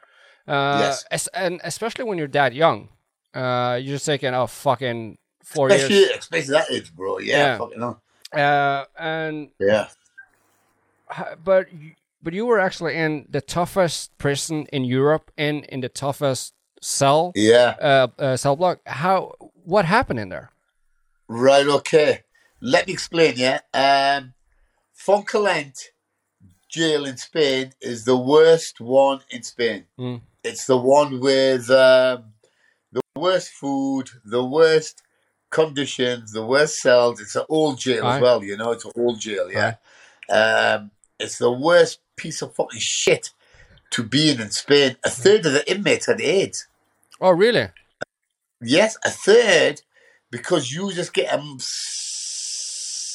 Uh, 0.46 0.78
Yes. 0.80 1.04
es- 1.10 1.28
and 1.34 1.60
especially 1.64 2.04
when 2.04 2.18
you're 2.18 2.28
that 2.32 2.52
young, 2.52 2.88
uh, 3.34 3.78
you're 3.80 3.94
just 3.96 4.04
thinking, 4.06 4.34
oh 4.34 4.46
fucking 4.46 5.16
four 5.44 5.68
Especially, 5.68 5.96
years. 5.96 6.18
especially 6.18 6.52
that 6.58 6.70
age, 6.70 6.92
bro. 6.94 7.18
Yeah, 7.18 7.36
Yeah. 7.36 7.58
fucking 7.58 7.80
hell. 7.80 8.02
Uh, 8.32 8.84
and 8.98 9.50
Yeah. 9.58 9.86
but 11.44 11.66
but 12.22 12.32
you 12.34 12.44
were 12.46 12.60
actually 12.60 12.96
in 12.96 13.26
the 13.30 13.40
toughest 13.40 14.16
prison 14.18 14.66
in 14.72 14.84
Europe 14.84 15.30
and 15.38 15.64
in 15.72 15.80
the 15.80 15.88
toughest 15.88 16.52
cell 16.82 17.32
Yeah. 17.34 17.74
uh, 17.80 18.08
uh, 18.18 18.36
cell 18.36 18.56
block. 18.56 18.78
How? 18.86 19.32
What 19.70 19.84
happened 19.84 20.18
in 20.18 20.30
there? 20.30 20.50
Right, 21.28 21.64
okay. 21.64 22.24
Let 22.60 22.88
me 22.88 22.92
explain, 22.92 23.34
yeah. 23.36 23.60
Um, 23.72 24.34
Fontcalent 24.92 25.92
jail 26.68 27.04
in 27.04 27.16
Spain 27.16 27.72
is 27.80 28.04
the 28.04 28.16
worst 28.16 28.80
one 28.80 29.20
in 29.30 29.44
Spain. 29.44 29.84
Mm. 29.96 30.22
It's 30.42 30.66
the 30.66 30.76
one 30.76 31.20
with 31.20 31.70
um, 31.70 32.32
the 32.90 33.00
worst 33.14 33.50
food, 33.50 34.10
the 34.24 34.44
worst 34.44 35.02
conditions, 35.50 36.32
the 36.32 36.44
worst 36.44 36.80
cells. 36.80 37.20
It's 37.20 37.36
an 37.36 37.44
old 37.48 37.78
jail 37.78 38.04
Aye. 38.04 38.16
as 38.16 38.22
well, 38.22 38.42
you 38.42 38.56
know. 38.56 38.72
It's 38.72 38.84
an 38.84 38.90
old 38.96 39.20
jail, 39.20 39.52
yeah. 39.52 39.76
Um, 40.28 40.90
it's 41.20 41.38
the 41.38 41.52
worst 41.52 42.00
piece 42.16 42.42
of 42.42 42.56
fucking 42.56 42.80
shit 42.80 43.30
to 43.90 44.02
be 44.02 44.32
in 44.32 44.40
in 44.40 44.50
Spain. 44.50 44.96
A 45.04 45.10
third 45.10 45.46
of 45.46 45.52
the 45.52 45.70
inmates 45.70 46.06
had 46.06 46.20
AIDS. 46.20 46.66
Oh, 47.20 47.30
really? 47.30 47.68
Yes, 48.62 48.96
a 49.04 49.10
third, 49.10 49.82
because 50.30 50.70
you 50.72 50.92
just 50.92 51.12
get 51.12 51.32
um, 51.32 51.56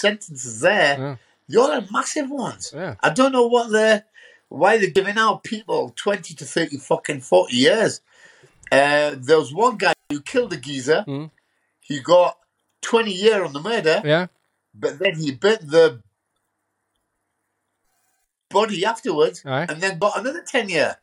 sentences 0.05 0.59
there. 0.61 1.19
Yeah. 1.47 1.61
Are 1.77 1.83
massive 1.91 2.31
ones. 2.31 2.73
Yeah. 2.75 2.95
I 3.03 3.11
don't 3.11 3.31
know 3.31 3.45
what 3.47 3.69
the 3.69 4.03
why 4.49 4.77
they're 4.77 4.89
giving 4.89 5.17
out 5.17 5.43
people 5.43 5.93
twenty 5.95 6.33
to 6.35 6.43
thirty 6.45 6.77
fucking 6.77 7.21
forty 7.21 7.57
years. 7.57 8.01
Uh, 8.71 9.13
there 9.17 9.37
was 9.37 9.53
one 9.53 9.77
guy 9.77 9.93
who 10.09 10.21
killed 10.21 10.53
a 10.53 10.57
geezer. 10.57 11.05
Mm. 11.07 11.29
He 11.81 11.99
got 11.99 12.37
twenty 12.81 13.11
year 13.13 13.43
on 13.43 13.53
the 13.53 13.61
murder, 13.61 14.01
Yeah. 14.03 14.25
but 14.73 14.97
then 14.97 15.19
he 15.19 15.33
burnt 15.33 15.69
the 15.69 16.01
body 18.49 18.83
afterwards, 18.85 19.43
Aye. 19.45 19.67
and 19.69 19.81
then 19.81 19.99
got 19.99 20.17
another 20.19 20.41
ten 20.45 20.67
year. 20.69 20.97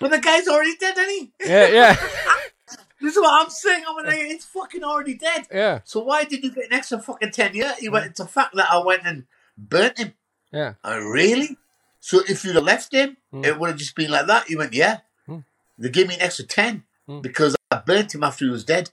But 0.00 0.10
the 0.10 0.18
guy's 0.18 0.46
already 0.48 0.76
dead, 0.76 0.96
isn't 0.98 1.10
he? 1.10 1.32
Yeah. 1.44 1.68
Yeah. 1.68 1.96
This 3.00 3.14
is 3.16 3.20
what 3.20 3.42
I'm 3.44 3.50
saying. 3.50 3.84
I'm 3.88 3.96
like, 4.04 4.18
it's 4.18 4.44
fucking 4.44 4.82
already 4.82 5.14
dead. 5.14 5.46
yeah. 5.52 5.80
So 5.84 6.00
why 6.00 6.24
did 6.24 6.42
you 6.42 6.50
get 6.52 6.66
an 6.66 6.72
extra 6.72 7.00
fucking 7.00 7.30
ten 7.30 7.54
year? 7.54 7.74
He 7.78 7.88
went. 7.88 8.06
It's 8.06 8.20
a 8.20 8.26
fact 8.26 8.54
that 8.56 8.70
I 8.70 8.78
went 8.84 9.02
and 9.04 9.24
burnt 9.56 9.98
him. 9.98 10.14
Yeah. 10.52 10.74
Oh, 10.82 10.98
really? 10.98 11.56
So 12.00 12.20
if 12.28 12.44
you'd 12.44 12.54
have 12.56 12.64
left 12.64 12.92
him, 12.92 13.16
Mm. 13.32 13.44
it 13.44 13.58
would 13.58 13.68
have 13.70 13.78
just 13.78 13.94
been 13.94 14.10
like 14.10 14.26
that. 14.26 14.46
He 14.48 14.56
went, 14.56 14.72
yeah. 14.72 14.98
Mm. 15.28 15.44
They 15.78 15.90
gave 15.90 16.08
me 16.08 16.14
an 16.14 16.22
extra 16.22 16.44
10 16.46 16.84
Mm. 17.08 17.22
because 17.22 17.54
I 17.70 17.76
burnt 17.84 18.14
him 18.14 18.22
after 18.24 18.44
he 18.46 18.50
was 18.50 18.64
dead. 18.64 18.90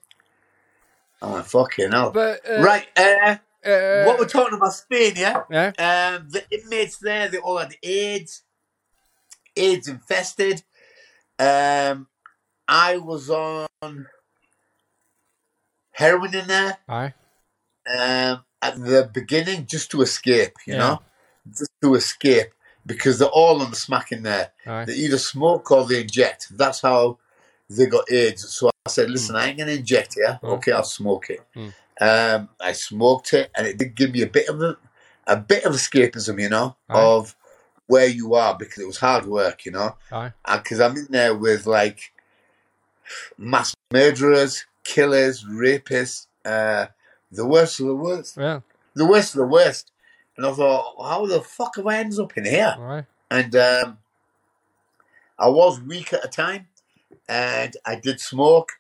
I 1.22 1.32
went, 1.32 1.48
fucking 1.48 1.92
hell. 1.92 2.12
But 2.12 2.42
uh, 2.50 2.62
right, 2.62 2.88
uh, 2.98 3.38
Uh, 3.66 4.04
what 4.06 4.20
we're 4.20 4.28
talking 4.28 4.56
about 4.58 4.74
Spain, 4.74 5.14
yeah? 5.16 5.44
yeah. 5.50 5.68
Um, 5.80 6.30
the 6.30 6.44
inmates 6.52 6.98
there, 6.98 7.30
they 7.30 7.38
all 7.40 7.58
had 7.58 7.76
AIDS, 7.82 8.44
AIDS 9.56 9.88
infested. 9.88 10.64
Um, 11.40 12.08
I 12.68 12.98
was 12.98 13.30
on 13.30 13.68
heroin 15.92 16.36
in 16.36 16.48
there 16.48 16.78
Aye. 16.90 17.14
um, 17.88 18.44
at 18.62 18.76
the 18.80 19.10
beginning 19.14 19.66
just 19.66 19.92
to 19.92 20.02
escape, 20.02 20.54
you 20.66 20.74
Yeah. 20.74 20.80
know, 20.80 21.02
just 21.50 21.72
to 21.82 21.96
escape 21.96 22.52
because 22.86 23.20
they're 23.20 23.28
all 23.30 23.62
on 23.62 23.70
the 23.72 23.76
smack 23.76 24.12
in 24.12 24.24
there. 24.24 24.52
Aye. 24.66 24.86
They 24.86 24.94
either 24.94 25.18
smoke 25.18 25.72
or 25.72 25.86
they 25.86 26.02
inject. 26.02 26.48
That's 26.58 26.82
how 26.82 27.18
they 27.70 27.86
got 27.88 28.12
AIDS. 28.12 28.48
So 28.50 28.70
I 28.86 28.90
said, 28.90 29.10
listen, 29.10 29.36
I 29.36 29.48
ain't 29.48 29.58
gonna 29.58 29.72
inject 29.72 30.16
it. 30.18 30.28
Mm. 30.44 30.50
Okay, 30.56 30.72
I'll 30.72 30.84
smoke 30.84 31.30
it. 31.30 31.42
Mm. 31.56 31.74
Um, 32.02 32.50
I 32.60 32.74
smoked 32.74 33.34
it, 33.34 33.50
and 33.56 33.66
it 33.66 33.78
did 33.78 33.96
give 33.96 34.12
me 34.12 34.22
a 34.22 34.28
bit 34.28 34.50
of 34.50 34.62
a, 34.62 34.78
a 35.26 35.38
bit 35.38 35.64
of 35.66 35.74
escapism, 35.74 36.40
you 36.42 36.50
know, 36.50 36.76
Aye. 36.90 37.02
of 37.02 37.36
where 37.88 38.08
you 38.08 38.36
are 38.36 38.56
because 38.58 38.80
it 38.80 38.88
was 38.88 38.98
hard 38.98 39.26
work, 39.26 39.66
you 39.66 39.72
know, 39.72 39.96
because 40.54 40.80
I'm 40.80 40.98
in 40.98 41.08
there 41.10 41.36
with 41.36 41.66
like 41.68 42.12
mass 43.38 43.74
murderers, 43.92 44.66
killers, 44.84 45.44
rapists, 45.46 46.28
uh, 46.44 46.88
the 47.32 47.46
worst 47.46 47.80
of 47.80 47.88
the 47.88 47.96
worst 47.96 48.38
Yeah. 48.38 48.62
the 48.96 49.06
worst 49.06 49.34
of 49.36 49.40
the 49.40 49.48
worst. 49.48 49.92
And 50.38 50.46
I 50.46 50.52
thought, 50.52 50.96
how 51.02 51.26
the 51.26 51.42
fuck 51.42 51.78
have 51.78 51.88
I 51.88 51.98
ended 51.98 52.20
up 52.20 52.36
in 52.38 52.46
here? 52.46 52.76
Right. 52.78 53.06
And 53.32 53.56
um, 53.56 53.98
I 55.40 55.48
was 55.50 55.80
weak 55.82 56.14
at 56.14 56.22
the 56.22 56.28
time, 56.28 56.68
and 57.28 57.76
I 57.86 57.96
did 57.96 58.20
smoke, 58.20 58.74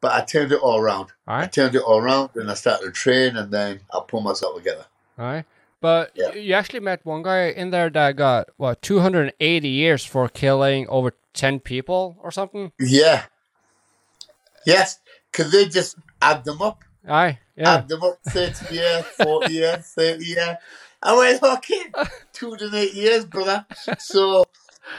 but 0.00 0.12
I 0.12 0.24
turned 0.24 0.52
it 0.52 0.60
all 0.60 0.78
around. 0.78 1.12
All 1.26 1.36
I 1.40 1.46
turned 1.46 1.74
it 1.74 1.82
all 1.82 1.98
around, 1.98 2.30
and 2.36 2.50
I 2.50 2.54
started 2.54 2.86
to 2.86 2.92
train, 2.92 3.36
and 3.36 3.50
then 3.52 3.80
I 3.92 4.00
pulled 4.06 4.24
myself 4.24 4.56
together. 4.56 4.86
All 5.18 5.24
right. 5.26 5.44
But 5.80 6.10
Yeah. 6.14 6.32
you 6.34 6.54
actually 6.54 6.80
met 6.80 7.04
one 7.04 7.22
guy 7.22 7.48
in 7.50 7.70
there 7.70 7.88
that 7.90 8.16
got 8.16 8.48
what 8.56 8.82
280 8.82 9.68
years 9.68 10.04
for 10.04 10.28
killing 10.28 10.88
over 10.88 11.12
10 11.34 11.60
people 11.60 12.16
or 12.22 12.30
something. 12.32 12.72
Yeah. 12.80 13.26
Yes, 14.66 14.98
because 15.30 15.52
they 15.52 15.66
just 15.68 15.96
add 16.20 16.44
them 16.44 16.60
up. 16.62 16.82
Aye. 17.08 17.38
Yeah. 17.56 17.74
Add 17.76 17.88
them 17.88 18.02
up 18.02 18.18
30 18.28 18.74
year, 18.74 19.02
40 19.02 19.52
year, 19.52 19.76
30 19.78 20.24
year. 20.24 20.58
I 21.02 21.16
went, 21.16 21.42
okay, 21.42 21.84
208 22.32 22.92
years, 22.94 23.24
brother. 23.24 23.64
So, 23.98 24.44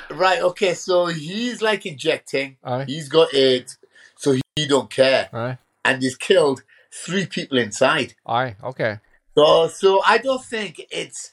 right, 0.10 0.42
okay, 0.42 0.74
so 0.74 1.08
he's 1.08 1.62
like 1.62 1.86
injecting. 1.86 2.58
Aye. 2.64 2.86
He's 2.86 3.10
got 3.10 3.34
AIDS, 3.34 3.78
so 4.18 4.36
he 4.56 4.68
don't 4.68 4.90
care. 4.90 5.30
Aye. 5.34 5.58
And 5.86 6.02
he's 6.02 6.16
killed 6.16 6.64
three 6.92 7.26
people 7.26 7.58
inside. 7.58 8.16
Aye. 8.26 8.56
Okay. 8.64 9.00
So, 9.38 9.68
so 9.68 10.02
I 10.06 10.18
don't 10.18 10.44
think 10.44 10.82
it's 10.92 11.32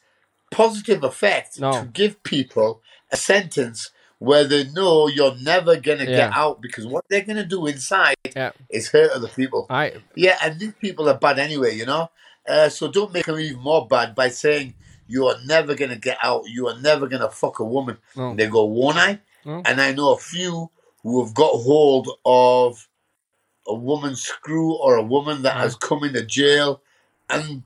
positive 0.51 1.03
effect 1.03 1.61
No. 1.61 1.72
to 1.72 1.87
give 1.87 2.22
people 2.22 2.81
a 3.11 3.16
sentence 3.16 3.91
where 4.18 4.44
they 4.44 4.64
know 4.70 5.08
you're 5.08 5.36
never 5.36 5.76
going 5.76 5.98
to 5.98 6.04
Yeah. 6.10 6.16
get 6.28 6.32
out 6.36 6.60
because 6.60 6.86
what 6.86 7.04
they're 7.08 7.22
going 7.24 7.36
to 7.36 7.44
do 7.44 7.66
inside 7.66 8.16
Yeah. 8.34 8.52
is 8.70 8.88
hurt 8.90 9.10
other 9.12 9.28
people. 9.28 9.66
Aye. 9.68 9.94
Yeah, 10.14 10.38
and 10.42 10.58
these 10.58 10.72
people 10.80 11.08
are 11.08 11.18
bad 11.18 11.38
anyway, 11.38 11.74
you 11.74 11.84
know? 11.86 12.10
Uh, 12.48 12.68
so 12.68 12.88
don't 12.88 13.12
make 13.12 13.26
them 13.26 13.38
even 13.38 13.60
more 13.60 13.86
bad 13.86 14.14
by 14.14 14.28
saying 14.28 14.74
you 15.06 15.26
are 15.26 15.36
never 15.44 15.74
going 15.74 15.90
to 15.90 15.96
get 15.98 16.16
out, 16.22 16.48
you 16.48 16.66
are 16.68 16.78
never 16.80 17.06
going 17.06 17.20
to 17.22 17.28
fuck 17.28 17.58
a 17.58 17.64
woman. 17.64 17.98
No. 18.16 18.34
They 18.34 18.46
go, 18.48 18.64
won't 18.64 18.96
I? 18.98 19.20
No. 19.44 19.62
And 19.64 19.80
I 19.80 19.92
know 19.92 20.12
a 20.12 20.18
few 20.18 20.70
who 21.02 21.24
have 21.24 21.34
got 21.34 21.52
hold 21.52 22.08
of 22.24 22.88
a 23.68 23.74
woman's 23.74 24.22
screw 24.22 24.74
or 24.74 24.96
a 24.96 25.02
woman 25.02 25.42
that 25.42 25.56
has 25.56 25.74
come 25.76 26.04
into 26.04 26.24
jail 26.24 26.80
and 27.28 27.62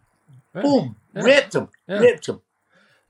Yeah. 0.54 0.62
boom, 0.62 0.96
Yeah. 1.14 1.22
raped 1.22 1.52
them, 1.52 1.68
Yeah. 1.86 1.98
raped 2.00 2.26
them. 2.26 2.42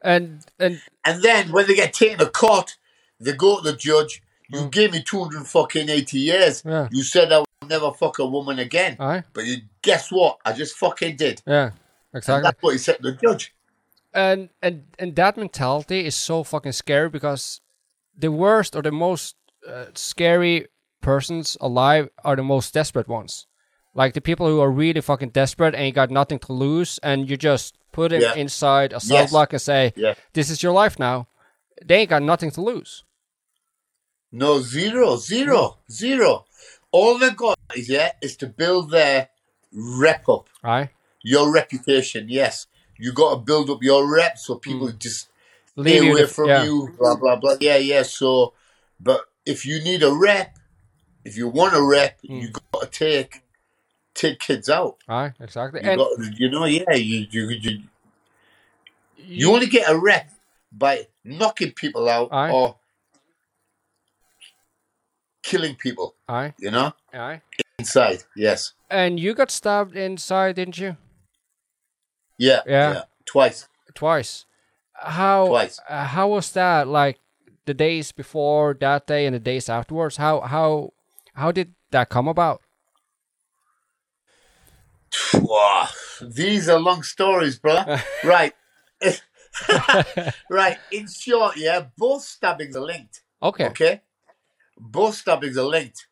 And 0.02 0.44
and 0.58 0.82
And 1.04 1.22
then 1.22 1.52
when 1.52 1.66
they 1.66 1.74
get 1.74 1.92
taken 1.94 2.18
to 2.18 2.26
court, 2.26 2.76
they 3.20 3.32
go 3.32 3.60
to 3.60 3.70
the 3.70 3.76
judge. 3.76 4.22
You 4.48 4.60
Mm. 4.62 4.70
gave 4.72 4.92
me 4.92 5.02
two 5.02 5.22
hundred 5.22 5.46
fucking 5.46 5.88
eighty 5.88 6.18
years. 6.18 6.62
yeah. 6.66 6.88
You 6.90 7.02
said 7.04 7.32
I 7.32 7.38
would 7.40 7.68
never 7.68 7.92
fuck 7.92 8.18
a 8.18 8.26
woman 8.26 8.58
again. 8.58 8.96
Aye. 8.98 9.22
But 9.32 9.44
you 9.44 9.58
guess 9.82 10.10
what? 10.10 10.38
I 10.44 10.52
just 10.52 10.76
fucking 10.76 11.16
did. 11.16 11.42
Yeah. 11.46 11.70
And 12.12 12.18
Exactly. 12.18 12.42
that's 12.42 12.62
what 12.62 12.72
he 12.72 12.78
said 12.78 12.96
to 12.96 13.12
the 13.12 13.16
judge. 13.16 13.54
and 14.12 14.48
and 14.60 14.84
and 14.98 15.14
that 15.14 15.36
mentality 15.36 16.04
is 16.04 16.16
so 16.16 16.42
fucking 16.42 16.72
scary 16.72 17.08
because 17.08 17.60
the 18.18 18.32
worst 18.32 18.74
or 18.74 18.82
the 18.82 18.90
most 18.90 19.36
uh, 19.68 19.84
scary 19.94 20.66
persons 21.00 21.56
alive 21.60 22.08
are 22.24 22.34
the 22.36 22.42
most 22.42 22.74
desperate 22.74 23.06
ones 23.08 23.46
like 23.94 24.12
the 24.14 24.20
people 24.20 24.46
who 24.48 24.60
are 24.60 24.70
really 24.70 25.00
fucking 25.00 25.30
desperate 25.30 25.74
and 25.76 25.84
you 25.86 25.92
got 25.92 26.10
nothing 26.10 26.38
to 26.40 26.52
lose 26.52 26.98
and 27.02 27.30
you 27.30 27.36
just 27.36 27.78
put 27.92 28.10
them 28.10 28.20
Yeah. 28.20 28.34
inside 28.34 28.92
a 28.92 29.00
cell 29.00 29.18
Yes. 29.18 29.30
block 29.30 29.52
and 29.52 29.62
say 29.62 29.92
Yeah. 29.96 30.14
this 30.32 30.50
is 30.50 30.62
your 30.62 30.72
life 30.72 30.98
now 30.98 31.26
they 31.86 31.98
ain't 32.00 32.10
got 32.10 32.22
nothing 32.22 32.50
to 32.52 32.60
lose 32.60 33.04
No, 34.32 34.60
zero, 34.60 35.16
zero, 35.16 35.78
zero. 35.90 36.44
All 36.92 37.18
they 37.18 37.30
got 37.30 37.58
is 37.76 37.88
yeah, 37.88 38.12
is 38.22 38.36
to 38.36 38.46
build 38.46 38.90
their 38.90 39.28
rep 39.72 40.28
up. 40.28 40.48
right 40.62 40.90
Your 41.22 41.52
reputation, 41.52 42.28
yes. 42.28 42.66
You 42.98 43.12
gotta 43.12 43.40
build 43.40 43.70
up 43.70 43.82
your 43.82 44.06
rep 44.12 44.38
so 44.38 44.56
people 44.56 44.90
just 44.92 45.28
Mm. 45.76 45.84
leave 45.84 46.04
you 46.04 46.10
away 46.12 46.22
the- 46.22 46.28
from 46.28 46.48
yeah. 46.48 46.64
you, 46.64 46.94
blah 46.98 47.16
blah 47.16 47.36
blah. 47.36 47.56
Yeah, 47.60 47.76
yeah. 47.76 48.02
So 48.02 48.54
but 48.98 49.20
if 49.46 49.64
you 49.64 49.80
need 49.82 50.02
a 50.02 50.12
rep, 50.12 50.56
if 51.24 51.36
you 51.36 51.48
want 51.48 51.74
a 51.74 51.82
rep, 51.82 52.20
Mm. 52.22 52.42
you 52.42 52.48
gotta 52.72 52.86
take 52.88 53.42
take 54.14 54.38
kids 54.40 54.68
out. 54.68 54.96
right 55.08 55.32
exactly 55.40 55.80
You 55.82 55.90
and 55.90 55.98
got 55.98 56.10
you 56.40 56.50
know, 56.50 56.64
yeah, 56.66 56.92
you 56.94 57.26
you 57.30 57.48
you, 57.48 57.56
you, 57.58 57.82
you 59.16 59.52
only 59.54 59.66
get 59.66 59.88
a 59.88 59.96
rep 59.98 60.30
by 60.72 61.06
knocking 61.24 61.72
people 61.72 62.08
out 62.08 62.28
Aye. 62.32 62.50
or 62.50 62.76
killing 65.42 65.74
people, 65.76 66.14
aye, 66.28 66.54
you 66.58 66.70
know? 66.70 66.92
aye. 67.14 67.40
Inside, 67.78 68.24
yes. 68.36 68.72
and 68.90 69.18
you 69.18 69.34
got 69.34 69.50
stabbed 69.50 69.96
inside 69.96 70.56
didn't 70.56 70.76
you 70.78 70.96
Yeah, 72.38 72.60
Yeah. 72.66 72.92
yeah. 72.92 73.02
Twice. 73.24 73.68
twice 73.94 74.44
how 74.94 75.46
Twice. 75.46 75.80
uh, 75.88 76.04
how 76.04 76.28
was 76.28 76.52
that 76.52 76.86
like 76.86 77.18
the 77.64 77.72
days 77.74 78.12
before 78.12 78.76
that 78.80 79.06
day 79.06 79.24
and 79.26 79.34
the 79.34 79.40
days 79.40 79.68
afterwards 79.68 80.16
how 80.16 80.40
how 80.40 80.92
how 81.34 81.50
did 81.52 81.74
that 81.90 82.08
come 82.10 82.28
about 82.28 82.60
Wow. 85.34 85.88
These 86.22 86.68
are 86.68 86.78
long 86.78 87.02
stories, 87.02 87.58
brother. 87.58 88.00
right. 88.24 88.52
right. 90.50 90.78
In 90.92 91.08
short, 91.08 91.56
yeah, 91.56 91.86
both 91.98 92.22
stabbings 92.22 92.76
are 92.76 92.84
linked. 92.84 93.22
okay 93.42 93.66
Okay? 93.66 94.00
Both 94.80 95.16
stabbings 95.16 95.58
are 95.58 95.64
linked. 95.64 96.06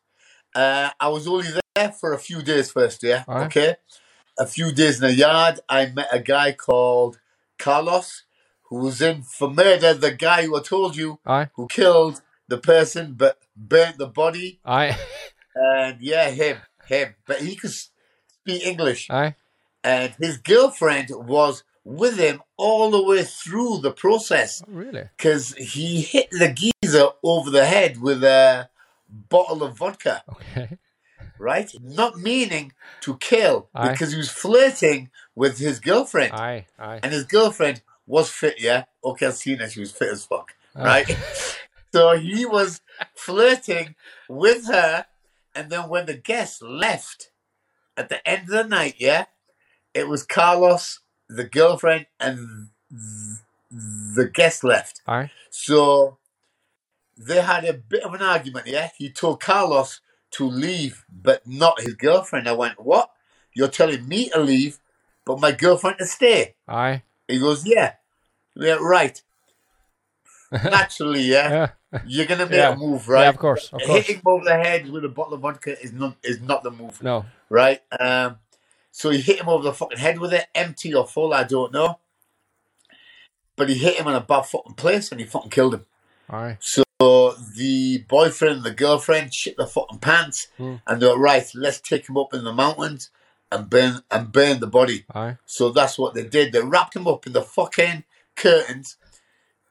Uh, 0.55 0.89
I 0.99 1.07
was 1.09 1.27
only 1.27 1.47
there 1.75 1.91
for 1.91 2.13
a 2.13 2.19
few 2.19 2.41
days 2.41 2.71
first, 2.71 3.03
yeah? 3.03 3.23
Alright. 3.27 3.47
Okay? 3.47 3.75
A 4.37 4.45
few 4.45 4.71
days 4.71 5.01
in 5.01 5.07
the 5.07 5.13
yard, 5.13 5.59
I 5.67 5.87
met 5.87 6.07
a 6.11 6.19
guy 6.19 6.53
called 6.53 7.19
Carlos 7.57 8.23
who 8.69 8.77
was 8.77 9.01
in 9.01 9.23
for 9.23 9.49
murder, 9.49 9.93
the 9.93 10.11
guy 10.11 10.43
who 10.43 10.55
I 10.55 10.61
told 10.61 10.95
you 10.95 11.19
i 11.25 11.49
who 11.55 11.67
killed 11.67 12.21
the 12.47 12.57
person 12.57 13.13
but 13.17 13.39
burnt 13.55 13.97
the 13.97 14.07
body. 14.07 14.59
i 14.63 14.95
And 15.55 15.99
yeah, 16.01 16.29
him, 16.29 16.57
him. 16.85 17.15
But 17.25 17.41
he 17.41 17.55
could 17.55 17.71
speak 17.71 18.65
English, 18.65 19.09
Aye. 19.09 19.35
and 19.83 20.13
his 20.19 20.37
girlfriend 20.37 21.07
was 21.11 21.63
with 21.83 22.17
him 22.17 22.41
all 22.57 22.91
the 22.91 23.01
way 23.03 23.23
through 23.23 23.79
the 23.79 23.91
process 23.91 24.61
Oh, 24.67 24.71
really? 24.71 25.09
because 25.17 25.53
he 25.55 26.01
hit 26.01 26.29
the 26.31 26.53
geezer 26.81 27.07
over 27.23 27.49
the 27.49 27.65
head 27.65 28.01
with 28.01 28.23
a 28.23 28.69
bottle 29.07 29.63
of 29.63 29.77
vodka, 29.77 30.23
Okay. 30.29 30.77
right? 31.39 31.71
Not 31.81 32.17
meaning 32.19 32.73
to 33.01 33.17
kill 33.17 33.69
Aye. 33.73 33.91
because 33.91 34.11
he 34.11 34.17
was 34.17 34.29
flirting 34.29 35.09
with 35.35 35.57
his 35.57 35.79
girlfriend, 35.79 36.33
Aye. 36.33 36.67
Aye. 36.77 36.99
and 37.01 37.11
his 37.13 37.23
girlfriend 37.23 37.81
was 38.05 38.29
fit. 38.29 38.55
Yeah, 38.59 38.85
okay, 39.03 39.27
I've 39.27 39.35
seen 39.35 39.59
her; 39.59 39.69
she 39.69 39.79
was 39.79 39.91
fit 39.91 40.09
as 40.11 40.25
fuck, 40.25 40.53
Ah. 40.75 40.83
right? 40.83 41.17
so 41.93 42.17
he 42.17 42.45
was 42.45 42.81
flirting 43.15 43.95
with 44.27 44.67
her, 44.67 45.05
and 45.55 45.69
then 45.71 45.89
when 45.89 46.05
the 46.05 46.13
guests 46.15 46.61
left 46.61 47.31
at 47.97 48.09
the 48.09 48.25
end 48.27 48.43
of 48.43 48.47
the 48.49 48.63
night, 48.65 48.95
yeah, 48.99 49.25
it 49.93 50.07
was 50.07 50.23
Carlos, 50.23 50.99
the 51.29 51.43
girlfriend, 51.45 52.07
and 52.19 52.69
the 53.71 54.29
guest 54.33 54.63
left. 54.63 55.01
Aye. 55.07 55.31
So 55.49 56.17
they 57.17 57.41
had 57.41 57.65
a 57.65 57.73
bit 57.73 58.03
of 58.03 58.13
an 58.13 58.21
argument, 58.21 58.67
yeah? 58.67 58.89
He 58.97 59.09
told 59.11 59.39
Carlos 59.41 60.01
to 60.31 60.45
leave, 60.47 61.05
but 61.11 61.45
not 61.47 61.81
his 61.81 61.93
girlfriend. 61.95 62.47
I 62.47 62.53
went, 62.53 62.79
What? 62.83 63.11
You're 63.53 63.67
telling 63.67 64.07
me 64.07 64.29
to 64.29 64.39
leave, 64.39 64.79
but 65.25 65.39
my 65.39 65.51
girlfriend 65.51 65.97
to 65.99 66.05
stay? 66.05 66.55
Aye. 66.67 67.03
He 67.27 67.39
goes, 67.39 67.65
Yeah. 67.65 67.93
Yeah, 68.55 68.77
right. 68.81 69.21
Naturally, 70.51 71.21
yeah. 71.21 71.49
Yeah. 71.91 72.01
You're 72.05 72.25
gonna 72.25 72.45
make 72.45 72.55
Yeah. 72.55 72.73
a 72.73 72.77
move, 72.77 73.07
right? 73.07 73.23
Yeah, 73.23 73.29
of 73.29 73.37
course. 73.37 73.71
Of 73.73 73.81
course. 73.81 74.05
Hitting 74.05 74.17
him 74.17 74.21
over 74.27 74.43
the 74.45 74.53
head 74.55 74.89
with 74.89 75.05
a 75.05 75.09
bottle 75.09 75.33
of 75.35 75.41
vodka 75.41 75.79
is 75.81 75.91
not 75.93 76.15
is 76.23 76.39
not 76.41 76.63
the 76.63 76.71
move, 76.71 77.01
No. 77.03 77.25
right? 77.49 77.81
Um, 77.99 78.37
so 78.91 79.09
he 79.09 79.21
hit 79.21 79.39
him 79.39 79.49
over 79.49 79.63
the 79.63 79.73
fucking 79.73 79.97
head 79.99 80.19
with 80.19 80.33
it, 80.33 80.47
empty 80.55 80.93
or 80.93 81.07
full, 81.07 81.33
I 81.33 81.43
don't 81.43 81.71
know. 81.73 81.99
But 83.55 83.69
he 83.69 83.75
hit 83.77 83.97
him 83.97 84.07
in 84.07 84.15
a 84.15 84.21
bad 84.21 84.43
fucking 84.43 84.75
place 84.75 85.11
and 85.11 85.19
he 85.19 85.27
fucking 85.27 85.51
killed 85.51 85.73
him. 85.73 85.85
Aye. 86.29 86.57
So 86.61 86.83
the 87.55 88.05
boyfriend 88.07 88.57
and 88.57 88.63
the 88.65 88.71
girlfriend 88.71 89.33
shit 89.33 89.57
their 89.57 89.67
fucking 89.67 89.99
pants 89.99 90.47
Hmm. 90.57 90.75
and 90.87 91.01
they're 91.01 91.15
right, 91.17 91.45
let's 91.55 91.79
take 91.81 92.07
him 92.07 92.17
up 92.17 92.33
in 92.33 92.43
the 92.43 92.53
mountains 92.53 93.09
and 93.51 93.69
burn 93.69 94.01
and 94.11 94.31
burn 94.31 94.59
the 94.59 94.67
body. 94.67 95.05
Aye. 95.13 95.37
So 95.45 95.69
that's 95.71 95.97
what 95.97 96.13
they 96.13 96.23
did. 96.23 96.53
They 96.53 96.61
wrapped 96.61 96.95
him 96.95 97.07
up 97.07 97.25
in 97.27 97.33
the 97.33 97.41
fucking 97.41 98.03
curtains, 98.35 98.97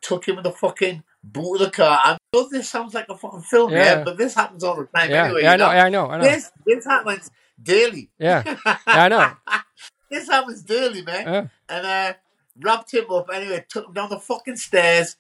took 0.03 0.27
him 0.27 0.37
in 0.39 0.43
the 0.45 0.53
fucking 0.53 1.03
boot 1.23 1.55
of 1.55 1.61
the 1.61 1.71
car. 1.71 2.01
I 2.03 2.19
know 2.35 2.49
this 2.51 2.69
sounds 2.69 2.93
like 2.95 3.09
a 3.09 3.17
fucking 3.17 3.43
film, 3.43 3.73
yeah, 3.73 3.99
Yeah. 3.99 4.05
but 4.05 4.17
this 4.19 4.35
happens 4.35 4.65
all 4.65 4.77
the 4.77 4.87
time 4.87 5.11
Yeah. 5.11 5.25
anyway. 5.27 5.43
yeah. 5.43 5.53
I 5.53 5.57
know. 5.57 5.67
know? 5.69 5.73
Yeah, 5.73 5.85
I 5.85 5.89
know. 5.89 6.11
I 6.11 6.19
know. 6.19 6.25
This 6.25 6.51
this 6.67 6.85
happens 6.85 7.31
daily. 7.63 8.11
Yeah. 8.19 8.43
Yeah. 8.47 8.79
I 8.87 9.09
know. 9.09 9.33
this 10.11 10.29
happens 10.29 10.63
daily, 10.63 11.03
man. 11.03 11.27
Yeah. 11.27 11.47
And 11.69 11.87
uh 11.87 12.15
wrapped 12.61 12.93
him 12.93 13.11
up 13.11 13.29
anyway, 13.33 13.65
took 13.69 13.87
him 13.87 13.93
down 13.93 14.11
the 14.11 14.19
fucking 14.19 14.57
stairs, 14.57 15.17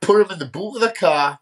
put 0.00 0.24
him 0.24 0.32
in 0.32 0.38
the 0.38 0.46
boot 0.46 0.76
of 0.76 0.80
the 0.80 0.90
car, 0.90 1.40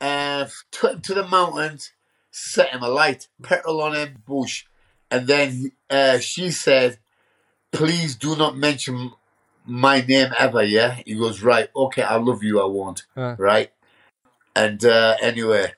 and 0.00 0.50
took 0.70 0.94
him 0.94 1.00
to 1.00 1.14
the 1.14 1.26
mountains, 1.26 1.92
set 2.30 2.70
him 2.70 2.82
alight, 2.82 3.28
petrol 3.42 3.82
on 3.82 3.94
him, 3.94 4.22
bush. 4.26 4.64
And 5.10 5.26
then 5.26 5.72
uh, 5.90 6.18
she 6.18 6.50
said, 6.50 6.98
Please 7.70 8.16
do 8.16 8.36
not 8.36 8.56
mention 8.56 9.12
my 9.64 10.00
name 10.00 10.32
ever, 10.38 10.62
yeah? 10.62 11.00
He 11.06 11.14
goes, 11.14 11.42
Right, 11.42 11.68
okay, 11.74 12.02
I 12.02 12.16
love 12.16 12.42
you, 12.42 12.60
I 12.60 12.66
won't. 12.66 13.04
Uh. 13.16 13.36
Right? 13.38 13.70
And 14.54 14.84
uh, 14.84 15.16
anyway, 15.22 15.72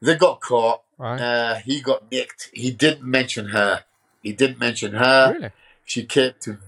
they 0.00 0.16
got 0.16 0.40
caught. 0.40 0.82
Aye. 1.00 1.16
Uh, 1.18 1.54
he 1.56 1.80
got 1.80 2.10
nicked. 2.10 2.50
He 2.52 2.70
didn't 2.70 3.02
mention 3.02 3.48
her. 3.48 3.84
He 4.22 4.32
didn't 4.32 4.58
mention 4.58 4.92
her. 4.94 5.32
really? 5.34 5.50
She 5.84 6.04
came 6.06 6.32
to 6.40 6.58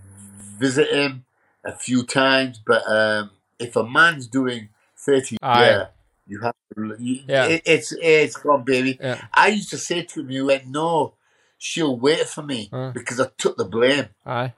visit 0.59 0.91
him 0.91 1.25
a 1.65 1.73
few 1.73 2.05
times, 2.05 2.61
but 2.65 2.83
um, 2.89 3.31
if 3.59 3.77
a 3.77 3.85
man's 3.87 4.27
doing 4.27 4.69
30 4.99 5.37
Aye. 5.43 5.67
yeah, 5.67 5.87
you 6.27 6.41
have 6.41 6.55
to. 6.75 6.97
You, 6.99 7.23
Yeah. 7.29 7.47
it, 7.47 7.63
it's 7.65 7.93
it's 8.01 8.37
gone, 8.37 8.63
baby. 8.65 8.99
Yeah. 9.01 9.21
I 9.33 9.49
used 9.49 9.71
to 9.71 9.79
say 9.79 10.03
to 10.03 10.21
him, 10.21 10.31
"You 10.31 10.47
went 10.47 10.67
no, 10.67 11.15
she'll 11.59 11.97
wait 11.99 12.27
for 12.29 12.43
me 12.43 12.69
Uh. 12.73 12.91
because 12.91 13.21
I 13.21 13.29
took 13.39 13.57
the 13.57 13.65
blame." 13.65 14.09
Aye. 14.27 14.53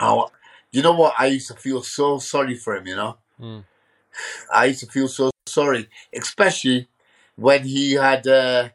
Oh, 0.00 0.30
you 0.72 0.82
know 0.82 0.92
what? 0.92 1.14
I 1.18 1.26
used 1.26 1.48
to 1.48 1.54
feel 1.54 1.82
so 1.82 2.18
sorry 2.18 2.56
for 2.56 2.76
him. 2.76 2.86
You 2.86 2.96
know, 2.96 3.16
Mm. 3.40 3.64
I 4.52 4.66
used 4.66 4.80
to 4.80 4.86
feel 4.86 5.08
so 5.08 5.30
sorry, 5.46 5.88
especially 6.12 6.88
when 7.36 7.64
he 7.64 7.92
had. 7.94 8.26
Uh, 8.26 8.68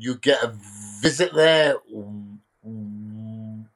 you 0.00 0.14
get 0.16 0.42
a 0.44 0.54
visit 1.02 1.34
there 1.34 1.74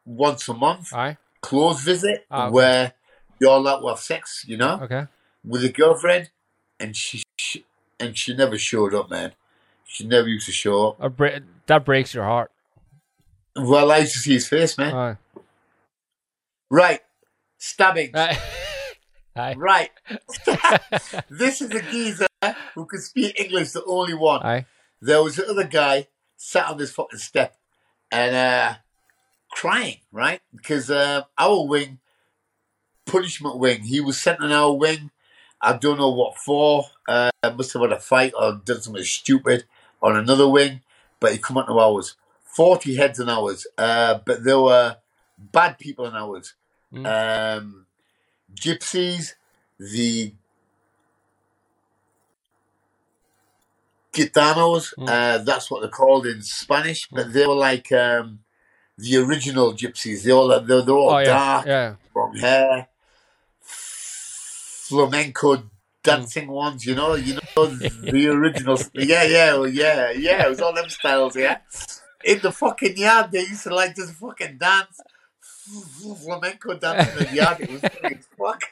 once 0.04 0.48
a 0.48 0.54
month 0.54 0.92
Aye. 0.94 1.16
close 1.40 1.82
visit 1.82 2.26
Ah, 2.30 2.44
okay. 2.46 2.52
where 2.52 2.92
you're 3.40 3.50
allowed 3.56 3.80
to 3.80 3.88
have 3.88 3.98
sex, 3.98 4.44
you 4.46 4.56
know, 4.56 4.78
Okay. 4.82 5.06
with 5.44 5.64
a 5.64 5.68
girlfriend, 5.68 6.30
and 6.78 6.96
she, 6.96 7.22
she 7.36 7.64
and 7.98 8.16
she 8.16 8.34
never 8.34 8.56
showed 8.56 8.94
up, 8.94 9.10
man. 9.10 9.32
She 9.84 10.06
never 10.06 10.28
used 10.28 10.46
to 10.46 10.52
show 10.52 10.90
up. 10.98 11.20
A 11.20 11.40
that 11.66 11.84
breaks 11.84 12.14
your 12.14 12.24
heart. 12.24 12.50
Well, 13.56 13.90
I 13.90 13.98
used 13.98 14.14
to 14.14 14.18
see 14.20 14.32
his 14.34 14.48
face, 14.48 14.78
man. 14.78 14.94
Aye. 14.94 15.16
Right, 16.70 17.00
stabbing. 17.58 18.10
Aye. 18.14 18.38
Aye. 19.36 19.54
Right, 19.56 19.90
this 21.30 21.62
is 21.62 21.70
a 21.70 21.80
geezer 21.82 22.26
who 22.74 22.84
can 22.86 23.00
speak 23.00 23.40
English, 23.40 23.70
the 23.72 23.82
only 23.84 24.12
one. 24.14 24.42
Aye. 24.42 24.66
There 25.00 25.22
was 25.22 25.36
the 25.36 25.48
other 25.48 25.64
guy 25.64 26.06
sat 26.42 26.68
on 26.68 26.76
this 26.76 26.90
fucking 26.90 27.20
step 27.20 27.56
and 28.10 28.34
uh, 28.34 28.74
crying, 29.50 29.98
right? 30.10 30.40
Because 30.54 30.90
uh, 30.90 31.22
our 31.38 31.66
wing, 31.66 32.00
punishment 33.06 33.58
wing, 33.58 33.82
he 33.82 34.00
was 34.00 34.20
sent 34.20 34.40
on 34.40 34.50
our 34.50 34.72
wing. 34.72 35.10
I 35.60 35.76
don't 35.76 35.98
know 35.98 36.10
what 36.10 36.36
for. 36.36 36.86
Uh, 37.08 37.30
must 37.56 37.72
have 37.74 37.82
had 37.82 37.92
a 37.92 38.00
fight 38.00 38.32
or 38.36 38.60
done 38.64 38.82
something 38.82 39.04
stupid 39.04 39.64
on 40.02 40.16
another 40.16 40.48
wing, 40.48 40.80
but 41.20 41.30
he 41.30 41.38
come 41.38 41.58
on 41.58 41.66
to 41.66 41.78
ours. 41.78 42.16
40 42.42 42.96
heads 42.96 43.20
on 43.20 43.28
ours, 43.28 43.66
uh, 43.78 44.18
but 44.26 44.42
there 44.42 44.60
were 44.60 44.96
bad 45.38 45.78
people 45.78 46.06
on 46.06 46.16
ours. 46.16 46.54
Um, 47.06 47.86
gypsies, 48.54 49.34
the 49.78 50.34
Gitanos, 54.12 54.92
Mm. 54.98 55.08
uh, 55.08 55.38
that's 55.44 55.70
what 55.70 55.80
they're 55.80 55.90
called 55.90 56.26
in 56.26 56.42
Spanish, 56.42 57.08
but 57.10 57.32
they 57.32 57.46
were 57.46 57.54
like 57.54 57.90
um, 57.92 58.40
the 58.98 59.16
original 59.16 59.72
gypsies. 59.72 60.22
They 60.22 60.30
all 60.32 60.48
they're, 60.48 60.82
they're 60.82 60.94
all 60.94 61.10
Oh 61.14 61.18
yeah. 61.18 61.24
dark, 61.26 61.66
Yeah. 61.66 61.94
long 62.14 62.36
hair, 62.36 62.88
flamenco 64.88 65.64
dancing 66.02 66.48
ones. 66.48 66.84
You 66.84 66.94
know, 66.94 67.14
you 67.14 67.34
know 67.34 67.66
the 67.66 68.28
original. 68.28 68.78
Yeah, 68.94 69.22
yeah, 69.24 69.52
well, 69.54 69.68
yeah, 69.68 70.10
yeah. 70.10 70.44
It 70.46 70.48
was 70.50 70.60
all 70.60 70.74
them 70.74 70.88
styles. 70.88 71.36
Yeah, 71.36 71.58
in 72.24 72.40
the 72.40 72.52
fucking 72.52 72.96
yard, 72.96 73.32
they 73.32 73.40
used 73.40 73.62
to 73.64 73.74
like 73.74 73.96
just 73.96 74.14
fucking 74.14 74.58
dance. 74.58 75.00
Flamenco 76.24 76.74
dance 76.78 77.08
in 77.12 77.26
the 77.28 77.34
yard. 77.34 77.60
It 77.60 77.70
was 77.70 77.80
funny 77.80 78.16
as 78.16 78.26
fuck. 78.36 78.62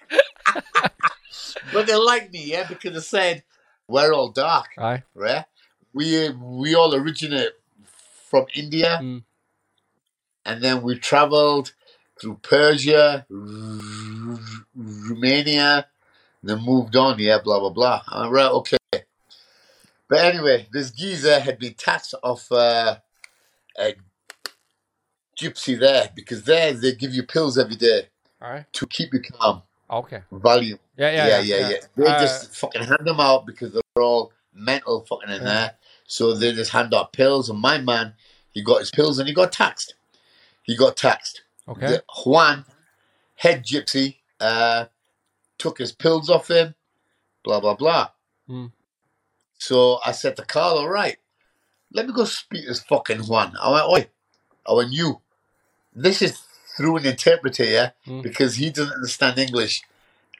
but 1.73 1.87
they 1.87 1.95
liked 1.95 2.33
me, 2.33 2.45
yeah, 2.51 2.67
because 2.69 2.93
they 2.95 3.01
said 3.01 3.43
we're 3.91 4.13
all 4.13 4.31
dark 4.31 4.69
Aye. 4.79 5.03
right? 5.15 5.45
We 5.93 6.29
we 6.31 6.75
all 6.75 6.95
originate 6.95 7.53
from 8.31 8.47
India, 8.55 8.99
Mm. 9.03 9.23
and 10.45 10.63
then 10.63 10.83
we 10.83 10.99
travelled 10.99 11.73
through 12.21 12.39
Persia, 12.43 13.27
Romania, 14.75 15.87
then 16.43 16.59
moved 16.65 16.95
on. 16.97 17.19
Yeah, 17.19 17.39
blah 17.43 17.59
blah 17.61 17.71
blah. 17.71 18.03
All 18.09 18.31
right, 18.31 18.51
okay. 18.51 18.77
But 20.09 20.19
anyway, 20.25 20.69
this 20.73 20.91
geezer 20.91 21.41
had 21.41 21.59
been 21.59 21.75
taxed 21.75 22.15
off 22.23 22.51
uh, 22.53 22.97
a 23.79 23.95
gypsy 25.41 25.79
there 25.79 26.11
because 26.15 26.45
there 26.45 26.73
they 26.73 26.95
give 26.95 27.15
you 27.15 27.23
pills 27.23 27.59
every 27.59 27.77
day 27.77 28.09
to 28.73 28.87
keep 28.87 29.13
you 29.15 29.21
calm. 29.23 29.63
Okay. 29.91 30.23
Valium. 30.33 30.79
Yeah. 30.97 31.11
Yeah. 31.11 31.27
Yeah, 31.29 31.41
yeah, 31.41 31.69
yeah. 31.71 31.77
They 31.97 32.07
Uh, 32.07 32.21
just 32.21 32.55
fucking 32.57 32.83
hand 32.83 33.05
them 33.05 33.19
out 33.21 33.45
because 33.47 33.80
they're 33.95 34.03
all 34.05 34.33
mental 34.53 35.01
fucking 35.09 35.31
in 35.31 35.43
Yeah. 35.43 35.45
there. 35.49 35.75
So 36.07 36.35
they 36.35 36.53
just 36.53 36.73
hand 36.73 36.95
out 36.95 37.13
pills. 37.13 37.49
And 37.49 37.59
my 37.61 37.79
man, 37.79 38.15
he 38.51 38.63
got 38.63 38.81
his 38.81 38.91
pills 38.91 39.19
and 39.19 39.29
he 39.29 39.35
got 39.35 39.53
taxed. 39.53 39.95
He 40.63 40.77
got 40.77 40.97
taxed. 40.97 41.43
Okay. 41.69 41.87
The 41.87 42.05
Juan, 42.25 42.65
head 43.37 43.65
gypsy, 43.65 44.17
uh, 44.41 44.87
took 45.59 45.79
his 45.79 45.93
pills 45.93 46.29
off 46.31 46.49
him. 46.51 46.75
Blah 47.45 47.61
blah 47.61 47.75
blah. 47.75 48.09
Hmm. 48.47 48.67
So 49.59 50.01
I 50.05 50.13
said 50.13 50.37
to 50.37 50.45
Carl, 50.45 50.79
all 50.79 50.89
right, 50.89 51.17
let 51.93 52.07
me 52.07 52.13
go 52.13 52.25
speak 52.25 52.63
to 52.63 52.69
this 52.69 52.83
fucking 52.83 53.21
Juan. 53.21 53.57
I 53.61 53.71
went, 53.71 53.87
oi. 53.87 54.11
I 54.67 54.73
went, 54.75 54.93
you. 54.93 55.21
This 55.95 56.23
is 56.23 56.41
through 56.77 56.97
an 56.99 57.07
interpreter, 57.07 57.65
yeah, 57.65 57.91
Hmm. 58.05 58.21
because 58.23 58.57
he 58.57 58.71
doesn't 58.71 58.95
understand 58.95 59.39
English, 59.39 59.83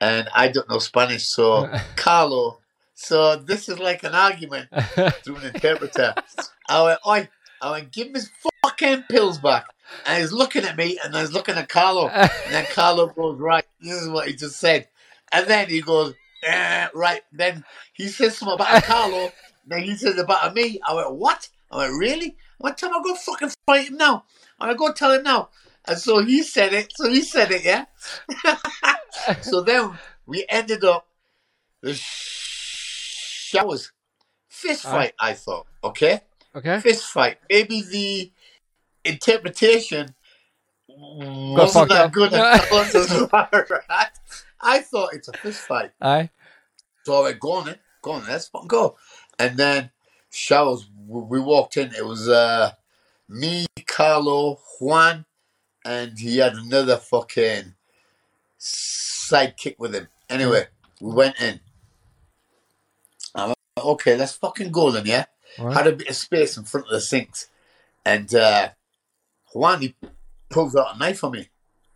and 0.01 0.29
I 0.35 0.49
don't 0.49 0.69
know 0.69 0.79
Spanish. 0.79 1.27
So 1.29 1.71
Carlo. 1.97 2.60
So 3.01 3.37
this 3.37 3.71
is 3.71 3.79
like 3.79 4.05
an 4.05 4.15
argument 4.15 4.69
through 5.25 5.37
an 5.37 5.55
interpreter. 5.55 6.15
I 6.69 6.83
went, 6.83 7.01
oi, 7.07 7.29
I 7.63 7.71
went, 7.71 7.93
give 7.93 8.09
him 8.09 8.15
his 8.15 8.31
fucking 8.63 9.05
pills 9.09 9.39
back. 9.39 9.65
And 10.05 10.21
he's 10.21 10.33
looking 10.33 10.65
at 10.65 10.77
me 10.77 10.99
and 11.03 11.17
I 11.17 11.23
was 11.23 11.33
looking 11.33 11.55
at 11.55 11.71
Carlo. 11.71 12.09
And 12.09 12.31
then 12.51 12.67
Carlo 12.67 13.07
goes, 13.07 13.39
right, 13.41 13.65
this 13.81 14.03
is 14.03 14.11
what 14.11 14.29
he 14.29 14.35
just 14.35 14.61
said. 14.61 14.87
And 15.33 15.47
then 15.47 15.71
he 15.71 15.81
goes, 15.81 16.15
eh, 16.45 16.89
right. 16.95 17.23
Then 17.33 17.65
he 17.95 18.07
says 18.07 18.37
something 18.37 18.55
about 18.55 18.83
Carlo. 18.85 19.33
Then 19.67 19.83
he 19.83 19.97
says 19.97 20.19
about 20.19 20.55
me. 20.55 20.79
I 20.87 20.95
went, 20.95 21.13
what? 21.15 21.49
I 21.71 21.79
went, 21.79 21.95
really? 21.99 22.37
I 22.61 22.65
went, 22.65 22.77
tell 22.77 22.91
him 22.91 22.97
I 23.01 23.03
go 23.03 23.15
fucking 23.15 23.51
fight 23.67 23.89
him 23.89 23.97
now. 23.97 24.25
I 24.61 24.67
went, 24.67 24.79
go 24.79 24.93
tell 24.93 25.13
him 25.13 25.23
now. 25.23 25.49
And 25.87 25.99
so 25.99 26.23
he 26.23 26.43
said 26.43 26.75
it. 26.75 26.93
So 26.95 27.09
he 27.09 27.23
said 27.23 27.51
it, 27.51 27.65
yeah. 27.65 27.87
so 29.41 29.63
then 29.63 29.99
we 30.27 30.45
ended 30.51 30.85
up 30.85 31.07
the 31.81 31.95
showers. 33.51 33.93
Fist 34.49 34.83
fight, 34.83 35.15
I 35.21 35.33
thought. 35.35 35.67
Okay? 35.85 36.21
Okay. 36.55 36.81
Fist 36.81 37.05
fight. 37.05 37.39
Maybe 37.49 37.83
the 37.83 38.33
interpretation 39.05 40.15
wasn't 40.89 41.89
that 41.89 42.07
up. 42.07 42.13
good 42.13 42.33
as 42.33 42.71
well, 43.33 43.49
right? 43.53 44.09
I 44.61 44.81
thought 44.81 45.15
it's 45.15 45.29
a 45.29 45.33
fist 45.33 45.61
fight. 45.61 45.93
Aye. 46.01 46.31
So 47.05 47.15
I 47.15 47.23
went, 47.23 47.41
go 47.41 47.53
on 47.53 47.67
then, 47.67 47.77
go 48.03 48.13
on, 48.13 48.27
let's 48.27 48.51
go. 48.67 48.97
And 49.39 49.57
then 49.57 49.91
showers, 50.31 50.89
we 51.07 51.41
walked 51.41 51.77
in. 51.77 51.95
It 51.95 52.05
was 52.05 52.29
uh, 52.29 52.73
me, 53.29 53.67
Carlo, 53.87 54.59
Juan, 54.81 55.25
and 55.85 56.19
he 56.19 56.39
had 56.39 56.55
another 56.55 56.97
fucking 56.97 57.75
sidekick 58.59 59.79
with 59.79 59.95
him. 59.95 60.09
Anyway, 60.29 60.67
we 61.01 61.13
went 61.15 61.41
in. 61.41 61.61
I 63.81 63.85
okay, 63.85 64.17
let's 64.17 64.33
fucking 64.33 64.73
go 64.73 64.91
then, 64.91 65.07
yeah? 65.07 65.25
Alright. 65.59 65.77
Had 65.77 65.87
a 65.87 65.93
bit 65.93 66.09
of 66.09 66.17
space 66.17 66.57
in 66.57 66.65
front 66.65 66.87
of 66.87 66.93
the 66.93 67.01
sinks. 67.01 67.49
And 68.05 68.33
uh, 68.35 68.71
Juan, 69.53 69.81
he 69.83 69.95
pulls 70.49 70.77
out 70.77 70.97
a 70.97 70.99
knife 70.99 71.25
on 71.25 71.33
me. 71.33 71.49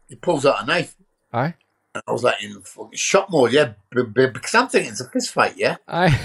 He 0.09 0.17
pulls 0.17 0.45
out 0.45 0.63
a 0.63 0.67
knife. 0.67 0.97
Aye. 1.33 1.55
And 1.95 2.03
I 2.07 2.13
was 2.13 2.25
like 2.25 2.43
in 2.43 2.61
fucking 2.61 2.99
shock 2.99 3.31
mode, 3.31 3.53
yeah, 3.53 3.75
because 3.91 4.55
I'm 4.55 4.69
thinking 4.69 4.91
it's 4.91 5.01
a 5.01 5.09
fist 5.09 5.31
fight, 5.31 5.55
yeah? 5.57 5.77
Aye. 5.87 6.19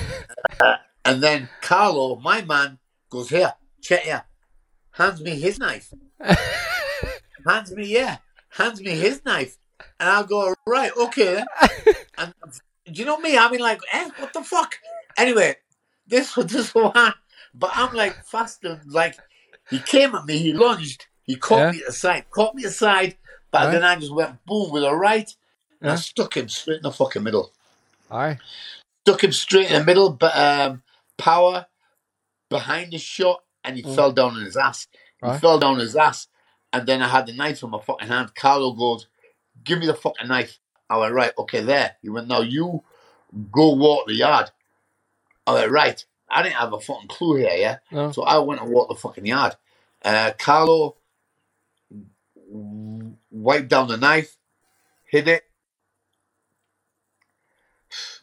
And 1.06 1.24
then 1.24 1.50
Carlo, 1.62 2.18
my 2.18 2.42
man, 2.42 2.80
goes, 3.10 3.30
Here, 3.30 3.54
check 3.82 4.02
here. 4.02 4.24
Hands 4.92 5.22
me 5.22 5.40
his 5.40 5.60
knife. 5.60 5.94
hands 7.48 7.72
me, 7.72 7.88
yeah. 7.88 8.18
Hands 8.50 8.82
me 8.82 8.92
his 8.92 9.24
knife. 9.24 9.58
And 10.00 10.10
I'll 10.10 10.26
go, 10.26 10.54
Right, 10.66 10.92
okay 10.98 11.44
and 12.18 12.34
do 12.92 13.00
you 13.00 13.06
know 13.06 13.18
me? 13.20 13.38
I 13.38 13.50
mean, 13.50 13.62
like, 13.62 13.82
eh, 13.94 14.10
what 14.18 14.34
the 14.34 14.44
fuck? 14.44 14.76
Anyway, 15.20 15.56
this 16.08 16.36
was 16.36 16.46
this 16.52 16.74
one. 16.74 17.14
But 17.54 17.72
I'm 17.74 17.94
like 17.96 18.24
faster. 18.26 18.82
Like, 18.88 19.16
he 19.70 19.80
came 19.80 20.16
at 20.16 20.26
me, 20.26 20.38
he 20.38 20.54
lunged, 20.54 21.06
he 21.24 21.36
caught 21.36 21.58
Yeah. 21.60 21.72
me 21.72 21.82
aside, 21.88 22.30
caught 22.32 22.56
me 22.56 22.64
aside. 22.64 23.18
But 23.52 23.66
Right. 23.66 23.72
then 23.72 23.84
I 23.84 23.96
just 23.96 24.14
went 24.14 24.44
boom 24.46 24.72
with 24.72 24.84
a 24.84 24.96
right. 24.96 25.30
And 25.82 25.92
I 25.92 25.96
stuck 25.96 26.36
him 26.38 26.50
straight 26.50 26.78
in 26.78 26.84
the 26.84 26.92
fucking 26.92 27.24
middle 27.24 27.54
Aye. 28.12 28.38
stuck 29.08 29.24
him 29.24 29.32
straight 29.32 29.68
in 29.72 29.80
the 29.80 29.84
middle, 29.86 30.10
but 30.12 30.36
um, 30.38 30.84
power 31.18 31.68
behind 32.50 32.92
the 32.92 32.98
shot, 32.98 33.44
and 33.64 33.78
he 33.78 33.84
Mm. 33.84 33.96
fell 33.96 34.12
down 34.12 34.36
on 34.36 34.44
his 34.44 34.58
ass. 34.58 34.88
He 35.24 35.32
fell 35.38 35.58
down 35.60 35.74
on 35.76 35.80
his 35.80 35.96
ass, 35.96 36.28
and 36.74 36.86
then 36.88 37.02
I 37.02 37.08
had 37.08 37.26
the 37.28 37.34
knife 37.34 37.62
in 37.64 37.70
my 37.70 37.80
fucking 37.80 38.08
hand. 38.08 38.34
Carlo 38.36 38.74
goes, 38.74 39.08
"Give 39.64 39.80
me 39.80 39.86
the 39.86 39.94
fucking 39.94 40.28
knife." 40.28 40.60
I 40.90 40.98
went, 40.98 41.14
"Right, 41.14 41.32
okay, 41.38 41.62
there." 41.62 41.96
He 42.02 42.10
went, 42.10 42.28
"Now 42.28 42.42
you 42.42 42.84
go 43.52 43.74
walk 43.74 44.08
the 44.08 44.16
yard." 44.16 44.52
I 45.50 45.54
went, 45.54 45.72
"Right." 45.72 46.06
I 46.30 46.44
didn't 46.44 46.56
have 46.56 46.74
a 46.74 46.80
fucking 46.80 47.08
clue 47.08 47.38
here, 47.38 47.56
yeah. 47.56 47.78
No. 47.92 48.12
So 48.12 48.22
I 48.24 48.38
went 48.38 48.62
and 48.62 48.70
walked 48.70 48.90
the 48.90 49.00
fucking 49.00 49.26
yard. 49.26 49.56
Uh, 50.04 50.32
Carlo 50.38 50.96
wiped 53.32 53.68
down 53.68 53.88
the 53.88 53.98
knife, 53.98 54.38
hid 55.06 55.28
it. 55.28 55.44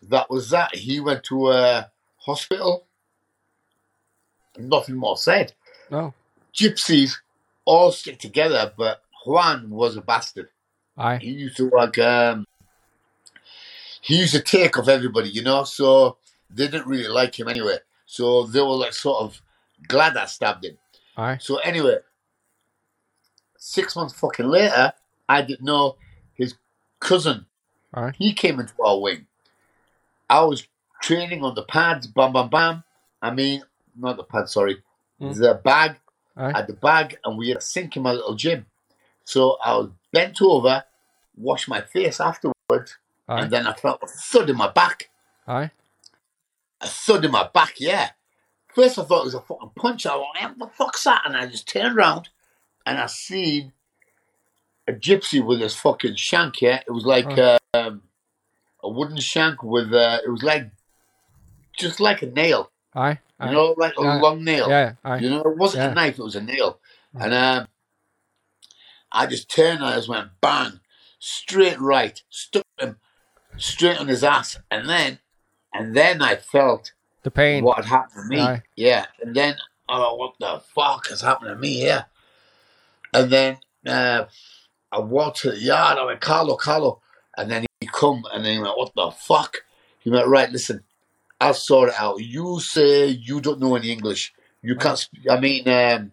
That 0.03 0.31
was 0.31 0.51
that. 0.51 0.75
He 0.75 1.01
went 1.01 1.25
to 1.25 1.51
a 1.51 1.91
hospital. 2.19 2.87
Nothing 4.57 4.97
more 4.97 5.17
said. 5.17 5.55
No. 5.91 6.15
Gypsies 6.55 7.17
all 7.65 7.91
stick 7.91 8.19
together, 8.19 8.73
but 8.77 9.03
Juan 9.27 9.69
was 9.71 9.97
a 9.97 10.01
bastard. 10.01 10.49
Aye. 10.97 11.19
He 11.19 11.31
used 11.31 11.57
to 11.57 11.69
like 11.69 11.99
um 11.99 12.47
he 14.01 14.21
used 14.21 14.33
to 14.35 14.41
take 14.41 14.79
off 14.79 14.89
everybody, 14.89 15.29
you 15.29 15.43
know, 15.43 15.65
so 15.65 16.19
they 16.51 16.67
didn't 16.69 16.87
really 16.87 17.09
like 17.09 17.39
him 17.39 17.49
anyway. 17.49 17.79
So 18.07 18.45
they 18.45 18.61
were 18.61 18.69
like 18.77 18.93
sort 18.93 19.23
of 19.23 19.41
glad 19.89 20.17
I 20.17 20.27
stabbed 20.27 20.65
him. 20.65 20.79
Aye. 21.17 21.39
So 21.41 21.57
anyway, 21.57 21.99
six 23.59 23.97
months 23.97 24.15
fucking 24.15 24.47
later, 24.47 24.93
I 25.29 25.43
didn't 25.43 25.65
know 25.65 25.97
his 26.35 26.55
cousin. 27.01 27.47
Aye. 27.95 28.13
He 28.19 28.33
came 28.33 28.61
into 28.61 28.75
our 28.83 29.01
wing. 29.01 29.27
I 30.29 30.45
was 30.45 30.67
training 31.03 31.43
on 31.45 31.55
the 31.55 31.63
pads, 31.63 32.07
bam, 32.07 32.33
bam, 32.33 32.49
bam. 32.49 32.85
I 33.23 33.31
mean, 33.31 33.63
not 33.97 34.17
the 34.17 34.25
pad, 34.25 34.49
sorry, 34.49 34.83
Mm. 35.21 35.35
the 35.39 35.55
bag. 35.55 35.99
Aye. 36.37 36.51
I 36.51 36.57
had 36.59 36.67
the 36.67 36.75
bag, 36.75 37.19
and 37.25 37.39
we 37.39 37.49
had 37.49 37.59
a 37.59 37.63
sink 37.63 37.97
in 37.97 38.03
my 38.03 38.13
little 38.13 38.35
gym. 38.35 38.67
So 39.25 39.57
I 39.65 39.75
was 39.77 39.89
bent 40.13 40.43
over, 40.43 40.85
washed 41.37 41.69
my 41.69 41.81
face 41.81 42.21
afterwards, 42.21 42.99
Aye. 43.29 43.41
and 43.43 43.51
then 43.51 43.67
I 43.67 43.73
felt 43.73 44.03
a 44.03 44.07
thud 44.07 44.51
in 44.51 44.57
my 44.57 44.71
back. 44.71 45.09
Aye. 45.49 45.71
A 46.81 46.87
thud 46.87 47.25
in 47.25 47.31
my 47.31 47.49
back, 47.53 47.75
yeah. 47.79 48.11
First 48.75 48.99
I 48.99 49.05
thought 49.05 49.23
it 49.23 49.25
was 49.27 49.35
a 49.35 49.41
fucking 49.41 49.71
punch. 49.77 50.05
I 50.07 50.15
went, 50.17 50.27
"Eh, 50.41 50.49
what 50.57 50.71
the 50.71 50.77
fuck's 50.77 51.05
that? 51.05 51.23
And 51.25 51.37
I 51.37 51.47
just 51.47 51.67
turned 51.69 51.97
around 51.97 52.29
and 52.85 52.99
I 52.99 53.07
seen 53.07 53.73
a 54.87 54.93
gypsy 54.93 55.45
with 55.45 55.61
his 55.61 55.75
fucking 55.75 56.17
shank, 56.17 56.61
yeah. 56.61 56.83
It 56.87 56.91
was 56.93 57.05
like 57.07 57.27
um, 57.75 58.03
a 58.83 58.89
wooden 58.89 59.17
shank 59.19 59.63
with, 59.63 59.93
uh, 59.93 60.21
it 60.25 60.29
was 60.31 60.43
like, 60.43 60.71
just 61.77 61.99
like 61.99 62.23
a 62.23 62.27
nail, 62.27 62.71
Aye. 62.95 63.19
you 63.45 63.51
know, 63.51 63.75
like 63.77 63.95
a 63.99 64.03
Yeah. 64.03 64.21
long 64.21 64.45
nail. 64.45 64.69
Yeah. 64.69 64.93
Aye. 65.05 65.19
You 65.19 65.31
know, 65.31 65.41
it 65.43 65.57
wasn't 65.57 65.83
Yeah. 65.85 65.91
a 65.91 65.95
knife, 65.95 66.19
it 66.19 66.23
was 66.23 66.37
a 66.37 66.41
nail. 66.43 66.79
And 67.15 67.35
um, 67.35 67.69
I 69.11 69.27
just 69.27 69.51
turned 69.51 69.79
and 69.79 69.87
I 69.87 69.97
just 69.97 70.09
went 70.09 70.41
bang, 70.41 70.81
straight 71.19 71.81
right, 71.81 72.23
stuck 72.29 72.65
him 72.79 72.99
straight 73.57 73.99
on 73.99 74.09
his 74.09 74.23
ass. 74.23 74.59
And 74.71 74.89
then, 74.89 75.19
and 75.79 75.95
then 75.97 76.23
I 76.23 76.37
felt 76.37 76.93
The 77.23 77.31
pain. 77.31 77.65
what 77.65 77.77
had 77.79 77.87
happened 77.87 78.23
to 78.25 78.29
me. 78.29 78.41
Aye. 78.41 78.63
Yeah. 78.77 79.07
And 79.23 79.35
then, 79.35 79.57
oh, 79.89 80.15
what 80.17 80.35
the 80.41 80.63
fuck 80.75 81.09
has 81.09 81.21
happened 81.21 81.51
to 81.51 81.57
me 81.57 81.75
here? 81.75 82.07
And 83.15 83.31
then 83.31 83.59
uh, 83.87 84.25
I 84.93 84.99
walked 85.01 85.39
to 85.43 85.51
the 85.53 85.59
yard. 85.59 85.99
I 85.99 86.05
went, 86.05 86.21
Carlo, 86.21 86.57
Carlo. 86.57 87.01
And 87.37 87.51
then 87.51 87.67
he 87.81 87.87
come 87.87 88.25
and 88.33 88.45
then 88.45 88.55
he 88.55 88.59
went, 88.61 88.77
what 88.79 88.93
the 88.95 89.11
fuck? 89.11 89.59
He 89.99 90.11
went, 90.11 90.27
right, 90.29 90.51
listen, 90.51 90.83
I'll 91.41 91.55
sort 91.55 91.91
it 91.91 91.95
out. 91.99 92.23
You 92.23 92.61
say 92.61 93.07
you 93.09 93.41
don't 93.41 93.61
know 93.61 93.77
any 93.77 93.91
English. 93.91 94.33
You 94.63 94.77
can't, 94.77 94.99
sp- 94.99 95.29
I 95.31 95.39
mean, 95.39 95.69
um, 95.69 96.13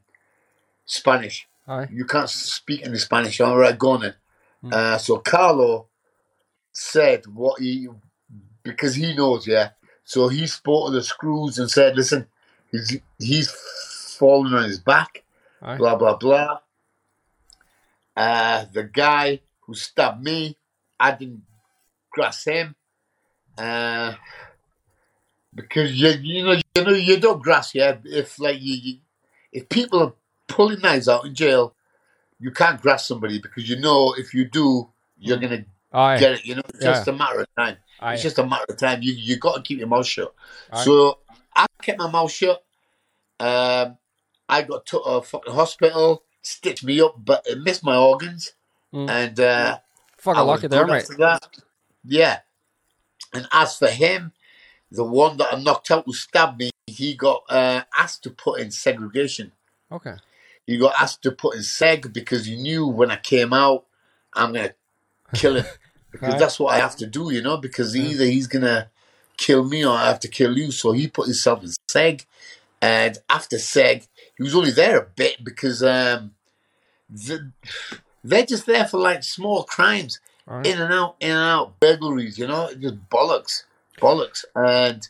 Spanish. 0.85 1.47
Aye. 1.67 1.87
You 1.91 2.05
can't 2.05 2.29
speak 2.29 2.85
any 2.85 2.97
Spanish. 2.97 3.39
All 3.39 3.57
right, 3.57 3.77
go 3.77 3.91
on 3.91 4.01
then. 4.01 4.15
Mm. 4.63 4.73
Uh, 4.73 4.97
so 4.97 5.17
Carlo 5.17 5.87
said 6.73 7.25
what 7.27 7.61
he, 7.61 7.87
because 8.63 8.95
he 8.95 9.15
knows, 9.15 9.47
yeah. 9.47 9.69
So 10.03 10.27
he 10.27 10.47
spoke 10.47 10.87
to 10.87 10.91
the 10.93 11.03
screws 11.03 11.59
and 11.59 11.69
said, 11.69 11.95
listen, 11.95 12.27
he's, 12.71 12.97
he's 13.19 13.51
fallen 14.17 14.53
on 14.53 14.63
his 14.63 14.79
back, 14.79 15.23
Aye. 15.61 15.77
blah, 15.77 15.95
blah, 15.95 16.17
blah. 16.17 16.59
Uh, 18.15 18.65
the 18.71 18.83
guy 18.83 19.39
who 19.61 19.73
stabbed 19.73 20.23
me, 20.23 20.57
I 20.99 21.11
didn't 21.11 21.43
grass 22.11 22.43
him. 22.45 22.75
Uh, 23.57 24.13
because 25.53 25.93
you, 25.93 26.09
you 26.21 26.43
know, 26.43 26.55
you 26.75 26.83
know, 26.83 26.91
you 26.91 27.19
don't 27.19 27.41
grass, 27.41 27.75
yeah. 27.75 27.97
If 28.03 28.39
like 28.39 28.59
you, 28.59 28.75
you 28.75 28.97
if 29.51 29.69
people 29.69 30.01
are 30.01 30.13
pulling 30.47 30.81
knives 30.81 31.07
out 31.07 31.25
in 31.25 31.35
jail, 31.35 31.75
you 32.39 32.51
can't 32.51 32.81
grasp 32.81 33.07
somebody 33.07 33.39
because 33.39 33.69
you 33.69 33.79
know 33.79 34.13
if 34.17 34.33
you 34.33 34.45
do, 34.45 34.89
you're 35.17 35.37
gonna 35.37 35.65
Aye. 35.93 36.19
get 36.19 36.31
it. 36.33 36.45
You 36.45 36.55
know, 36.55 36.61
it's 36.69 36.83
Yeah. 36.83 36.93
just 36.93 37.07
a 37.07 37.13
matter 37.13 37.41
of 37.41 37.47
time. 37.57 37.77
Aye. 37.99 38.13
It's 38.13 38.23
just 38.23 38.39
a 38.39 38.45
matter 38.45 38.65
of 38.69 38.77
time. 38.77 39.01
You 39.01 39.13
you 39.13 39.37
got 39.37 39.55
to 39.55 39.61
keep 39.61 39.79
your 39.79 39.87
mouth 39.87 40.05
shut. 40.07 40.33
Aye. 40.71 40.83
So 40.83 41.19
I 41.55 41.65
kept 41.81 41.99
my 41.99 42.09
mouth 42.09 42.31
shut. 42.31 42.63
Um, 43.39 43.97
I 44.49 44.61
got 44.63 44.85
to 44.87 44.99
a 44.99 45.21
fucking 45.21 45.53
hospital, 45.53 46.23
stitched 46.41 46.83
me 46.83 46.99
up, 47.01 47.15
but 47.23 47.43
it 47.45 47.59
missed 47.59 47.83
my 47.83 47.95
organs, 47.95 48.53
Mm. 48.93 49.09
and 49.09 49.39
uh, 49.39 49.79
Fucking 50.17 50.43
lucky 50.43 50.67
there, 50.67 50.85
mate. 50.85 51.07
that. 51.17 51.47
Yeah. 52.05 52.39
And 53.33 53.47
as 53.51 53.75
for 53.77 53.87
him, 53.87 54.33
the 54.91 55.03
one 55.03 55.37
that 55.37 55.53
I 55.53 55.59
knocked 55.59 55.89
out 55.89 56.03
who 56.05 56.13
stabbed 56.13 56.59
me, 56.59 56.69
he 56.85 57.15
got 57.15 57.43
uh, 57.49 57.83
asked 57.97 58.23
to 58.23 58.29
put 58.29 58.59
in 58.59 58.69
segregation. 58.71 59.51
Okay. 59.91 60.15
He 60.67 60.77
got 60.77 60.93
asked 61.01 61.23
to 61.23 61.31
put 61.31 61.55
in 61.55 61.61
seg 61.61 62.13
because 62.13 62.45
he 62.45 62.55
knew 62.55 62.85
when 62.87 63.09
I 63.09 63.15
came 63.17 63.51
out, 63.53 63.85
I'm 64.33 64.53
gonna 64.53 64.73
kill 65.33 65.55
him 65.57 65.65
because 66.13 66.29
Right. 66.29 66.39
that's 66.39 66.57
what 66.59 66.73
I 66.73 66.77
have 66.79 66.95
to 66.97 67.05
do, 67.05 67.29
you 67.33 67.41
know. 67.41 67.57
Because 67.57 67.93
Yeah. 67.93 68.05
either 68.05 68.25
he's 68.25 68.47
gonna 68.47 68.89
kill 69.35 69.65
me 69.65 69.83
or 69.85 69.93
I 69.97 70.05
have 70.07 70.21
to 70.21 70.29
kill 70.29 70.57
you. 70.57 70.71
So 70.71 70.93
he 70.93 71.07
put 71.09 71.25
himself 71.25 71.61
in 71.63 71.71
seg, 71.91 72.25
And 72.81 73.17
after 73.29 73.55
Seg, 73.57 74.07
he 74.35 74.43
was 74.43 74.53
only 74.55 74.71
there 74.71 74.97
a 74.99 75.05
bit 75.05 75.41
because 75.43 75.81
um, 75.81 76.35
the, 77.09 77.51
they're 78.23 78.45
just 78.45 78.65
there 78.65 78.85
for 78.85 78.99
like 78.99 79.23
small 79.23 79.63
crimes, 79.63 80.19
right. 80.45 80.65
in 80.67 80.81
and 80.81 80.93
out, 80.93 81.15
in 81.21 81.31
and 81.31 81.39
out, 81.39 81.79
burglaries, 81.79 82.37
you 82.37 82.45
know, 82.45 82.69
just 82.77 82.95
bollocks, 83.09 83.63
bollocks. 84.01 84.43
And 84.53 85.07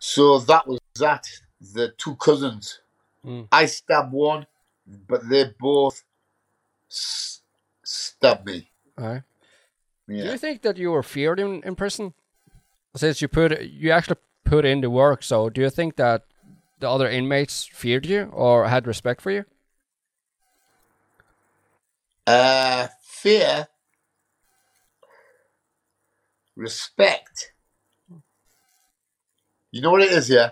so 0.00 0.38
that 0.40 0.66
was 0.66 0.80
that. 0.96 1.24
The 1.60 1.94
two 1.96 2.16
cousins. 2.16 2.80
Mm. 3.24 3.46
I 3.52 3.66
stabbed 3.66 4.12
one, 4.12 4.46
but 5.06 5.28
they 5.28 5.54
both 5.60 6.02
s- 6.90 7.42
stabbed 7.84 8.44
me. 8.44 8.68
All 8.98 9.06
right. 9.06 9.22
Do 10.18 10.30
you 10.32 10.38
think 10.38 10.62
that 10.62 10.76
you 10.76 10.90
were 10.90 11.02
feared 11.02 11.40
in, 11.40 11.62
in 11.62 11.74
prison? 11.74 12.14
Since 12.96 13.22
you 13.22 13.28
put 13.28 13.62
you 13.62 13.90
actually 13.90 14.16
put 14.44 14.64
in 14.64 14.80
the 14.80 14.90
work, 14.90 15.22
so 15.22 15.48
do 15.48 15.60
you 15.60 15.70
think 15.70 15.96
that 15.96 16.24
the 16.80 16.88
other 16.88 17.08
inmates 17.08 17.64
feared 17.72 18.06
you 18.06 18.24
or 18.32 18.68
had 18.68 18.86
respect 18.86 19.22
for 19.22 19.30
you? 19.30 19.44
Uh, 22.26 22.88
fear, 23.02 23.68
respect. 26.56 27.52
You 29.70 29.80
know 29.80 29.90
what 29.90 30.02
it 30.02 30.12
is, 30.12 30.28
yeah? 30.28 30.50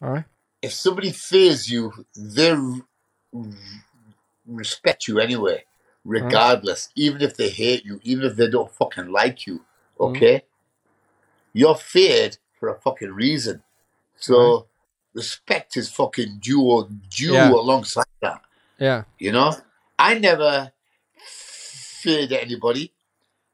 All 0.00 0.10
right. 0.10 0.24
If 0.62 0.72
somebody 0.72 1.12
fears 1.12 1.70
you, 1.70 1.92
they 2.16 2.56
respect 4.46 5.06
you 5.06 5.20
anyway, 5.20 5.64
regardless. 6.04 6.90
Even 6.94 7.22
if 7.22 7.36
they 7.36 7.48
hate 7.48 7.84
you, 7.84 8.00
even 8.02 8.24
if 8.26 8.36
they 8.36 8.48
don't 8.48 8.70
fucking 8.70 9.10
like 9.10 9.46
you, 9.46 9.64
okay? 9.98 10.42
You're 11.52 11.76
feared 11.76 12.38
for 12.58 12.68
a 12.68 12.80
fucking 12.80 13.12
reason. 13.12 13.62
So 14.16 14.68
respect 15.12 15.76
is 15.76 15.90
fucking 15.90 16.38
due, 16.40 16.62
or 16.62 16.88
due 17.08 17.34
Yeah. 17.34 17.50
alongside 17.50 18.06
that. 18.20 18.42
Yeah. 18.78 19.04
You 19.18 19.32
know, 19.32 19.54
I 19.98 20.18
never 20.18 20.72
feared 21.16 22.32
anybody. 22.32 22.92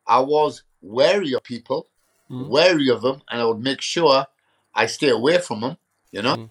I 0.07 0.21
was 0.21 0.63
wary 0.81 1.35
of 1.35 1.43
people, 1.43 1.89
Mhm. 2.31 2.49
wary 2.49 2.89
of 2.89 3.03
them, 3.03 3.23
and 3.29 3.41
I 3.41 3.45
would 3.45 3.61
make 3.61 3.81
sure 3.81 4.27
I 4.75 4.87
stay 4.87 5.11
away 5.11 5.39
from 5.39 5.61
them. 5.61 5.77
You 6.11 6.23
know, 6.23 6.49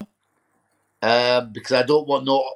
um, 1.02 1.52
because 1.52 1.72
I 1.72 1.82
don't 1.82 2.06
want 2.06 2.24
no 2.24 2.54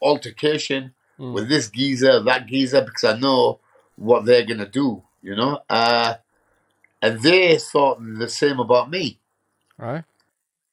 altercation 0.00 0.94
Mm. 1.20 1.34
with 1.34 1.48
this 1.50 1.68
geezer, 1.68 2.22
that 2.22 2.46
geezer, 2.46 2.80
because 2.80 3.04
I 3.04 3.18
know 3.18 3.60
what 3.96 4.24
they're 4.24 4.46
gonna 4.46 4.66
do. 4.68 5.02
You 5.22 5.36
know, 5.36 5.60
uh, 5.68 6.14
and 7.02 7.20
they 7.20 7.58
thought 7.58 7.98
the 8.00 8.28
same 8.28 8.58
about 8.58 8.88
me. 8.90 9.18
Right. 9.76 10.04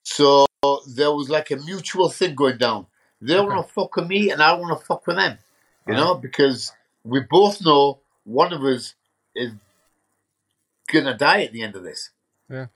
So 0.03 0.45
there 0.87 1.11
was 1.11 1.29
like 1.29 1.51
a 1.51 1.57
mutual 1.57 2.09
thing 2.09 2.33
going 2.33 2.57
down. 2.57 2.87
They 3.19 3.35
Okay. 3.37 3.45
want 3.45 3.67
to 3.67 3.73
fuck 3.73 3.95
with 3.97 4.07
me, 4.07 4.31
and 4.31 4.41
I 4.41 4.53
want 4.53 4.79
to 4.79 4.85
fuck 4.85 5.05
with 5.05 5.17
them. 5.17 5.37
You 5.85 5.95
know, 5.95 6.15
because 6.15 6.71
we 7.03 7.21
both 7.21 7.61
know 7.63 7.99
one 8.23 8.51
of 8.53 8.63
us 8.63 8.95
is 9.35 9.51
gonna 10.91 11.17
die 11.17 11.43
at 11.43 11.51
the 11.51 11.61
end 11.61 11.75
of 11.75 11.83
this. 11.83 12.11
Yeah. 12.49 12.67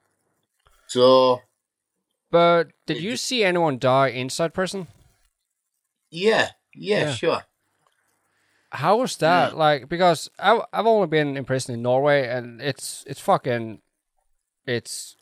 So 0.88 1.42
But 2.32 2.72
did 2.86 3.02
you 3.02 3.16
see 3.18 3.44
anyone 3.46 3.78
die 3.80 4.10
inside 4.10 4.54
prison? 4.54 4.88
yeah, 6.10 6.52
yeah, 6.76 7.00
Yeah. 7.06 7.14
sure. 7.14 7.44
How 8.72 8.98
was 8.98 9.18
that? 9.18 9.52
Yeah. 9.52 9.58
Like 9.58 9.90
because 9.90 10.30
I've 10.40 10.62
I've 10.74 10.86
only 10.88 11.08
been 11.08 11.36
in 11.38 11.46
prison 11.46 11.76
in 11.76 11.82
Norway 11.82 12.28
and 12.28 12.62
it's 12.62 13.04
it's 13.08 13.20
fucking 13.20 13.82
it's 14.66 15.16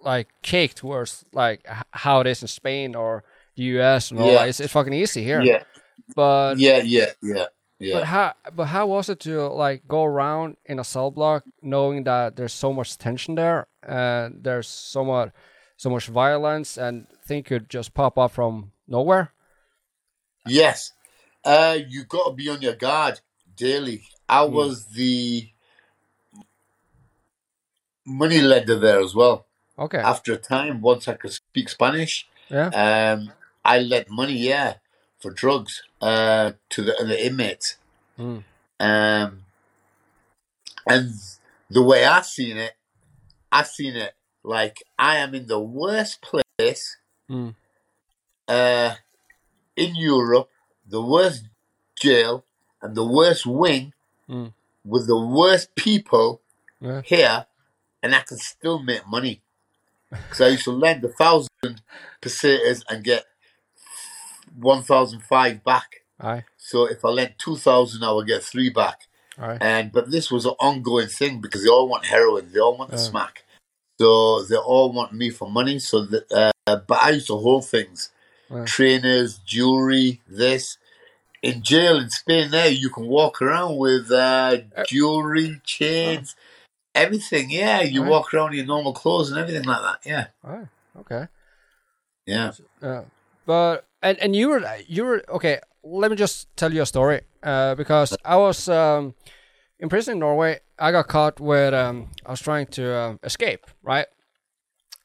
like 0.00 0.28
caked 0.42 0.82
worse 0.84 1.24
like 1.32 1.66
how 1.92 2.20
it 2.20 2.26
is 2.26 2.42
in 2.42 2.48
Spain 2.48 2.94
or 2.94 3.24
the 3.56 3.62
US 3.80 4.10
and 4.10 4.20
all 4.20 4.28
Yeah. 4.28 4.38
that. 4.40 4.48
It's, 4.48 4.60
it's 4.60 4.72
fucking 4.72 4.92
easy 4.92 5.22
here. 5.22 5.42
Yeah, 5.42 5.62
But 6.16 6.58
yeah, 6.58 6.78
yeah, 6.78 7.12
yeah, 7.22 7.46
but 7.94 8.04
how 8.04 8.34
but 8.54 8.64
how 8.66 8.86
was 8.86 9.08
it 9.08 9.20
to 9.20 9.48
like 9.48 9.86
go 9.88 10.04
around 10.04 10.56
in 10.64 10.78
a 10.78 10.84
cell 10.84 11.10
block 11.10 11.44
knowing 11.60 12.04
that 12.04 12.36
there's 12.36 12.52
so 12.52 12.72
much 12.72 12.96
tension 12.98 13.34
there 13.34 13.66
and 13.82 14.42
there's 14.44 14.68
so 14.68 15.04
much 15.04 15.30
so 15.76 15.90
much 15.90 16.06
violence 16.06 16.78
and 16.78 17.06
things 17.26 17.46
could 17.46 17.68
just 17.68 17.94
pop 17.94 18.16
up 18.18 18.30
from 18.32 18.72
nowhere? 18.86 19.32
Yes, 20.46 20.92
uh, 21.44 21.78
you 21.88 22.04
got 22.04 22.28
to 22.28 22.32
be 22.34 22.48
on 22.48 22.62
your 22.62 22.74
guard 22.74 23.20
daily. 23.56 24.02
I 24.28 24.44
Hmm. 24.46 24.54
was 24.54 24.86
the 24.86 25.50
money 28.04 28.40
lender 28.40 28.78
there 28.78 29.00
as 29.00 29.14
well. 29.14 29.46
Okay. 29.78 29.98
After 29.98 30.32
a 30.32 30.36
time, 30.36 30.80
once 30.80 31.08
I 31.08 31.14
could 31.14 31.32
speak 31.32 31.68
Spanish, 31.68 32.28
Yeah. 32.48 32.68
um, 32.68 33.32
I 33.64 33.78
lent 33.78 34.08
money, 34.10 34.34
yeah, 34.34 34.74
for 35.20 35.30
drugs 35.30 35.82
uh, 36.00 36.52
to 36.70 36.82
the, 36.82 36.94
the 37.06 37.26
inmates. 37.26 37.76
Mm. 38.18 38.44
Um, 38.80 39.44
and 40.86 41.10
the 41.70 41.82
way 41.82 42.04
I 42.04 42.20
seen 42.22 42.56
it, 42.56 42.72
I 43.50 43.62
seen 43.62 43.94
it 43.96 44.14
like 44.42 44.82
I 44.98 45.16
am 45.16 45.34
in 45.34 45.46
the 45.46 45.60
worst 45.60 46.20
place 46.22 46.96
Mm. 47.30 47.54
uh, 48.48 48.94
in 49.76 49.94
Europe, 49.96 50.50
the 50.92 51.02
worst 51.02 51.44
jail, 52.00 52.44
and 52.82 52.94
the 52.94 53.04
worst 53.18 53.44
wing 53.46 53.92
Mm. 54.28 54.52
with 54.84 55.06
the 55.06 55.18
worst 55.18 55.74
people 55.74 56.40
Yeah. 56.80 57.00
here, 57.04 57.46
and 58.02 58.14
I 58.14 58.20
can 58.20 58.36
still 58.38 58.78
make 58.78 59.06
money. 59.06 59.42
Because 60.10 60.40
I 60.42 60.48
used 60.48 60.64
to 60.64 60.72
lend 60.72 61.02
a 61.04 61.08
thousand 61.08 61.74
pesetas 62.20 62.84
and 62.88 63.02
get 63.02 63.24
one 64.54 64.82
thousand 64.82 65.20
five 65.24 65.64
back. 65.64 65.88
Aye. 66.20 66.44
So 66.58 66.84
if 66.84 67.04
I 67.04 67.08
lent 67.08 67.38
two 67.38 67.56
thousand, 67.56 68.04
I 68.04 68.12
would 68.12 68.26
get 68.26 68.42
three 68.42 68.70
back. 68.70 68.98
Aye. 69.38 69.58
And 69.60 69.92
but 69.92 70.10
this 70.10 70.30
was 70.30 70.44
an 70.46 70.54
ongoing 70.60 71.08
thing 71.08 71.40
because 71.40 71.62
they 71.64 71.70
all 71.70 71.88
want 71.88 72.04
heroin, 72.06 72.52
they 72.52 72.60
all 72.60 72.76
want 72.76 72.90
the 72.90 72.96
Yeah. 72.98 73.10
smack, 73.10 73.44
so 74.00 74.42
they 74.42 74.56
all 74.56 74.92
want 74.92 75.12
me 75.12 75.30
for 75.30 75.50
money. 75.50 75.78
So 75.78 76.04
that, 76.06 76.24
uh, 76.66 76.76
but 76.88 76.98
I 77.02 77.10
used 77.10 77.28
to 77.28 77.36
hold 77.36 77.64
things, 77.66 78.10
Yeah. 78.50 78.64
trainers, 78.66 79.38
jewelry, 79.38 80.20
this. 80.26 80.76
In 81.42 81.62
jail 81.62 81.98
in 81.98 82.08
Spain, 82.08 82.50
there 82.52 82.68
you 82.68 82.88
can 82.88 83.06
walk 83.06 83.42
around 83.42 83.76
with 83.76 84.12
uh, 84.12 84.58
jewelry, 84.86 85.60
chains, 85.64 86.36
everything. 86.94 87.50
Yeah, 87.50 87.80
you 87.80 88.02
Right. 88.02 88.10
walk 88.10 88.32
around 88.32 88.50
in 88.52 88.58
your 88.58 88.66
normal 88.66 88.92
clothes 88.92 89.30
and 89.30 89.40
everything 89.40 89.64
like 89.64 89.82
that. 89.82 89.98
Yeah, 90.08 90.26
Aye. 90.44 90.68
Okay. 91.00 91.26
yeah. 92.26 92.52
Yeah, 92.80 93.02
but 93.44 93.86
and 94.02 94.18
and 94.18 94.36
you 94.36 94.50
were 94.50 94.62
you 94.86 95.04
were 95.04 95.24
okay. 95.30 95.58
Let 95.82 96.12
me 96.12 96.16
just 96.16 96.46
tell 96.56 96.72
you 96.72 96.82
a 96.82 96.86
story. 96.86 97.22
Uh, 97.42 97.74
because 97.74 98.16
I 98.24 98.36
was 98.36 98.68
um, 98.68 99.14
in 99.80 99.88
prison 99.88 100.12
in 100.12 100.18
Norway. 100.20 100.60
I 100.78 100.92
got 100.92 101.08
caught 101.08 101.40
with 101.40 101.74
um, 101.74 102.10
I 102.24 102.30
was 102.30 102.40
trying 102.40 102.66
to 102.66 102.96
um, 102.96 103.20
escape, 103.24 103.66
right? 103.82 104.06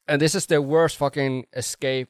And 0.07 0.21
this 0.21 0.35
is 0.35 0.45
the 0.45 0.61
worst 0.61 0.97
fucking 0.97 1.47
escape 1.53 2.09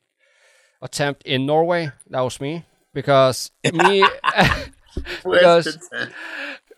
attempt 0.81 1.23
in 1.23 1.45
Norway. 1.45 1.91
That 2.09 2.21
was 2.21 2.41
me 2.41 2.65
because 2.97 3.51
me 3.73 4.03
because 5.23 5.77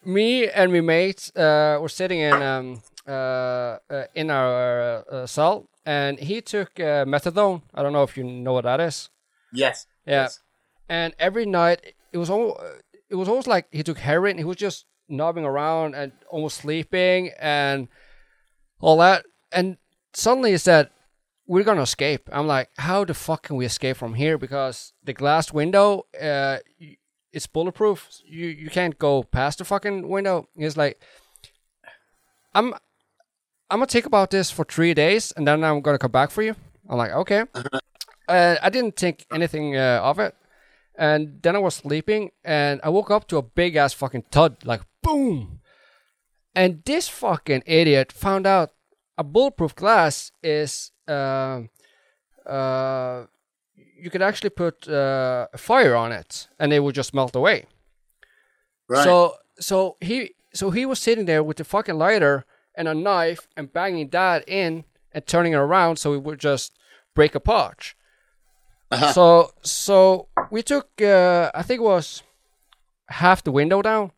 me 0.03 0.49
and 0.49 0.73
my 0.73 0.81
mates 0.81 1.31
uh, 1.33 1.77
were 1.81 1.87
sitting 1.87 2.19
in 2.19 2.41
um, 2.41 2.81
uh, 3.07 3.77
uh, 3.89 4.03
in 4.13 4.29
our 4.29 5.05
uh, 5.09 5.25
cell, 5.25 5.69
and 5.85 6.19
he 6.19 6.41
took 6.41 6.77
uh, 6.77 7.05
methadone. 7.05 7.61
I 7.73 7.81
don't 7.83 7.93
know 7.93 8.03
if 8.03 8.17
you 8.17 8.25
know 8.25 8.51
what 8.51 8.65
that 8.65 8.81
is. 8.81 9.09
Yes. 9.53 9.87
Yeah. 10.05 10.23
Yes. 10.23 10.41
And 10.89 11.15
every 11.19 11.45
night 11.45 11.95
it 12.11 12.17
was 12.17 12.29
all 12.29 12.59
it 13.09 13.15
was 13.15 13.29
almost 13.29 13.47
like 13.47 13.67
he 13.71 13.81
took 13.81 13.99
heroin. 13.99 14.37
He 14.37 14.43
was 14.43 14.57
just 14.57 14.85
nobbing 15.07 15.45
around 15.45 15.95
and 15.95 16.11
almost 16.29 16.57
sleeping 16.57 17.31
and 17.39 17.87
all 18.81 18.97
that. 18.97 19.25
And 19.53 19.77
suddenly 20.13 20.51
he 20.51 20.57
said, 20.57 20.89
"We're 21.49 21.67
gonna 21.69 21.87
escape." 21.91 22.29
I'm 22.31 22.47
like, 22.47 22.69
"How 22.77 23.05
the 23.05 23.13
fuck 23.13 23.41
can 23.47 23.55
we 23.57 23.65
escape 23.65 23.97
from 23.97 24.13
here?" 24.13 24.37
Because 24.37 24.93
the 25.03 25.13
glass 25.13 25.51
window, 25.53 26.05
uh, 26.29 26.57
it's 27.33 27.47
bulletproof. 27.47 28.07
You 28.25 28.47
you 28.63 28.69
can't 28.69 28.97
go 28.99 29.23
past 29.23 29.57
the 29.57 29.65
fucking 29.65 30.07
window. 30.15 30.47
He's 30.55 30.77
like, 30.77 31.01
"I'm 32.53 32.73
I'm 33.69 33.79
gonna 33.79 33.87
think 33.87 34.05
about 34.05 34.29
this 34.29 34.51
for 34.51 34.65
three 34.65 34.93
days, 34.93 35.33
and 35.35 35.47
then 35.47 35.63
I'm 35.63 35.81
gonna 35.81 35.97
come 35.97 36.11
back 36.11 36.31
for 36.31 36.43
you." 36.43 36.55
I'm 36.89 36.97
like, 36.97 37.11
"Okay." 37.11 37.43
uh, 38.29 38.55
I 38.61 38.69
didn't 38.69 38.95
think 38.95 39.25
anything 39.33 39.75
uh, 39.75 40.01
of 40.03 40.19
it. 40.19 40.35
And 40.95 41.41
then 41.41 41.55
I 41.55 41.59
was 41.59 41.75
sleeping 41.75 42.31
and 42.43 42.81
I 42.83 42.89
woke 42.89 43.09
up 43.09 43.27
to 43.29 43.37
a 43.37 43.41
big 43.41 43.75
ass 43.77 43.93
fucking 43.93 44.25
thud, 44.31 44.57
like 44.65 44.81
boom. 45.01 45.61
And 46.53 46.83
this 46.85 47.07
fucking 47.07 47.63
idiot 47.65 48.11
found 48.11 48.45
out 48.45 48.71
a 49.19 49.23
bulletproof 49.23 49.75
glass 49.75 50.31
is 50.41 50.91
uh, 51.07 51.59
uh, 52.45 53.25
you 53.75 54.09
could 54.09 54.21
actually 54.21 54.49
put 54.49 54.87
uh, 54.87 55.47
fire 55.57 55.93
on 55.93 56.13
it 56.13 56.47
and 56.57 56.71
it 56.71 56.79
would 56.79 56.95
just 56.95 57.13
melt 57.13 57.35
away. 57.35 57.65
Right. 58.87 59.03
So 59.03 59.35
so 59.59 59.97
he 59.99 60.35
so 60.53 60.71
he 60.71 60.85
was 60.85 60.99
sitting 60.99 61.25
there 61.25 61.43
with 61.43 61.57
the 61.57 61.65
fucking 61.65 61.97
lighter 61.97 62.45
and 62.75 62.87
a 62.87 62.93
knife 62.93 63.45
and 63.57 63.71
banging 63.71 64.09
that 64.11 64.47
in 64.47 64.85
and 65.11 65.27
turning 65.27 65.51
it 65.51 65.57
around 65.57 65.97
so 65.97 66.13
it 66.13 66.23
would 66.23 66.39
just 66.39 66.79
break 67.13 67.35
apart. 67.35 67.95
Uh-huh. 68.89 69.11
So 69.11 69.51
so 69.61 70.29
we 70.49 70.63
took 70.63 70.89
uh, 71.01 71.51
I 71.53 71.61
think 71.61 71.81
it 71.81 71.83
was 71.83 72.23
half 73.09 73.43
the 73.43 73.51
window 73.51 73.81
down, 73.81 74.11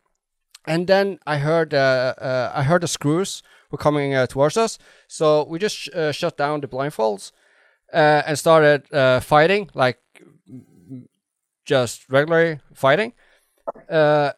and 0.64 0.86
then 0.86 1.18
I 1.26 1.38
heard 1.38 1.74
uh, 1.74 2.14
uh, 2.18 2.52
I 2.54 2.62
heard 2.62 2.82
the 2.82 2.88
screws 2.88 3.42
were 3.72 3.78
coming 3.78 4.14
uh, 4.14 4.26
towards 4.26 4.56
us. 4.56 4.78
So 5.08 5.44
we 5.44 5.58
just 5.58 5.76
sh- 5.76 5.88
uh, 5.94 6.12
shut 6.12 6.36
down 6.36 6.60
the 6.60 6.68
blindfolds 6.68 7.32
uh, 7.92 8.22
and 8.26 8.38
started 8.38 8.92
uh, 8.92 9.20
fighting 9.20 9.70
like 9.74 9.98
just 11.64 12.08
regularly 12.08 12.60
fighting. 12.74 13.14
Uh, 13.88 14.32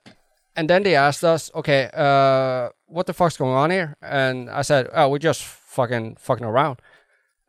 and 0.56 0.70
then 0.70 0.84
they 0.84 0.94
asked 0.94 1.24
us, 1.24 1.50
okay, 1.54 1.90
uh, 1.92 2.68
what 2.86 3.06
the 3.06 3.12
fuck's 3.12 3.36
going 3.36 3.56
on 3.56 3.70
here? 3.70 3.96
And 4.00 4.48
I 4.48 4.62
said, 4.62 4.88
oh, 4.92 5.08
we're 5.08 5.18
just 5.18 5.42
fucking 5.42 6.16
fucking 6.16 6.46
around. 6.46 6.80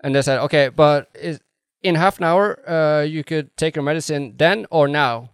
And 0.03 0.15
they 0.15 0.21
said, 0.21 0.39
okay, 0.39 0.69
but 0.69 1.09
is, 1.13 1.39
in 1.83 1.95
half 1.95 2.17
an 2.17 2.23
hour, 2.23 3.03
you 3.03 3.23
could 3.23 3.55
take 3.57 3.75
your 3.75 3.83
medicine 3.83 4.33
then 4.37 4.65
or 4.71 4.87
now. 4.87 5.31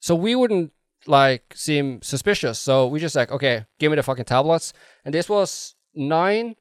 So 0.00 0.14
we 0.14 0.34
wouldn't 0.34 0.72
like 1.06 1.52
seem 1.54 2.00
suspicious. 2.00 2.58
So 2.58 2.86
we 2.86 3.00
just 3.00 3.16
like, 3.16 3.30
okay, 3.30 3.66
give 3.78 3.90
me 3.90 3.96
the 3.96 4.02
fucking 4.02 4.24
tablets. 4.24 4.72
And 5.04 5.12
this 5.12 5.28
was 5.28 5.73
nine, 5.94 6.56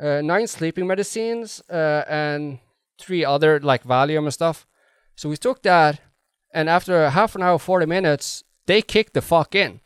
uh, 0.00 0.20
nine 0.22 0.46
sleeping 0.46 0.86
medicines, 0.86 1.62
uh, 1.70 2.04
and 2.08 2.58
three 2.98 3.24
other 3.24 3.60
like 3.60 3.84
Valium 3.84 4.24
and 4.24 4.32
stuff. 4.32 4.66
So 5.16 5.28
we 5.28 5.36
took 5.36 5.62
that, 5.62 6.00
and 6.52 6.68
after 6.68 7.10
half 7.10 7.34
an 7.34 7.42
hour, 7.42 7.58
forty 7.58 7.86
minutes, 7.86 8.44
they 8.66 8.82
kicked 8.82 9.14
the 9.14 9.22
fuck 9.22 9.54
in, 9.54 9.80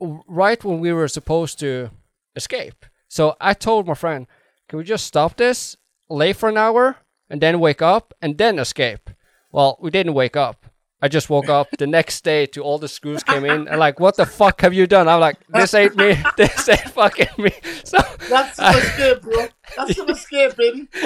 right 0.00 0.62
when 0.64 0.80
we 0.80 0.92
were 0.92 1.08
supposed 1.08 1.58
to 1.60 1.90
escape. 2.36 2.86
So 3.08 3.36
I 3.40 3.54
told 3.54 3.86
my 3.86 3.94
friend, 3.94 4.26
"Can 4.68 4.78
we 4.78 4.84
just 4.84 5.06
stop 5.06 5.36
this, 5.36 5.76
lay 6.08 6.32
for 6.32 6.48
an 6.48 6.56
hour, 6.56 6.96
and 7.28 7.40
then 7.40 7.60
wake 7.60 7.82
up, 7.82 8.14
and 8.22 8.38
then 8.38 8.58
escape?" 8.58 9.10
Well, 9.50 9.76
we 9.80 9.90
didn't 9.90 10.14
wake 10.14 10.36
up. 10.36 10.61
I 11.04 11.08
just 11.08 11.28
woke 11.28 11.48
up 11.48 11.68
the 11.78 11.86
next 11.88 12.22
day 12.22 12.46
to 12.46 12.62
all 12.62 12.78
the 12.78 12.86
screws 12.88 13.24
came 13.24 13.44
in 13.44 13.66
and 13.66 13.80
like, 13.80 13.98
what 13.98 14.16
the 14.16 14.24
fuck 14.24 14.60
have 14.60 14.72
you 14.72 14.86
done? 14.86 15.08
I'm 15.08 15.18
like, 15.18 15.36
this 15.48 15.74
ain't 15.74 15.96
me. 15.96 16.16
This 16.36 16.68
ain't 16.68 16.80
fucking 16.90 17.26
me. 17.38 17.50
So 17.84 17.98
That's 18.30 18.56
some 18.56 18.74
escape, 18.76 19.22
bro. 19.22 19.46
That's 19.76 19.96
some 19.96 20.08
escape, 20.10 20.56
baby. 20.56 20.88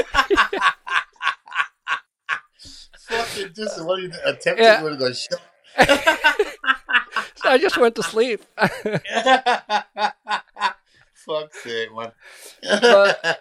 Fucking 3.09 3.53
just 3.55 3.85
what 3.85 4.03
you 4.03 4.11
attempted 4.25 4.59
Yeah. 4.63 4.83
have 4.83 4.99
gone 4.99 5.15
shot. 5.15 5.41
so 7.37 7.49
I 7.51 7.59
just 7.59 7.79
went 7.79 7.95
to 7.95 8.03
sleep. 8.03 8.43
Fuck's 11.15 11.63
sake, 11.63 11.89
man. 11.97 12.13
But- 12.63 13.41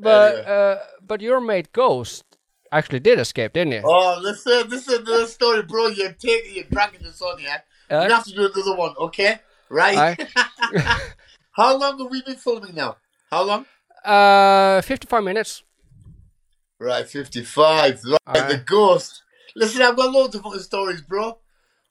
but 0.00 0.46
uh, 0.46 0.78
but 1.04 1.20
your 1.20 1.40
mate 1.40 1.72
Ghost 1.72 2.24
actually 2.72 3.00
did 3.00 3.18
escape, 3.18 3.52
didn't 3.52 3.72
he? 3.72 3.80
Oh, 3.84 4.18
listen, 4.20 4.68
this 4.68 4.86
is 4.88 4.98
another 5.00 5.26
story, 5.26 5.62
bro. 5.62 5.88
You're 5.88 6.12
taking, 6.12 6.54
you're 6.54 6.64
dragging 6.64 7.00
this 7.02 7.20
on, 7.22 7.40
yeah? 7.40 7.58
Uh, 7.90 8.04
You 8.06 8.14
have 8.14 8.24
to 8.24 8.32
do 8.34 8.50
another 8.52 8.76
one, 8.76 8.94
okay? 8.98 9.40
Right? 9.70 10.18
How 11.52 11.76
long 11.76 11.98
have 11.98 12.10
we 12.10 12.22
been 12.22 12.36
filming 12.36 12.74
now? 12.74 12.96
How 13.30 13.42
long? 13.42 13.66
uh, 14.04 14.80
55 14.82 15.24
minutes. 15.24 15.62
Right, 16.78 17.06
55. 17.08 18.00
Right, 18.04 18.48
the 18.48 18.62
ghost. 18.64 19.22
Listen, 19.56 19.82
I've 19.82 19.96
got 19.96 20.12
loads 20.12 20.34
of 20.36 20.42
fucking 20.42 20.60
stories, 20.60 21.02
bro. 21.02 21.38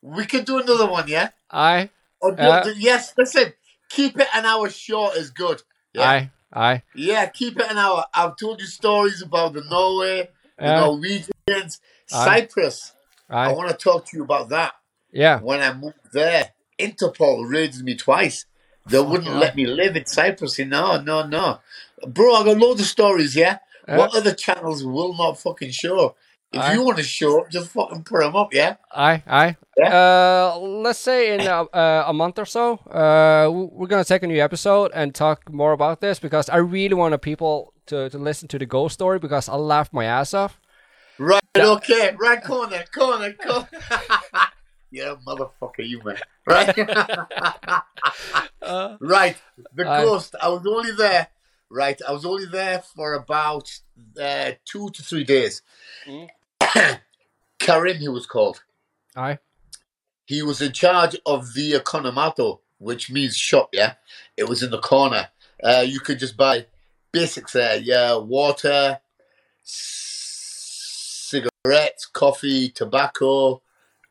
We 0.02 0.26
can 0.26 0.44
do 0.46 0.60
another 0.60 0.88
one, 0.88 1.08
yeah? 1.08 1.30
Aye, 1.52 1.90
Or 2.22 2.32
do- 2.32 2.42
Yeah. 2.42 2.66
yes, 2.78 3.14
listen, 3.18 3.54
keep 3.90 4.18
it 4.20 4.28
an 4.34 4.46
hour 4.46 4.70
short 4.70 5.16
is 5.18 5.30
good. 5.32 5.62
Yeah. 5.94 6.10
aye, 6.10 6.32
aye. 6.54 6.84
Yeah, 6.96 7.26
keep 7.28 7.60
it 7.60 7.70
an 7.70 7.78
hour. 7.78 8.06
I've 8.14 8.38
told 8.38 8.62
you 8.62 8.68
stories 8.68 9.22
about 9.22 9.54
the 9.54 9.62
Norway, 9.64 10.30
the 10.58 10.66
Yeah, 10.66 10.80
Norwegians. 10.82 11.80
Cyprus. 12.08 12.94
I 13.30 13.50
aye. 13.50 13.54
want 13.54 13.70
to 13.70 13.76
talk 13.76 14.06
to 14.08 14.18
you 14.18 14.24
about 14.24 14.50
that. 14.50 14.74
Yeah, 15.12 15.40
When 15.40 15.62
I 15.62 15.74
moved 15.74 15.96
there, 16.14 16.52
Interpol 16.80 17.50
raided 17.50 17.84
me 17.84 17.96
twice. 17.96 18.46
They 18.86 19.00
wouldn't 19.00 19.36
let 19.36 19.56
me 19.56 19.66
live 19.66 19.96
in 19.96 20.06
Cyprus. 20.06 20.60
No, 20.60 21.02
no, 21.02 21.26
no. 21.26 21.60
Bro, 22.08 22.36
I 22.36 22.44
got 22.46 22.58
loads 22.58 22.82
of 22.82 22.88
stories, 22.88 23.36
yeah? 23.36 23.58
Yeah. 23.88 23.98
What 23.98 24.16
other 24.16 24.34
channels 24.34 24.84
will 24.84 25.16
not 25.18 25.40
fucking 25.40 25.72
show? 25.72 26.16
If 26.58 26.64
Aye. 26.64 26.74
you 26.74 26.84
want 26.84 26.98
to 26.98 27.04
show 27.04 27.42
up, 27.42 27.50
just 27.50 27.70
fucking 27.70 28.04
put 28.04 28.22
them 28.22 28.36
up, 28.36 28.54
yeah? 28.54 28.76
aye, 28.94 29.24
aye. 29.28 29.56
Uh, 29.82 30.58
let's 30.58 31.00
say 31.00 31.34
in 31.34 31.42
a, 31.42 31.64
uh, 31.64 32.06
a 32.08 32.14
month 32.14 32.40
or 32.40 32.46
so, 32.46 32.74
uh, 32.90 33.50
we're 33.52 33.88
gonna 33.88 34.04
take 34.04 34.24
a 34.24 34.28
new 34.28 34.42
episode 34.42 34.92
and 34.94 35.14
talk 35.14 35.52
more 35.52 35.72
about 35.72 36.02
this 36.02 36.20
because 36.20 36.50
I 36.50 36.58
really 36.58 36.96
want 36.96 37.20
people 37.22 37.74
to, 37.88 38.10
to 38.10 38.18
listen 38.18 38.48
to 38.50 38.60
the 38.60 38.66
ghost 38.66 38.94
story 38.94 39.20
because 39.20 39.50
I 39.50 39.56
laughed 39.56 39.94
my 39.94 40.06
ass 40.06 40.34
off. 40.34 40.60
Right, 41.20 41.42
okay. 41.56 42.16
Right 42.20 42.44
corner, 42.44 42.84
corner, 42.94 43.34
corner. 43.34 43.68
yeah, 44.92 45.16
motherfucker, 45.26 45.88
you 45.88 46.02
man. 46.04 46.18
Right? 46.46 46.76
Uh, 48.60 48.98
right. 49.00 49.38
The 49.76 49.88
Aye. 49.88 50.04
ghost. 50.04 50.36
I 50.42 50.50
was 50.50 50.66
only 50.68 50.92
there. 50.92 51.28
Right. 51.70 51.98
I 52.06 52.12
was 52.12 52.26
only 52.26 52.46
there 52.46 52.82
for 52.82 53.14
about 53.14 53.72
uh, 54.22 54.52
two 54.66 54.90
to 54.90 55.04
three 55.04 55.24
days. 55.24 55.62
Mm. 56.06 56.28
Karim, 57.60 57.98
he 57.98 58.08
was 58.08 58.26
called. 58.26 58.64
aye, 59.16 59.40
He 60.26 60.42
was 60.44 60.62
in 60.62 60.72
charge 60.72 61.16
of 61.26 61.54
the 61.54 61.74
economato, 61.74 62.60
which 62.78 63.12
means 63.12 63.36
shop, 63.36 63.70
yeah? 63.74 63.96
It 64.36 64.48
was 64.48 64.64
in 64.64 64.72
the 64.72 64.80
corner. 64.80 65.30
Uh, 65.64 65.84
you 65.86 66.00
could 66.00 66.20
just 66.20 66.38
buy 66.38 66.66
basics 67.12 67.54
there, 67.54 67.78
yeah, 67.78 68.16
water, 68.18 69.00
cigarettes, 69.64 72.06
coffee, 72.06 72.70
tobacco, 72.70 73.62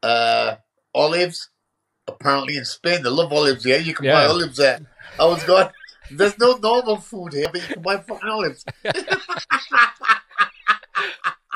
uh, 0.02 0.56
olives. 0.94 1.50
Apparently 2.08 2.56
in 2.56 2.64
Spain, 2.64 3.02
they 3.02 3.10
love 3.10 3.32
olives, 3.32 3.64
yeah? 3.66 3.76
You 3.76 3.94
can 3.94 4.06
buy 4.14 4.26
olives 4.26 4.56
there. 4.58 4.80
I 5.18 5.24
was 5.26 5.42
going, 5.44 5.68
there's 6.10 6.38
no 6.38 6.56
normal 6.56 6.98
food 6.98 7.32
here, 7.32 7.48
but 7.52 7.60
you 7.62 7.66
can 7.74 7.82
buy 7.82 7.96
fucking 7.98 8.28
olives. 8.28 8.64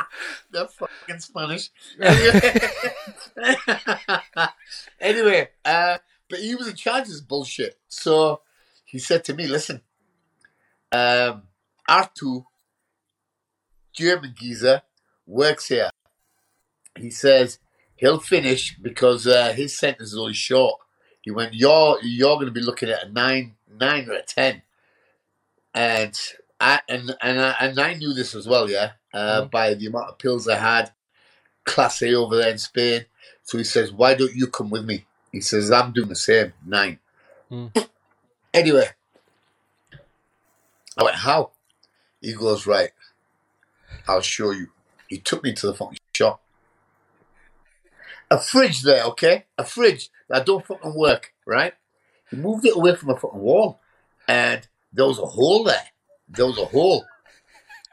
They're 0.50 0.66
fucking 0.66 1.20
Spanish. 1.20 1.70
anyway, 5.00 5.48
uh, 5.64 5.98
but 6.28 6.38
he 6.38 6.54
was 6.54 6.68
in 6.68 6.76
charge 6.76 7.02
of 7.02 7.08
this 7.08 7.20
bullshit. 7.20 7.78
So 7.88 8.42
he 8.84 8.98
said 8.98 9.24
to 9.24 9.34
me, 9.34 9.46
listen, 9.46 9.82
um, 10.92 11.42
R2, 11.88 12.44
German 13.92 14.34
geezer, 14.36 14.82
works 15.26 15.68
here. 15.68 15.90
He 16.96 17.10
says 17.10 17.58
he'll 17.96 18.20
finish 18.20 18.76
because 18.80 19.26
uh, 19.26 19.52
his 19.52 19.78
sentence 19.78 20.12
is 20.12 20.18
only 20.18 20.34
short. 20.34 20.80
He 21.22 21.30
went, 21.30 21.54
you're, 21.54 21.98
you're 22.02 22.36
going 22.36 22.46
to 22.46 22.52
be 22.52 22.62
looking 22.62 22.88
at 22.88 23.04
a 23.04 23.12
nine, 23.12 23.56
nine 23.70 24.08
or 24.08 24.14
a 24.14 24.22
10. 24.22 24.62
And 25.74 26.18
I, 26.60 26.80
and, 26.88 27.16
and, 27.22 27.40
I, 27.40 27.54
and 27.60 27.78
I 27.78 27.94
knew 27.94 28.12
this 28.12 28.34
as 28.34 28.46
well, 28.46 28.68
yeah, 28.70 28.92
uh, 29.14 29.42
Mhm. 29.42 29.50
by 29.50 29.74
the 29.74 29.86
amount 29.86 30.10
of 30.10 30.18
pills 30.18 30.46
I 30.46 30.56
had, 30.56 30.92
Class 31.64 32.02
A 32.02 32.14
over 32.14 32.36
there 32.36 32.50
in 32.50 32.58
Spain. 32.58 33.06
So 33.42 33.56
he 33.58 33.64
says, 33.64 33.92
why 33.92 34.14
don't 34.14 34.34
you 34.34 34.46
come 34.46 34.68
with 34.70 34.84
me? 34.84 35.06
He 35.32 35.40
says, 35.40 35.70
I'm 35.70 35.92
doing 35.92 36.08
the 36.08 36.16
same, 36.16 36.52
nine. 36.66 36.98
Hmm. 37.48 37.68
Anyway, 38.52 38.88
I 40.98 41.04
went, 41.04 41.16
how? 41.16 41.52
He 42.20 42.34
goes, 42.34 42.66
right, 42.66 42.90
I'll 44.06 44.20
show 44.20 44.50
you. 44.50 44.68
He 45.08 45.18
took 45.18 45.42
me 45.42 45.54
to 45.54 45.66
the 45.68 45.74
fucking 45.74 45.98
shop. 46.14 46.42
A 48.30 48.38
fridge 48.38 48.82
there, 48.82 49.04
okay? 49.04 49.46
A 49.56 49.64
fridge 49.64 50.10
that 50.28 50.46
don't 50.46 50.64
fucking 50.66 50.94
work, 50.94 51.32
right? 51.46 51.74
He 52.30 52.36
moved 52.36 52.64
it 52.66 52.76
away 52.76 52.94
from 52.94 53.08
the 53.08 53.16
fucking 53.16 53.40
wall, 53.40 53.80
and 54.28 54.68
there 54.92 55.06
was 55.06 55.18
a 55.18 55.26
hole 55.26 55.64
there. 55.64 55.88
There 56.30 56.46
was 56.46 56.58
a 56.58 56.64
hole 56.64 57.04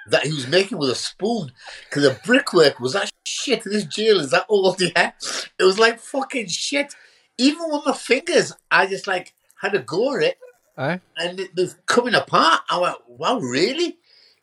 that 0.09 0.25
he 0.25 0.31
was 0.31 0.47
making 0.47 0.77
with 0.77 0.89
a 0.89 0.95
spoon 0.95 1.51
because 1.89 2.03
the 2.03 2.19
brickwork 2.25 2.79
was 2.79 2.93
that 2.93 3.11
shit. 3.25 3.63
This 3.63 3.85
jail 3.85 4.19
is 4.19 4.31
that 4.31 4.45
old, 4.49 4.79
yeah? 4.95 5.11
It 5.59 5.63
was 5.63 5.79
like 5.79 5.99
fucking 5.99 6.47
shit. 6.47 6.93
Even 7.37 7.63
with 7.69 7.85
my 7.85 7.93
fingers, 7.93 8.53
I 8.71 8.87
just 8.87 9.07
like 9.07 9.33
had 9.61 9.73
to 9.73 9.79
go 9.79 10.15
at 10.15 10.23
it, 10.23 10.37
aye, 10.77 10.99
and 11.17 11.39
it 11.39 11.51
was 11.55 11.75
coming 11.85 12.15
apart. 12.15 12.61
I 12.69 12.79
went, 12.79 12.97
"Wow, 13.07 13.39
really?" 13.39 13.97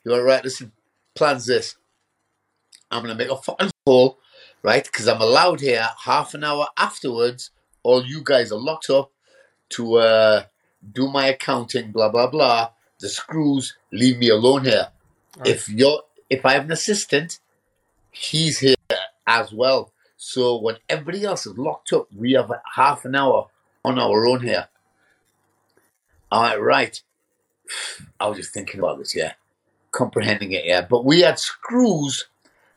You 0.05 0.13
were 0.13 0.23
right. 0.23 0.45
Listen, 0.45 0.73
plans 1.15 1.47
this. 1.47 1.77
I'm 2.91 3.03
gonna 3.03 3.17
make 3.17 3.31
a 3.31 3.37
fucking 3.37 3.71
hole, 3.87 4.19
right? 4.63 4.85
Because 4.85 5.09
I'm 5.09 5.21
allowed 5.21 5.61
here 5.61 5.89
half 6.05 6.35
an 6.35 6.45
hour 6.45 6.69
afterwards. 6.77 7.51
All 7.83 8.05
you 8.05 8.23
guys 8.23 8.53
are 8.53 8.59
locked 8.59 8.91
up 8.91 9.11
to 9.71 9.95
uh, 9.97 10.45
do 10.93 11.09
my 11.09 11.27
accounting, 11.27 11.91
blah 11.91 12.11
blah 12.11 12.29
blah. 12.29 12.71
The 13.05 13.11
screws 13.11 13.77
leave 13.93 14.17
me 14.17 14.31
alone 14.31 14.65
here. 14.65 14.89
Right. 15.37 15.49
If 15.49 15.69
you're, 15.69 16.05
if 16.31 16.47
I 16.47 16.55
have 16.55 16.65
an 16.65 16.73
assistant, 16.73 17.39
he's 18.11 18.61
here 18.61 18.77
as 19.27 19.53
well. 19.53 19.93
So 20.17 20.57
when 20.57 20.77
everybody 20.89 21.23
else 21.23 21.45
is 21.45 21.59
locked 21.59 21.93
up, 21.93 22.09
we 22.17 22.33
have 22.33 22.51
half 22.77 23.05
an 23.05 23.15
hour 23.15 23.49
on 23.85 23.99
our 23.99 24.27
own 24.27 24.41
here. 24.41 24.69
All 26.33 26.45
right, 26.45 26.59
right. 26.59 27.03
I 28.21 28.27
was 28.27 28.39
just 28.39 28.55
thinking 28.55 28.81
about 28.81 28.97
this, 28.97 29.15
yeah, 29.15 29.35
comprehending 29.91 30.53
it, 30.53 30.65
yeah. 30.65 30.81
But 30.81 31.05
we 31.05 31.21
had 31.21 31.39
screws 31.39 32.25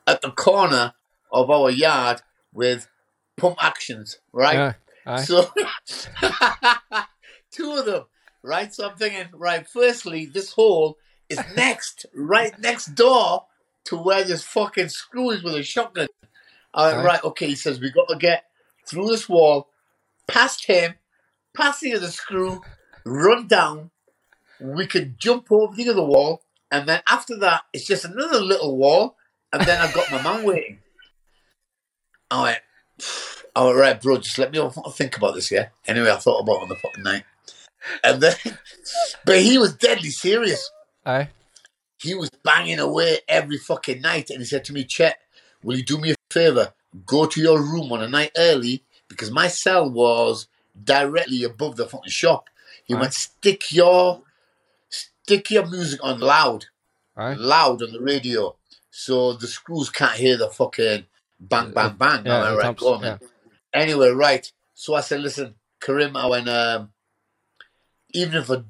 at 0.06 0.22
the 0.22 0.32
corner 0.32 0.94
of 1.32 1.50
our 1.50 1.70
yard 1.70 2.22
with 2.52 2.90
pump 3.38 3.64
actions, 3.64 4.20
right? 4.34 4.76
Yeah. 5.06 5.16
So, 5.22 5.50
two 7.52 7.72
of 7.72 7.86
them, 7.86 8.04
right? 8.48 8.74
So 8.74 8.90
I'm 8.90 8.98
thinking, 8.98 9.28
right, 9.34 9.68
firstly, 9.68 10.26
this 10.26 10.54
hole 10.54 10.98
is 11.30 11.40
next, 11.56 12.06
right 12.16 12.58
next 12.60 12.96
door 12.96 13.46
to 13.86 13.98
where 13.98 14.24
this 14.24 14.44
fucking 14.44 14.90
screw 14.90 15.32
is 15.32 15.44
with 15.44 15.56
a 15.56 15.64
shotgun. 15.64 16.08
All 16.74 16.92
right, 16.92 17.00
Aye. 17.00 17.04
right, 17.04 17.24
okay, 17.24 17.48
he 17.48 17.56
says, 17.56 17.80
we 17.80 17.92
got 17.92 18.08
to 18.10 18.16
get 18.16 18.46
through 18.86 19.08
this 19.08 19.28
wall, 19.28 19.70
past 20.28 20.66
him, 20.66 20.96
past 21.56 21.82
the 21.82 21.96
other 21.96 22.08
screw, 22.08 22.62
run 23.06 23.48
down. 23.48 23.92
We 24.60 24.88
can 24.88 25.16
jump 25.20 25.48
over 25.52 25.76
the 25.76 25.90
other 25.90 26.04
wall, 26.04 26.42
and 26.72 26.88
then 26.88 27.02
after 27.08 27.38
that, 27.38 27.64
it's 27.74 27.86
just 27.86 28.06
another 28.06 28.40
little 28.40 28.78
wall, 28.78 29.16
and 29.54 29.64
then 29.64 29.82
I've 29.82 29.94
got 29.94 30.12
my 30.12 30.22
man 30.22 30.44
waiting. 30.46 30.80
I 32.30 32.44
went, 32.44 32.60
all 33.56 33.74
right, 33.74 34.00
bro, 34.00 34.18
just 34.18 34.38
let 34.38 34.52
me 34.52 34.70
think 34.92 35.18
about 35.18 35.36
this, 35.36 35.52
yeah? 35.52 35.70
Anyway, 35.88 36.12
I 36.12 36.18
thought 36.18 36.42
about 36.42 36.58
it 36.58 36.64
on 36.64 36.70
the 36.70 36.76
fucking 36.76 37.04
night. 37.04 37.24
And 38.04 38.22
then, 38.22 38.36
but 39.26 39.40
he 39.40 39.58
was 39.58 39.74
deadly 39.76 40.10
serious. 40.10 40.70
Aye. 41.06 41.30
He 42.00 42.14
was 42.14 42.30
banging 42.44 42.80
away 42.80 43.20
every 43.28 43.58
fucking 43.58 44.02
night. 44.02 44.30
And 44.30 44.40
he 44.40 44.46
said 44.46 44.66
to 44.66 44.74
me, 44.74 44.84
Chet, 44.84 45.20
will 45.64 45.78
you 45.78 45.84
do 45.84 45.98
me 45.98 46.12
a 46.12 46.16
favor? 46.32 46.74
Go 47.06 47.26
to 47.26 47.42
your 47.42 47.60
room 47.60 47.92
on 47.92 48.02
a 48.02 48.08
night 48.08 48.32
early 48.38 48.84
because 49.08 49.32
my 49.32 49.48
cell 49.48 49.90
was 49.90 50.48
directly 50.84 51.44
above 51.44 51.76
the 51.76 51.88
fucking 51.88 52.12
shop. 52.12 52.50
He 52.86 52.94
Aye. 52.94 53.00
went, 53.00 53.14
stick 53.14 53.72
your, 53.72 54.22
stick 54.90 55.50
your 55.50 55.66
music 55.66 56.00
on 56.04 56.20
loud 56.20 56.66
Aye. 57.18 57.34
loud 57.34 57.82
on 57.82 57.92
the 57.92 58.00
radio 58.00 58.56
so 59.00 59.34
the 59.34 59.48
screws 59.48 59.92
can't 59.92 60.18
hear 60.18 60.38
the 60.38 60.50
fucking 60.50 61.06
bang, 61.40 61.72
bang, 61.72 61.96
bang. 62.00 62.26
Yeah, 62.26 62.56
right, 62.56 62.64
thumps, 62.64 62.82
go 62.82 62.96
on, 62.96 63.02
man. 63.02 63.20
Anyway, 63.72 64.10
right. 64.10 64.52
So 64.74 64.96
I 64.96 65.02
said, 65.02 65.22
listen, 65.22 65.54
Karim, 65.80 66.18
I 66.18 66.26
went, 66.26 66.50
um, 66.50 66.90
even 68.12 68.36
if 68.42 68.50
I 68.52 68.64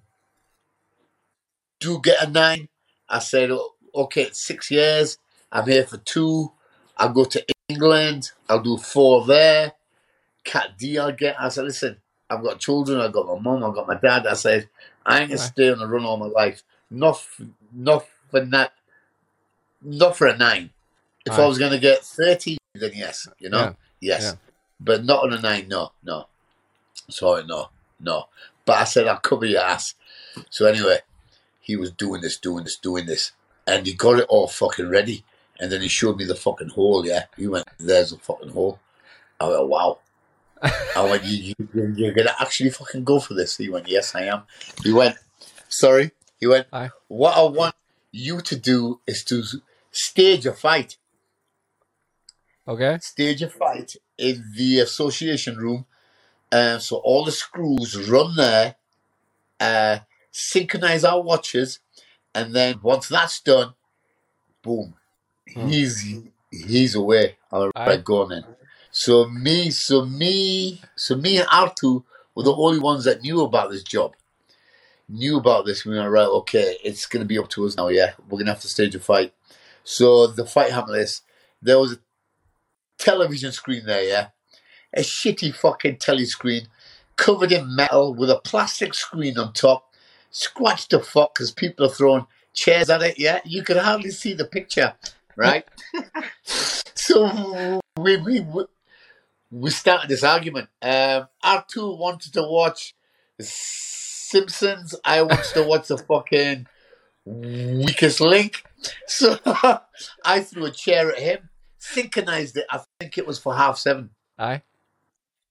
do 1.80 2.00
get 2.02 2.24
a 2.24 2.30
nine, 2.30 2.70
I 3.10 3.20
said, 3.20 3.52
"O- 3.52 3.76
okay, 3.94 4.24
it's 4.24 4.42
six 4.44 4.72
years. 4.72 5.18
I'm 5.52 5.68
here 5.68 5.86
for 5.86 5.98
two. 5.98 6.52
I'll 6.98 7.14
go 7.14 7.26
to 7.26 7.46
England. 7.70 8.32
I'll 8.50 8.62
do 8.62 8.78
four 8.78 9.26
there. 9.26 9.74
Cat 10.44 10.78
D, 10.78 10.98
I'll 10.98 11.12
get. 11.12 11.40
I 11.40 11.50
said, 11.50 11.66
listen, 11.66 11.98
I've 12.30 12.44
got 12.44 12.60
children. 12.60 13.00
I've 13.00 13.12
got 13.14 13.28
my 13.28 13.38
mum. 13.40 13.64
I've 13.64 13.76
got 13.76 13.88
my 13.88 13.96
dad. 13.96 14.26
I 14.26 14.34
said, 14.34 14.70
I 15.06 15.22
ain't 15.22 15.32
Right. 15.32 15.40
stay 15.40 15.72
on 15.72 15.80
the 15.80 15.88
run 15.88 16.06
all 16.06 16.18
my 16.18 16.26
life. 16.28 16.64
Not, 16.90 17.22
not 17.74 18.06
for 18.32 18.40
that. 18.40 18.74
Not 19.82 20.18
for 20.18 20.28
a 20.28 20.36
nine. 20.38 20.72
If 21.26 21.34
I 21.34 21.46
was 21.46 21.60
going 21.60 21.74
to 21.74 21.80
get 21.80 22.04
30, 22.04 22.58
then 22.74 22.92
yes, 22.96 23.28
you 23.40 23.50
know? 23.50 23.60
Yeah. 23.60 23.74
Yes. 24.00 24.22
Yeah. 24.22 24.34
But 24.80 25.04
not 25.06 25.24
on 25.24 25.34
a 25.34 25.42
nine, 25.42 25.68
no, 25.68 25.92
no. 26.04 26.28
Sorry, 27.10 27.46
no, 27.46 27.70
no. 28.00 28.28
But 28.68 28.78
I 28.80 28.84
said, 28.84 29.08
I'll 29.08 29.18
cover 29.18 29.46
your 29.46 29.62
ass. 29.62 29.96
So 30.50 30.68
anyway, 30.68 31.00
he 31.60 31.76
was 31.76 31.90
doing 31.90 32.22
this, 32.22 32.38
doing 32.38 32.66
this, 32.66 32.78
doing 32.78 33.06
this. 33.08 33.32
And 33.66 33.88
he 33.88 33.94
got 33.94 34.20
it 34.20 34.28
all 34.30 34.48
fucking 34.48 34.90
ready. 34.90 35.24
And 35.60 35.72
then 35.72 35.82
he 35.82 35.88
showed 35.88 36.18
me 36.18 36.26
the 36.26 36.36
fucking 36.36 36.70
hole, 36.70 37.06
yeah. 37.06 37.24
He 37.36 37.48
went, 37.48 37.66
there's 37.80 38.12
a 38.12 38.18
fucking 38.18 38.50
hole. 38.50 38.80
I 39.40 39.48
went, 39.48 39.68
wow. 39.68 40.00
I 40.62 41.04
went, 41.10 41.24
you, 41.24 41.54
you, 41.58 41.94
you're 41.96 42.14
going 42.14 42.28
to 42.28 42.36
actually 42.40 42.70
fucking 42.70 43.06
go 43.06 43.20
for 43.20 43.34
this? 43.34 43.58
He 43.58 43.70
went, 43.70 43.88
yes, 43.88 44.14
I 44.14 44.24
am. 44.26 44.44
He 44.84 44.92
went, 44.94 45.16
sorry. 45.70 46.12
He 46.40 46.46
went, 46.46 46.68
Aye. 46.72 46.92
what 47.08 47.36
I 47.38 47.44
want 47.44 47.74
you 48.12 48.42
to 48.42 48.56
do 48.56 49.00
is 49.08 49.24
to 49.26 49.44
stage 49.92 50.46
a 50.46 50.54
fight 50.54 50.98
Okay. 52.68 52.98
stage 53.02 53.42
a 53.42 53.50
fight 53.50 53.96
in 54.18 54.44
the 54.56 54.80
association 54.80 55.58
room. 55.58 55.86
Uh, 56.52 56.80
so 56.80 56.98
all 56.98 57.26
the 57.26 57.32
screws 57.32 58.10
run 58.10 58.36
there, 58.36 58.76
uh, 59.60 60.00
synchronize 60.32 61.04
our 61.04 61.22
watches, 61.22 61.80
and 62.36 62.56
then 62.56 62.80
once 62.84 63.10
that's 63.10 63.42
done, 63.42 63.74
boom, 64.64 64.96
Hmm. 65.54 65.68
he's 65.70 66.16
he's 66.52 66.96
away. 66.96 67.38
All 67.52 67.72
right, 67.86 68.04
go 68.04 68.24
on. 68.24 68.44
So 68.92 69.28
me, 69.30 69.72
so 69.72 70.06
me, 70.06 70.82
so 70.96 71.16
me 71.18 71.38
and 71.40 71.48
Artu 71.50 72.04
were 72.36 72.44
the 72.44 72.56
only 72.56 72.80
ones 72.80 73.06
that 73.06 73.22
knew 73.22 73.42
about 73.42 73.72
this 73.72 73.84
job. 73.84 74.16
Knew 75.10 75.38
about 75.38 75.66
this. 75.66 75.86
We 75.86 75.96
were 75.98 76.10
right. 76.12 76.28
Okay, 76.28 76.78
it's 76.84 77.06
gonna 77.08 77.26
be 77.26 77.40
up 77.40 77.50
to 77.52 77.66
us 77.66 77.78
now. 77.78 77.90
Yeah, 77.90 78.14
we're 78.30 78.40
gonna 78.40 78.52
have 78.52 78.62
to 78.62 78.68
stage 78.70 78.96
a 78.96 79.00
fight. 79.00 79.34
So 79.84 80.28
the 80.28 80.46
fight 80.46 80.72
happened. 80.72 80.96
This 80.96 81.22
there 81.62 81.80
was 81.80 81.94
a 81.94 82.00
television 83.00 83.52
screen 83.52 83.86
there, 83.86 84.04
yeah? 84.04 84.28
A 84.94 85.02
shitty 85.02 85.54
fucking 85.54 85.98
telly 85.98 86.26
screen 86.26 86.68
covered 87.16 87.52
in 87.52 87.76
metal 87.76 88.14
with 88.14 88.30
a 88.30 88.40
plastic 88.40 88.94
screen 88.94 89.38
on 89.38 89.54
top. 89.54 89.92
Scratched 90.30 90.92
the 90.92 91.00
fuck 91.00 91.34
because 91.34 91.52
people 91.52 91.86
are 91.86 91.90
throwing 91.90 92.26
chairs 92.54 92.90
at 92.90 93.02
it, 93.02 93.20
yeah? 93.20 93.40
You 93.46 93.64
could 93.64 93.78
hardly 93.78 94.12
see 94.12 94.34
the 94.34 94.46
picture, 94.46 94.94
right? 95.36 95.66
so 96.44 97.80
we, 97.98 98.18
we, 98.18 98.40
we, 98.42 98.66
we 99.52 99.70
started 99.70 100.10
this 100.10 100.24
argument. 100.24 100.70
Um, 100.82 101.28
R2 101.44 101.98
wanted 101.98 102.34
to 102.34 102.44
watch 102.44 102.96
Simpsons. 103.40 104.96
I 105.04 105.22
wanted 105.22 105.54
to 105.54 105.64
watch 105.64 105.88
the 105.88 105.98
fucking 105.98 106.68
weakest 107.26 108.20
link. 108.20 108.64
So 109.08 109.38
I 110.26 110.42
threw 110.42 110.66
a 110.66 110.72
chair 110.72 111.12
at 111.12 111.20
him 111.20 111.50
synchronized 111.88 112.58
it. 112.58 112.66
I 112.70 112.82
think 113.00 113.18
it 113.18 113.28
was 113.28 113.40
for 113.40 113.56
half 113.56 113.78
seven. 113.78 114.12
Aye. 114.38 114.62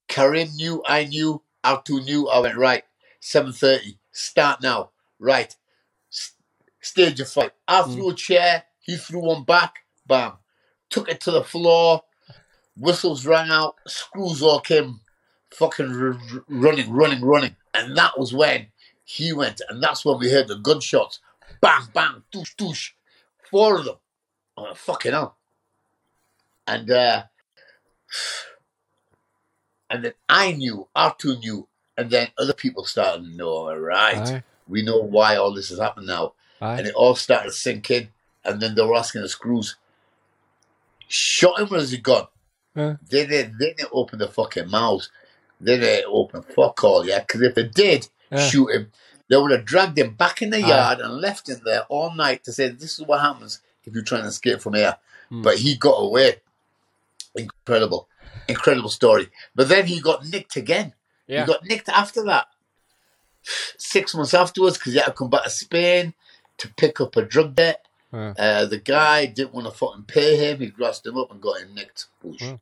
Karim 0.09 0.49
knew, 0.55 0.83
I 0.87 1.05
knew, 1.05 1.43
Artu 1.65 2.05
knew. 2.05 2.29
I 2.29 2.39
went 2.39 2.57
right. 2.57 2.85
Seven 3.21 3.53
thirty. 3.53 3.99
Start 4.13 4.63
now. 4.63 4.91
Right. 5.19 5.55
S- 6.13 6.35
stage 6.81 7.21
of 7.21 7.29
fight. 7.29 7.53
I 7.67 7.83
threw 7.83 8.11
a 8.11 8.15
chair. 8.15 8.65
He 8.81 8.97
threw 8.97 9.21
one 9.21 9.45
back. 9.45 9.81
Bam. 10.07 10.33
Took 10.91 11.09
it 11.09 11.21
to 11.23 11.31
the 11.33 11.43
floor. 11.43 12.03
Whistles 12.77 13.27
rang 13.27 13.51
out. 13.51 13.77
Screws 13.87 14.43
all 14.43 14.61
came. 14.61 15.01
Fucking 15.51 15.91
r- 15.91 16.09
r- 16.13 16.45
running, 16.49 16.93
running, 16.93 17.25
running. 17.25 17.57
And 17.75 17.97
that 17.97 18.19
was 18.19 18.33
when 18.33 18.69
he 19.05 19.33
went. 19.33 19.61
And 19.69 19.83
that's 19.83 20.05
when 20.05 20.19
we 20.19 20.31
heard 20.31 20.49
the 20.49 20.57
gunshots. 20.57 21.21
Bang, 21.61 21.83
bang, 21.93 22.23
doosh, 22.33 22.55
doosh. 22.57 22.91
Four 23.51 23.79
of 23.79 23.85
them. 23.87 23.97
I 24.57 24.63
went, 24.63 24.77
fucking 24.77 25.13
hell. 25.13 25.37
And 26.67 26.91
uh, 26.91 27.25
and 29.97 30.05
then 30.05 30.13
I 30.29 30.53
knew, 30.53 30.87
R2 30.95 31.41
knew, 31.41 31.67
and 31.97 32.11
then 32.11 32.29
other 32.39 32.53
people 32.53 32.85
started 32.85 33.25
to 33.25 33.37
know, 33.37 33.49
all 33.49 33.77
right, 33.79 34.17
Aye. 34.29 34.43
we 34.69 34.83
know 34.83 34.99
why 34.99 35.37
all 35.37 35.53
this 35.55 35.71
has 35.71 35.79
happened 35.79 36.07
now. 36.07 36.35
Aye. 36.61 36.79
And 36.79 36.87
it 36.87 36.95
all 36.95 37.15
started 37.15 37.47
to 37.49 37.53
sink 37.53 37.91
in, 37.91 38.09
and 38.45 38.61
then 38.61 38.75
they 38.75 38.83
were 38.83 38.97
asking 38.97 39.23
the 39.23 39.29
screws, 39.29 39.77
shot 41.09 41.61
him 41.61 41.69
has 41.69 41.91
he 41.93 41.99
gone? 41.99 42.27
Yeah. 42.75 42.97
They 43.09 43.27
didn't, 43.27 43.59
they 43.59 43.73
didn't 43.73 43.91
open 43.93 44.19
the 44.19 44.29
fucking 44.29 44.71
mouths. 44.71 45.11
They 45.61 45.79
didn't 45.79 46.11
open 46.13 46.43
fuck 46.43 46.83
all, 46.85 47.07
yeah? 47.07 47.21
Because 47.21 47.43
if 47.43 47.55
they 47.55 47.65
did 47.69 48.09
Yeah. 48.31 48.47
shoot 48.49 48.69
him, 48.69 48.93
they 49.29 49.37
would 49.37 49.53
have 49.53 49.65
dragged 49.65 49.99
him 49.99 50.15
back 50.15 50.43
in 50.43 50.51
the 50.51 50.59
Aye. 50.63 50.69
yard 50.69 51.01
and 51.01 51.15
left 51.15 51.49
him 51.49 51.61
there 51.65 51.83
all 51.89 52.15
night 52.15 52.45
to 52.45 52.53
say, 52.53 52.69
this 52.69 52.99
is 52.99 53.07
what 53.07 53.21
happens 53.23 53.61
if 53.85 53.95
you're 53.95 54.05
trying 54.05 54.23
to 54.23 54.29
escape 54.29 54.61
from 54.61 54.75
here. 54.75 54.97
Hmm. 55.31 55.43
But 55.43 55.57
he 55.59 55.77
got 55.77 55.95
away. 55.97 56.41
Incredible. 57.35 58.09
Incredible 58.49 58.89
story. 58.89 59.29
But 59.55 59.69
then 59.69 59.87
he 59.87 60.01
got 60.01 60.27
nicked 60.27 60.57
again. 60.57 60.95
Yeah. 61.27 61.41
He 61.41 61.47
got 61.47 61.65
nicked 61.65 61.89
after 61.89 62.23
that. 62.25 62.47
Six 63.79 64.15
months 64.15 64.35
afterwards, 64.35 64.79
because 64.79 64.93
he 64.93 64.99
had 64.99 65.07
to 65.07 65.13
come 65.13 65.31
back 65.31 65.45
to 65.45 65.51
Spain 65.51 66.15
to 66.59 66.69
pick 66.75 67.01
up 67.01 67.17
a 67.17 67.23
drug 67.23 67.55
debt. 67.55 67.87
Yeah. 68.13 68.35
Uh, 68.39 68.65
the 68.67 68.79
guy 68.79 69.27
didn't 69.27 69.55
want 69.55 69.67
to 69.67 69.73
fucking 69.73 70.05
pay 70.05 70.37
him. 70.37 70.61
He 70.61 70.67
grassed 70.69 71.07
him 71.07 71.17
up 71.17 71.31
and 71.31 71.41
got 71.41 71.61
him 71.61 71.75
nicked. 71.75 72.07
Hmm. 72.23 72.55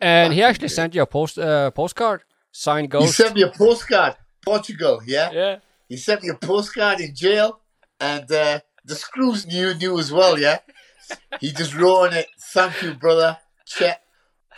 And 0.00 0.32
he 0.32 0.42
actually 0.42 0.68
sent 0.68 0.94
you 0.94 1.02
a 1.02 1.06
post 1.06 1.38
uh, 1.38 1.70
postcard 1.70 2.22
signed 2.52 2.90
ghost. 2.90 3.06
He 3.06 3.12
sent 3.12 3.34
me 3.34 3.42
a 3.42 3.50
postcard. 3.50 4.16
Portugal, 4.44 5.02
yeah? 5.04 5.30
yeah. 5.30 5.58
He 5.88 5.96
sent 5.98 6.22
me 6.22 6.30
a 6.30 6.34
postcard 6.34 7.00
in 7.00 7.14
jail, 7.14 7.60
and 8.00 8.30
uh, 8.32 8.60
the 8.82 8.94
screws 8.94 9.46
knew 9.46 9.74
knew 9.74 9.98
as 9.98 10.10
well, 10.10 10.38
yeah? 10.38 10.60
He 11.40 11.52
just 11.52 11.74
wrote 11.74 12.06
on 12.06 12.12
it, 12.14 12.28
thank 12.38 12.82
you, 12.82 12.94
brother, 12.94 13.38
Chet, 13.66 14.02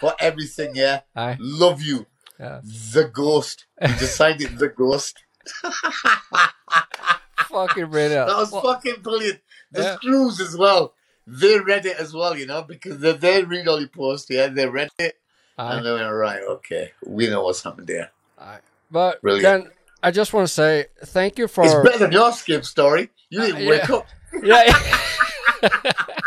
for 0.00 0.14
everything, 0.18 0.72
yeah? 0.74 1.00
Aye. 1.14 1.36
Love 1.38 1.82
you. 1.82 2.06
Yeah. 2.38 2.60
The 2.64 3.04
Ghost. 3.12 3.66
Just 3.82 4.16
signed 4.16 4.40
it, 4.40 4.58
The 4.58 4.68
Ghost. 4.68 5.18
Fucking 7.48 7.90
brilliant. 7.90 8.28
That 8.28 8.36
was 8.36 8.52
Well, 8.52 8.62
fucking 8.62 9.02
brilliant. 9.02 9.40
The 9.72 9.82
Yeah. 9.82 9.94
screws 9.96 10.40
as 10.40 10.56
well. 10.56 10.94
They 11.26 11.58
read 11.60 11.86
it 11.86 11.96
as 11.98 12.12
well, 12.12 12.36
you 12.36 12.46
know, 12.46 12.62
because 12.62 12.98
they, 12.98 13.12
they 13.12 13.42
read 13.44 13.68
all 13.68 13.78
your 13.78 13.88
posts, 13.88 14.28
yeah? 14.30 14.48
They 14.48 14.66
read 14.66 14.88
it, 14.98 15.16
aye. 15.58 15.76
and 15.76 15.86
they 15.86 15.92
went, 15.92 16.12
right, 16.12 16.42
okay, 16.42 16.92
we 17.06 17.28
know 17.28 17.42
what's 17.44 17.62
happened 17.62 17.86
there. 17.86 18.10
But 18.90 19.20
Brilliant. 19.22 19.64
then 19.64 19.72
I 20.02 20.10
just 20.10 20.32
want 20.32 20.48
to 20.48 20.52
say 20.52 20.86
thank 21.04 21.38
you 21.38 21.46
for 21.46 21.64
It's 21.64 21.74
better 21.74 21.98
than 21.98 22.12
your 22.12 22.32
skip 22.32 22.64
story. 22.64 23.10
You 23.28 23.40
didn't 23.42 23.66
Uh, 23.66 23.70
wake 23.70 23.90
up. 23.90 24.06
yeah. 24.42 24.64
yeah. 25.62 25.92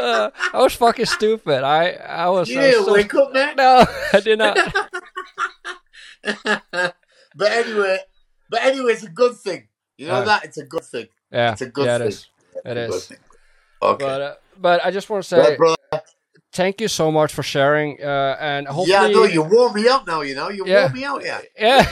Uh, 0.00 0.30
I 0.54 0.62
was 0.62 0.74
fucking 0.74 1.06
stupid. 1.06 1.62
I 1.64 1.90
I 1.92 2.28
was. 2.28 2.48
You 2.48 2.60
didn't 2.60 2.84
so- 2.86 2.92
wake 2.94 3.14
up, 3.14 3.32
man. 3.32 3.56
No, 3.56 3.84
I 4.12 4.20
did 4.20 4.38
not. 4.38 4.56
but 7.36 7.52
anyway, 7.52 7.98
but 8.48 8.62
anyway, 8.62 8.92
it's 8.92 9.02
a 9.04 9.08
good 9.10 9.36
thing. 9.36 9.68
You 9.98 10.06
know 10.08 10.14
Uh, 10.14 10.24
that 10.24 10.44
it's 10.44 10.58
a 10.58 10.64
good 10.64 10.84
thing. 10.84 11.08
Yeah, 11.30 11.52
It's 11.52 11.60
a 11.62 11.66
good 11.66 11.86
yeah, 11.86 11.98
thing. 11.98 12.06
it 12.06 12.10
is. 12.10 12.26
It 12.64 12.76
is. 12.76 13.06
thing. 13.06 13.18
Okay. 13.82 14.04
But 14.04 14.20
uh, 14.20 14.34
but 14.58 14.84
I 14.84 14.90
just 14.90 15.08
want 15.10 15.22
to 15.24 15.28
say 15.28 15.56
thank 16.52 16.80
you 16.80 16.88
so 16.88 17.10
much 17.12 17.32
for 17.32 17.42
sharing. 17.42 18.02
Uh, 18.02 18.36
and 18.40 18.66
hopefully, 18.66 18.90
yeah, 18.92 19.08
no, 19.08 19.24
you 19.24 19.42
warm 19.42 19.74
me 19.74 19.86
up 19.88 20.06
now. 20.06 20.20
You 20.22 20.34
know, 20.34 20.50
you 20.50 20.64
Yeah. 20.66 20.82
warm 20.82 20.92
me 20.94 21.04
out. 21.04 21.22
Yeah. 21.24 21.40
yeah. 21.58 21.86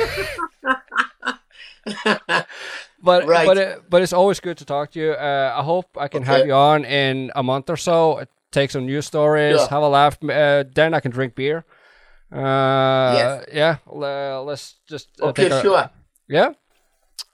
But 3.03 3.27
Right. 3.27 3.47
but 3.47 3.57
it, 3.59 3.83
but 3.91 4.03
it's 4.03 4.13
always 4.13 4.41
good 4.41 4.57
to 4.59 4.65
talk 4.65 4.91
to 4.93 4.99
you. 5.01 5.13
Uh, 5.13 5.55
I 5.57 5.63
hope 5.63 5.87
I 5.97 6.09
can 6.09 6.23
have 6.25 6.47
you 6.47 6.53
on 6.55 6.85
in 6.85 7.31
a 7.37 7.43
month 7.43 7.71
or 7.71 7.77
so. 7.77 8.25
Take 8.51 8.71
some 8.71 8.87
news 8.87 9.07
stories, 9.07 9.57
Yeah. 9.57 9.69
have 9.71 9.83
a 9.83 9.89
laugh. 9.89 10.19
Uh, 10.23 10.65
then 10.75 10.95
I 10.95 11.01
can 11.01 11.11
drink 11.13 11.35
beer. 11.35 11.65
Uh, 12.33 13.13
Yes. 13.15 13.45
Yeah. 13.53 13.77
le- 13.87 14.43
let's 14.43 14.75
just 14.89 15.09
uh, 15.21 15.27
okay, 15.29 15.49
sure. 15.63 15.91
Yeah. 16.29 16.53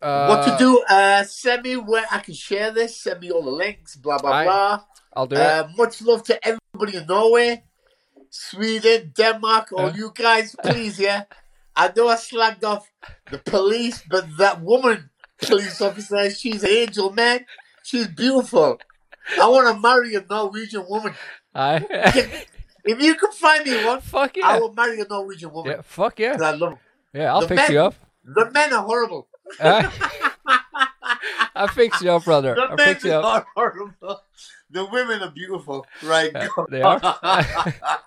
Uh, 0.02 0.26
what 0.28 0.44
to 0.46 0.56
do? 0.58 0.82
Uh, 0.88 1.24
send 1.24 1.62
me 1.62 1.76
where 1.76 2.04
I 2.10 2.18
can 2.18 2.34
share 2.34 2.70
this. 2.70 2.96
Send 3.00 3.20
me 3.20 3.30
all 3.30 3.42
the 3.42 3.50
links. 3.64 3.96
Blah 3.96 4.18
blah 4.18 4.32
I- 4.32 4.44
blah. 4.44 4.80
I'll 5.16 5.26
do 5.26 5.36
it. 5.36 5.40
Uh, 5.40 5.68
much 5.76 6.02
love 6.02 6.22
to 6.24 6.34
everybody 6.46 6.98
in 6.98 7.06
Norway, 7.06 7.62
Sweden, 8.30 9.12
Denmark, 9.16 9.72
all 9.72 9.92
you 9.92 10.10
guys, 10.14 10.56
please, 10.62 10.98
yeah. 10.98 11.22
I 11.76 11.92
know 11.96 12.08
I 12.08 12.16
slagged 12.16 12.64
off 12.64 12.90
the 13.30 13.38
police, 13.38 14.02
but 14.10 14.24
that 14.38 14.60
woman, 14.60 15.10
police 15.40 15.80
officer, 15.80 16.30
she's 16.30 16.62
an 16.62 16.70
angel, 16.70 17.12
man. 17.12 17.44
She's 17.82 18.06
beautiful. 18.08 18.80
I 19.40 19.48
want 19.48 19.74
to 19.74 19.80
marry 19.80 20.14
a 20.14 20.24
Norwegian 20.28 20.84
woman. 20.88 21.14
I. 21.54 22.44
If 22.86 23.00
you 23.00 23.14
can 23.14 23.32
find 23.32 23.64
me 23.64 23.82
one, 23.84 24.00
fuck 24.02 24.36
yeah. 24.36 24.46
I 24.46 24.58
will 24.60 24.74
marry 24.74 25.00
a 25.00 25.06
Norwegian 25.08 25.50
woman. 25.52 25.72
Yeah. 25.76 25.82
Fuck 25.82 26.18
yeah. 26.18 26.36
I 26.40 26.50
love 26.50 26.72
'em. 26.72 26.78
Yeah. 27.14 27.32
I'll 27.32 27.40
The 27.40 27.48
fix 27.48 27.62
men- 27.62 27.72
you 27.72 27.80
up. 27.80 27.94
The 28.24 28.50
men 28.50 28.72
are 28.72 28.82
horrible. 28.84 29.28
Uh, 29.60 29.90
I'll 31.54 31.68
fix 31.68 32.00
you 32.02 32.10
up, 32.10 32.24
brother. 32.24 32.54
The 32.54 32.62
I'll 32.62 32.76
men 32.76 32.86
fix 32.94 33.04
you 33.04 33.12
up. 33.12 33.24
are 33.24 33.46
horrible. 33.54 34.20
The 34.70 34.84
women 34.86 35.22
are 35.22 35.30
beautiful. 35.30 35.86
Right. 36.02 36.30
Yeah, 36.34 36.48
they 36.70 36.82
are. 36.82 37.00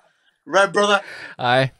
right, 0.45 0.71
brother. 0.71 1.01
Aye. 1.39 1.71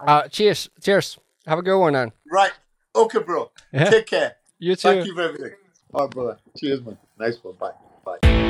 Uh, 0.00 0.28
cheers. 0.28 0.68
Cheers. 0.82 1.18
Have 1.46 1.58
a 1.58 1.62
good 1.62 1.78
one, 1.78 1.94
then. 1.94 2.12
Right. 2.30 2.52
Okay, 2.94 3.18
bro. 3.20 3.50
Yeah. 3.72 3.90
Take 3.90 4.06
care. 4.06 4.36
You 4.58 4.74
too. 4.74 4.88
Thank 4.88 5.06
you 5.06 5.14
for 5.14 5.22
everything. 5.22 5.52
All 5.94 6.04
right, 6.04 6.10
brother. 6.10 6.38
Cheers, 6.56 6.82
man. 6.82 6.98
Nice 7.18 7.38
one. 7.42 7.54
Bye. 7.54 7.72
Bye. 8.04 8.44